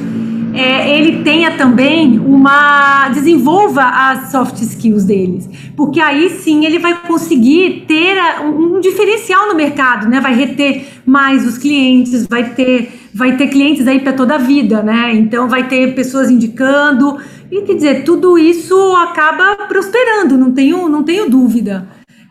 é, 0.57 0.99
ele 0.99 1.23
tenha 1.23 1.57
também 1.57 2.19
uma. 2.19 3.09
desenvolva 3.11 3.83
as 3.83 4.31
soft 4.31 4.61
skills 4.63 5.05
deles. 5.05 5.49
Porque 5.77 6.01
aí 6.01 6.31
sim 6.31 6.65
ele 6.65 6.79
vai 6.79 6.95
conseguir 7.03 7.85
ter 7.87 8.17
um, 8.45 8.81
diferencial 8.81 9.49
no 9.49 9.55
mercado, 9.55 10.09
né? 10.09 10.21
Vai 10.21 10.35
reter 10.35 10.87
mais 11.05 11.47
os 11.47 11.59
clientes, 11.59 12.27
vai 12.27 12.51
ter, 12.55 12.93
vai 13.13 13.37
ter 13.37 13.49
clientes 13.49 13.87
aí 13.87 14.01
para 14.01 14.13
toda 14.13 14.37
a 14.37 14.39
vida, 14.39 14.83
né? 14.83 15.15
Então 15.15 15.49
vai 15.49 15.69
ter 15.69 15.95
pessoas 15.95 16.31
indicando. 16.31 17.19
E 17.51 17.63
quer 17.63 17.75
dizer, 17.75 18.05
tudo 18.05 18.37
isso 18.37 18.75
acaba 18.97 19.67
prosperando, 19.69 20.37
não 20.37 20.51
tenho, 20.51 20.89
não 20.89 21.05
tenho 21.05 21.31
dúvida. 21.31 21.87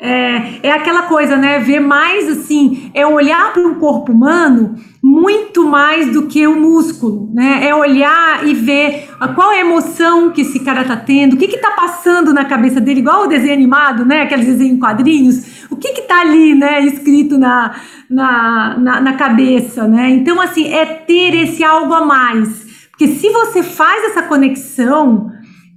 É, 0.06 0.60
é 0.64 0.72
aquela 0.72 1.04
coisa, 1.04 1.36
né? 1.36 1.60
Ver 1.60 1.80
mais 1.80 2.30
assim, 2.30 2.92
é 2.94 3.06
olhar 3.06 3.52
para 3.54 3.62
um 3.62 3.76
corpo 3.76 4.12
humano 4.12 4.76
muito 5.02 5.64
mais 5.68 6.12
do 6.12 6.28
que 6.28 6.48
o 6.48 6.60
músculo, 6.60 7.30
né? 7.34 7.68
É 7.68 7.76
olhar 7.76 8.46
e 8.48 8.54
ver 8.54 9.08
qual 9.36 9.52
é 9.52 9.58
a 9.58 9.62
emoção 9.62 10.32
que 10.32 10.42
esse 10.42 10.60
cara 10.60 10.84
tá 10.84 10.96
tendo, 10.96 11.34
o 11.34 11.38
que 11.38 11.48
que 11.48 11.58
tá 11.58 11.72
passando 11.72 12.34
na 12.34 12.44
cabeça 12.44 12.82
dele, 12.82 13.02
igual 13.02 13.24
o 13.24 13.28
desenho 13.28 13.54
animado, 13.54 14.04
né? 14.04 14.24
Aqueles 14.24 14.48
desenhos 14.48 14.74
em 14.74 14.80
quadrinhos, 14.80 15.66
o 15.70 15.76
que 15.76 15.94
que 15.94 16.02
tá 16.02 16.22
ali, 16.22 16.56
né? 16.56 16.84
Escrito 16.86 17.38
na, 17.38 17.76
na, 18.10 18.78
na, 18.80 19.02
na 19.02 19.14
cabeça, 19.14 19.88
né? 19.88 20.10
Então, 20.10 20.42
assim, 20.42 20.74
é 20.74 20.86
ter 20.86 21.36
esse 21.36 21.64
algo 21.64 21.94
a 21.94 22.06
mais. 22.06 22.66
Porque 22.90 23.08
se 23.08 23.30
você 23.30 23.62
faz 23.62 24.06
essa 24.06 24.24
conexão, 24.24 25.30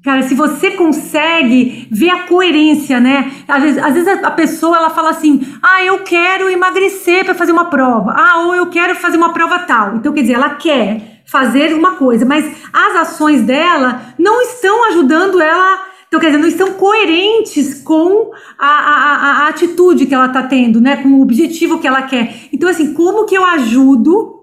Cara, 0.05 0.23
se 0.23 0.35
você 0.35 0.71
consegue 0.71 1.89
ver 1.91 2.11
a 2.11 2.23
coerência, 2.23 3.01
né? 3.01 3.33
Às 3.49 3.63
vezes, 3.63 3.83
às 3.83 3.95
vezes 3.95 4.25
a 4.25 4.31
pessoa 4.31 4.77
ela 4.77 4.91
fala 4.91 5.11
assim: 5.11 5.41
ah, 5.61 5.85
eu 5.85 5.99
quero 6.01 6.49
emagrecer 6.49 7.25
para 7.25 7.35
fazer 7.35 7.51
uma 7.51 7.65
prova. 7.65 8.15
Ah, 8.17 8.45
ou 8.47 8.55
eu 8.55 8.67
quero 8.67 8.95
fazer 8.95 9.17
uma 9.17 9.33
prova 9.33 9.59
tal. 9.61 9.97
Então, 9.97 10.13
quer 10.13 10.23
dizer, 10.23 10.35
ela 10.35 10.51
quer 10.51 11.23
fazer 11.27 11.75
uma 11.75 11.97
coisa, 11.97 12.25
mas 12.25 12.45
as 12.73 12.97
ações 12.97 13.43
dela 13.43 14.15
não 14.19 14.41
estão 14.43 14.89
ajudando 14.89 15.41
ela. 15.41 15.85
Então, 16.07 16.21
quer 16.21 16.29
dizer, 16.29 16.39
não 16.39 16.49
estão 16.49 16.73
coerentes 16.75 17.83
com 17.83 18.31
a, 18.59 18.67
a, 18.67 19.15
a, 19.15 19.31
a 19.45 19.49
atitude 19.49 20.07
que 20.07 20.15
ela 20.15 20.27
está 20.27 20.45
tendo, 20.45 20.81
né? 20.81 20.99
Com 20.99 21.09
o 21.09 21.23
objetivo 21.23 21.81
que 21.81 21.89
ela 21.89 22.03
quer. 22.03 22.35
Então, 22.53 22.69
assim, 22.69 22.95
como 22.95 23.27
que 23.27 23.37
eu 23.37 23.45
ajudo 23.45 24.38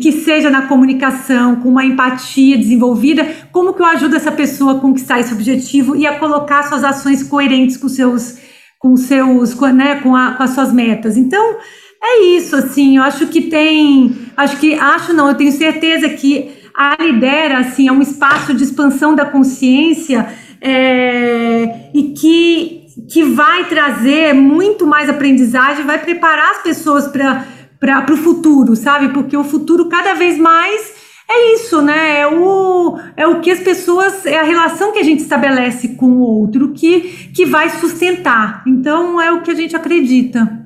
que 0.00 0.10
seja 0.10 0.50
na 0.50 0.62
comunicação, 0.62 1.56
com 1.56 1.68
uma 1.68 1.84
empatia 1.84 2.58
desenvolvida, 2.58 3.24
como 3.52 3.72
que 3.72 3.80
eu 3.80 3.86
ajudo 3.86 4.16
essa 4.16 4.32
pessoa 4.32 4.72
a 4.72 4.80
conquistar 4.80 5.20
esse 5.20 5.32
objetivo 5.32 5.94
e 5.94 6.06
a 6.06 6.18
colocar 6.18 6.64
suas 6.64 6.82
ações 6.82 7.22
coerentes 7.22 7.76
com 7.76 7.88
seus, 7.88 8.38
com 8.78 8.96
seus, 8.96 9.54
com, 9.54 9.66
né, 9.66 10.00
com, 10.00 10.16
a, 10.16 10.32
com 10.32 10.42
as 10.42 10.50
suas 10.50 10.72
metas. 10.72 11.16
Então, 11.16 11.56
é 12.02 12.24
isso, 12.24 12.56
assim, 12.56 12.96
eu 12.96 13.04
acho 13.04 13.28
que 13.28 13.42
tem, 13.42 14.16
acho 14.36 14.56
que, 14.56 14.74
acho 14.74 15.12
não, 15.12 15.28
eu 15.28 15.34
tenho 15.34 15.52
certeza 15.52 16.08
que 16.08 16.50
a 16.74 16.96
Lidera, 17.00 17.58
assim, 17.58 17.88
é 17.88 17.92
um 17.92 18.02
espaço 18.02 18.54
de 18.54 18.64
expansão 18.64 19.14
da 19.14 19.24
consciência 19.24 20.28
é, 20.60 21.90
e 21.94 22.14
que, 22.18 22.86
que 23.10 23.22
vai 23.24 23.68
trazer 23.68 24.32
muito 24.32 24.86
mais 24.86 25.08
aprendizagem, 25.08 25.84
vai 25.84 25.98
preparar 25.98 26.50
as 26.52 26.62
pessoas 26.62 27.06
para 27.08 27.46
para 27.78 28.12
o 28.12 28.16
futuro, 28.16 28.74
sabe? 28.74 29.08
Porque 29.10 29.36
o 29.36 29.44
futuro 29.44 29.88
cada 29.88 30.14
vez 30.14 30.38
mais 30.38 30.94
é 31.30 31.54
isso, 31.54 31.82
né? 31.82 32.20
É 32.20 32.26
o, 32.26 32.98
é 33.16 33.26
o 33.26 33.40
que 33.40 33.50
as 33.50 33.60
pessoas, 33.60 34.24
é 34.24 34.38
a 34.38 34.42
relação 34.42 34.92
que 34.92 34.98
a 34.98 35.04
gente 35.04 35.20
estabelece 35.20 35.88
com 35.88 36.06
o 36.06 36.20
outro 36.20 36.72
que, 36.72 37.28
que 37.34 37.44
vai 37.44 37.68
sustentar. 37.68 38.62
Então 38.66 39.20
é 39.20 39.30
o 39.30 39.42
que 39.42 39.50
a 39.50 39.54
gente 39.54 39.76
acredita. 39.76 40.57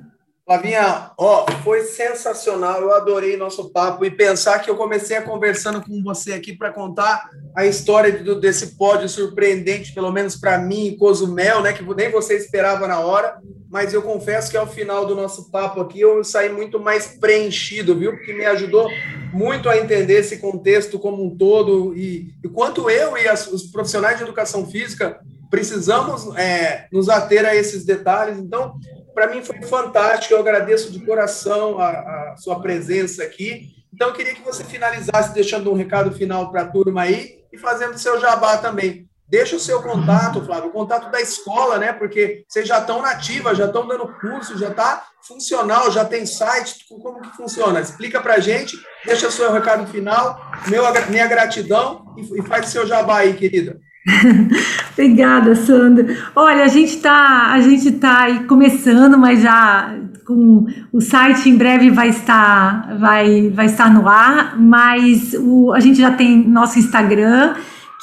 Flavinha, 0.44 1.12
ó, 1.16 1.46
foi 1.62 1.84
sensacional, 1.84 2.80
eu 2.80 2.92
adorei 2.92 3.36
nosso 3.36 3.70
papo 3.70 4.04
e 4.04 4.10
pensar 4.10 4.58
que 4.58 4.68
eu 4.68 4.76
comecei 4.76 5.16
a 5.16 5.22
conversando 5.22 5.80
com 5.80 6.02
você 6.02 6.32
aqui 6.32 6.52
para 6.52 6.72
contar 6.72 7.30
a 7.56 7.64
história 7.64 8.12
do, 8.12 8.40
desse 8.40 8.76
pódio 8.76 9.08
surpreendente, 9.08 9.94
pelo 9.94 10.10
menos 10.10 10.34
para 10.34 10.58
mim, 10.58 10.96
Cozumel, 10.98 11.62
né, 11.62 11.72
que 11.72 11.84
nem 11.94 12.10
você 12.10 12.36
esperava 12.36 12.88
na 12.88 12.98
hora, 12.98 13.38
mas 13.70 13.94
eu 13.94 14.02
confesso 14.02 14.50
que 14.50 14.56
ao 14.56 14.66
final 14.66 15.06
do 15.06 15.14
nosso 15.14 15.48
papo 15.48 15.80
aqui 15.80 16.00
eu 16.00 16.24
saí 16.24 16.52
muito 16.52 16.80
mais 16.80 17.06
preenchido, 17.06 17.96
viu? 17.96 18.12
Porque 18.12 18.34
me 18.34 18.44
ajudou 18.44 18.86
muito 19.32 19.68
a 19.68 19.78
entender 19.78 20.18
esse 20.18 20.38
contexto 20.38 20.98
como 20.98 21.24
um 21.24 21.34
todo 21.34 21.96
e, 21.96 22.34
e 22.44 22.48
quanto 22.48 22.90
eu 22.90 23.16
e 23.16 23.26
as, 23.26 23.46
os 23.46 23.62
profissionais 23.62 24.18
de 24.18 24.24
educação 24.24 24.66
física 24.66 25.18
precisamos 25.50 26.36
é, 26.36 26.86
nos 26.92 27.08
ater 27.08 27.46
a 27.46 27.54
esses 27.54 27.84
detalhes. 27.84 28.38
Então, 28.38 28.74
para 29.14 29.28
mim 29.28 29.42
foi 29.42 29.60
fantástico, 29.62 30.34
eu 30.34 30.40
agradeço 30.40 30.90
de 30.90 31.04
coração 31.04 31.78
a, 31.78 31.90
a, 31.90 32.36
sua 32.36 32.60
presença 32.60 33.22
aqui. 33.22 33.70
Então, 33.92 34.08
eu 34.08 34.14
queria 34.14 34.34
que 34.34 34.42
você 34.42 34.64
finalizasse 34.64 35.34
deixando 35.34 35.70
um 35.70 35.76
recado 35.76 36.12
final 36.12 36.50
para 36.50 36.62
a 36.62 36.68
turma 36.68 37.02
aí 37.02 37.42
e 37.52 37.58
fazendo 37.58 37.98
seu 37.98 38.18
jabá 38.20 38.56
também. 38.56 39.06
Deixa 39.28 39.56
o 39.56 39.60
seu 39.60 39.82
contato, 39.82 40.44
Flávio, 40.44 40.68
o 40.68 40.72
contato 40.72 41.10
da 41.10 41.20
escola, 41.20 41.78
né? 41.78 41.92
Porque 41.92 42.44
vocês 42.46 42.68
já 42.68 42.80
estão 42.80 43.00
nativa, 43.00 43.54
já 43.54 43.64
estão 43.64 43.86
dando 43.86 44.12
curso, 44.20 44.58
já 44.58 44.68
está 44.68 45.06
funcional, 45.26 45.90
já 45.90 46.04
tem 46.04 46.26
site, 46.26 46.84
como 46.88 47.20
que 47.20 47.34
funciona? 47.36 47.80
Explica 47.80 48.20
para 48.20 48.34
a 48.34 48.40
gente, 48.40 48.76
deixa 49.06 49.28
o 49.28 49.30
seu 49.30 49.50
recado 49.50 49.86
final, 49.86 50.38
meu, 50.68 50.84
minha 51.08 51.26
gratidão 51.26 52.14
e, 52.18 52.40
e 52.40 52.42
faz 52.42 52.68
o 52.68 52.70
seu 52.70 52.86
jabá 52.86 53.18
aí, 53.18 53.34
querida. 53.34 53.80
Obrigada, 54.92 55.54
Sandra. 55.54 56.16
Olha, 56.34 56.64
a 56.64 56.68
gente 56.68 56.96
está 56.96 57.52
a 57.52 57.60
gente 57.60 57.92
tá 57.92 58.22
aí 58.22 58.44
começando, 58.44 59.16
mas 59.16 59.42
já 59.42 59.94
com 60.26 60.66
o 60.92 61.00
site 61.00 61.48
em 61.48 61.56
breve 61.56 61.90
vai 61.90 62.08
estar 62.08 62.96
vai, 62.98 63.50
vai 63.50 63.66
estar 63.66 63.92
no 63.92 64.08
ar, 64.08 64.58
mas 64.58 65.34
o, 65.38 65.72
a 65.72 65.80
gente 65.80 66.00
já 66.00 66.10
tem 66.10 66.48
nosso 66.48 66.78
Instagram, 66.78 67.54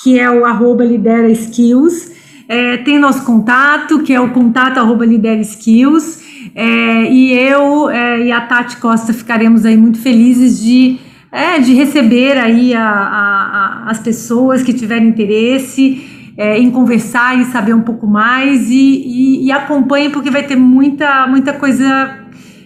que 0.02 0.18
é 0.18 0.30
o 0.30 0.45
arroba 0.45 0.86
lidera 0.86 1.30
skills, 1.30 2.12
é, 2.47 2.78
tem 2.78 2.97
nosso 2.97 3.26
contato, 3.26 4.00
que 4.00 4.14
é 4.14 4.20
o 4.20 4.32
contato 4.32 4.78
arroba 4.78 5.06
lidera 5.06 5.41
skills, 5.41 6.22
é, 6.56 7.12
e 7.12 7.34
eu 7.34 7.89
é, 7.89 8.28
e 8.28 8.32
a 8.32 8.41
Tati 8.41 8.78
Costa 8.78 9.14
ficaremos 9.14 9.66
aí 9.66 9.76
muito 9.76 10.00
felizes 10.00 10.62
de 10.62 10.97
é, 11.32 11.60
de 11.60 11.74
receber 11.74 12.38
aí 12.38 12.74
a, 12.74 12.82
a, 12.82 13.86
a, 13.86 13.92
as 13.92 14.00
pessoas 14.00 14.64
que 14.64 14.74
tiverem 14.74 15.08
interesse 15.08 16.32
é, 16.38 16.58
em 16.58 16.72
conversar 16.72 17.38
e 17.38 17.46
saber 17.46 17.74
um 17.74 17.82
pouco 17.82 18.08
mais 18.08 18.70
e, 18.70 18.74
e, 18.74 19.46
e 19.46 19.52
acompanhe 19.52 20.10
porque 20.10 20.32
vai 20.32 20.44
ter 20.44 20.56
muita, 20.56 21.28
muita 21.28 21.54
coisa. 21.54 22.18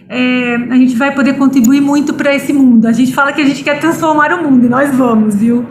É, 0.08 0.56
a 0.70 0.76
gente 0.76 0.94
vai 0.96 1.12
poder 1.12 1.34
contribuir 1.34 1.80
muito 1.80 2.14
para 2.14 2.34
esse 2.34 2.52
mundo. 2.52 2.86
A 2.86 2.92
gente 2.92 3.12
fala 3.12 3.32
que 3.32 3.40
a 3.42 3.44
gente 3.44 3.64
quer 3.64 3.80
transformar 3.80 4.32
o 4.32 4.48
mundo 4.48 4.66
e 4.66 4.68
nós 4.68 4.94
vamos, 4.94 5.34
viu? 5.34 5.66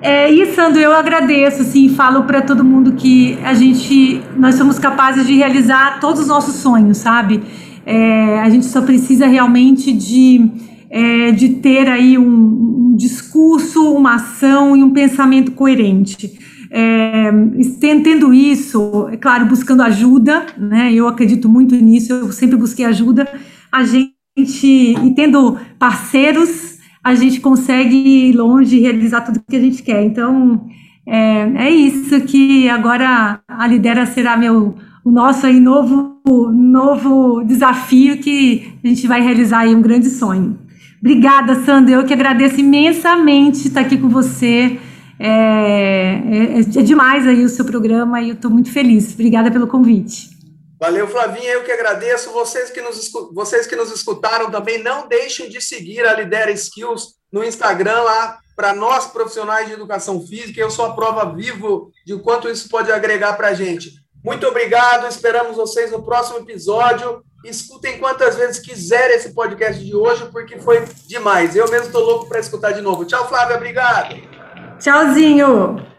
É, 0.00 0.30
e 0.30 0.46
Sandro, 0.54 0.80
eu 0.80 0.94
agradeço, 0.94 1.62
assim, 1.62 1.88
falo 1.88 2.24
para 2.24 2.40
todo 2.40 2.64
mundo 2.64 2.92
que 2.92 3.38
a 3.44 3.54
gente, 3.54 4.22
nós 4.36 4.54
somos 4.54 4.78
capazes 4.78 5.26
de 5.26 5.34
realizar 5.34 6.00
todos 6.00 6.22
os 6.22 6.28
nossos 6.28 6.54
sonhos, 6.56 6.98
sabe? 6.98 7.42
É, 7.84 8.40
a 8.40 8.48
gente 8.48 8.66
só 8.66 8.82
precisa 8.82 9.26
realmente 9.26 9.92
de 9.92 10.48
é, 10.90 11.30
de 11.32 11.48
ter 11.56 11.88
aí 11.88 12.16
um, 12.18 12.90
um, 12.90 12.96
discurso, 12.96 13.92
uma 13.92 14.14
ação 14.14 14.76
e 14.76 14.82
um 14.82 14.90
pensamento 14.90 15.52
coerente. 15.52 16.38
É, 16.70 17.30
tendo 17.80 18.34
isso, 18.34 19.08
é 19.10 19.16
claro, 19.16 19.46
buscando 19.46 19.82
ajuda, 19.82 20.46
né? 20.58 20.92
Eu 20.92 21.06
acredito 21.08 21.48
muito 21.48 21.74
nisso, 21.74 22.12
eu 22.12 22.32
sempre 22.32 22.56
busquei 22.56 22.84
ajuda. 22.84 23.28
A 23.70 23.84
gente, 23.84 24.12
e 24.36 25.14
tendo 25.14 25.56
parceiros, 25.78 26.78
a 27.02 27.14
gente 27.14 27.40
consegue 27.40 27.96
ir 27.96 28.32
longe 28.32 28.76
e 28.76 28.80
realizar 28.80 29.20
tudo 29.20 29.42
que 29.48 29.56
a 29.56 29.60
gente 29.60 29.82
quer. 29.82 30.04
Então, 30.04 30.66
é, 31.06 31.66
é 31.66 31.70
isso 31.70 32.20
que 32.22 32.68
agora 32.68 33.40
a 33.46 33.66
Lidera 33.66 34.04
será 34.06 34.36
meu, 34.36 34.74
o 35.04 35.10
nosso 35.10 35.46
aí 35.46 35.60
novo, 35.60 36.20
novo 36.52 37.44
desafio 37.44 38.18
que 38.18 38.74
a 38.82 38.88
gente 38.88 39.06
vai 39.06 39.20
realizar 39.22 39.60
aí 39.60 39.74
um 39.74 39.80
grande 39.80 40.10
sonho. 40.10 40.65
Obrigada, 41.06 41.54
Sandra. 41.64 41.94
Eu 41.94 42.04
que 42.04 42.12
agradeço 42.12 42.58
imensamente 42.58 43.68
estar 43.68 43.82
aqui 43.82 43.96
com 43.96 44.08
você. 44.08 44.76
É, 45.20 45.28
é, 45.28 46.58
é 46.58 46.82
demais 46.82 47.24
aí 47.28 47.44
o 47.44 47.48
seu 47.48 47.64
programa 47.64 48.20
e 48.20 48.30
eu 48.30 48.34
estou 48.34 48.50
muito 48.50 48.72
feliz. 48.72 49.14
Obrigada 49.14 49.48
pelo 49.48 49.68
convite. 49.68 50.28
Valeu, 50.80 51.06
Flavinha. 51.06 51.52
Eu 51.52 51.62
que 51.62 51.70
agradeço. 51.70 52.32
Vocês 52.32 52.70
que, 52.70 52.82
nos, 52.82 53.08
vocês 53.32 53.68
que 53.68 53.76
nos 53.76 53.92
escutaram 53.92 54.50
também, 54.50 54.82
não 54.82 55.06
deixem 55.06 55.48
de 55.48 55.60
seguir 55.60 56.04
a 56.04 56.12
Lidera 56.12 56.50
Skills 56.50 57.14
no 57.32 57.44
Instagram 57.44 58.00
lá 58.00 58.40
para 58.56 58.74
nós 58.74 59.06
profissionais 59.06 59.68
de 59.68 59.74
educação 59.74 60.20
física. 60.26 60.60
Eu 60.60 60.72
sou 60.72 60.86
a 60.86 60.92
prova 60.92 61.32
vivo 61.32 61.92
de 62.04 62.18
quanto 62.18 62.48
isso 62.48 62.68
pode 62.68 62.90
agregar 62.90 63.34
para 63.34 63.50
a 63.50 63.54
gente. 63.54 63.92
Muito 64.24 64.44
obrigado. 64.44 65.06
Esperamos 65.06 65.56
vocês 65.56 65.92
no 65.92 66.02
próximo 66.02 66.38
episódio. 66.40 67.22
Escutem 67.48 67.98
quantas 67.98 68.36
vezes 68.36 68.58
quiser 68.58 69.10
esse 69.12 69.32
podcast 69.32 69.82
de 69.82 69.94
hoje, 69.94 70.26
porque 70.32 70.58
foi 70.58 70.84
demais. 71.06 71.54
Eu 71.54 71.70
mesmo 71.70 71.86
estou 71.86 72.02
louco 72.02 72.28
para 72.28 72.40
escutar 72.40 72.72
de 72.72 72.80
novo. 72.80 73.04
Tchau, 73.04 73.28
Flávia. 73.28 73.56
Obrigado. 73.56 74.16
Tchauzinho. 74.78 75.95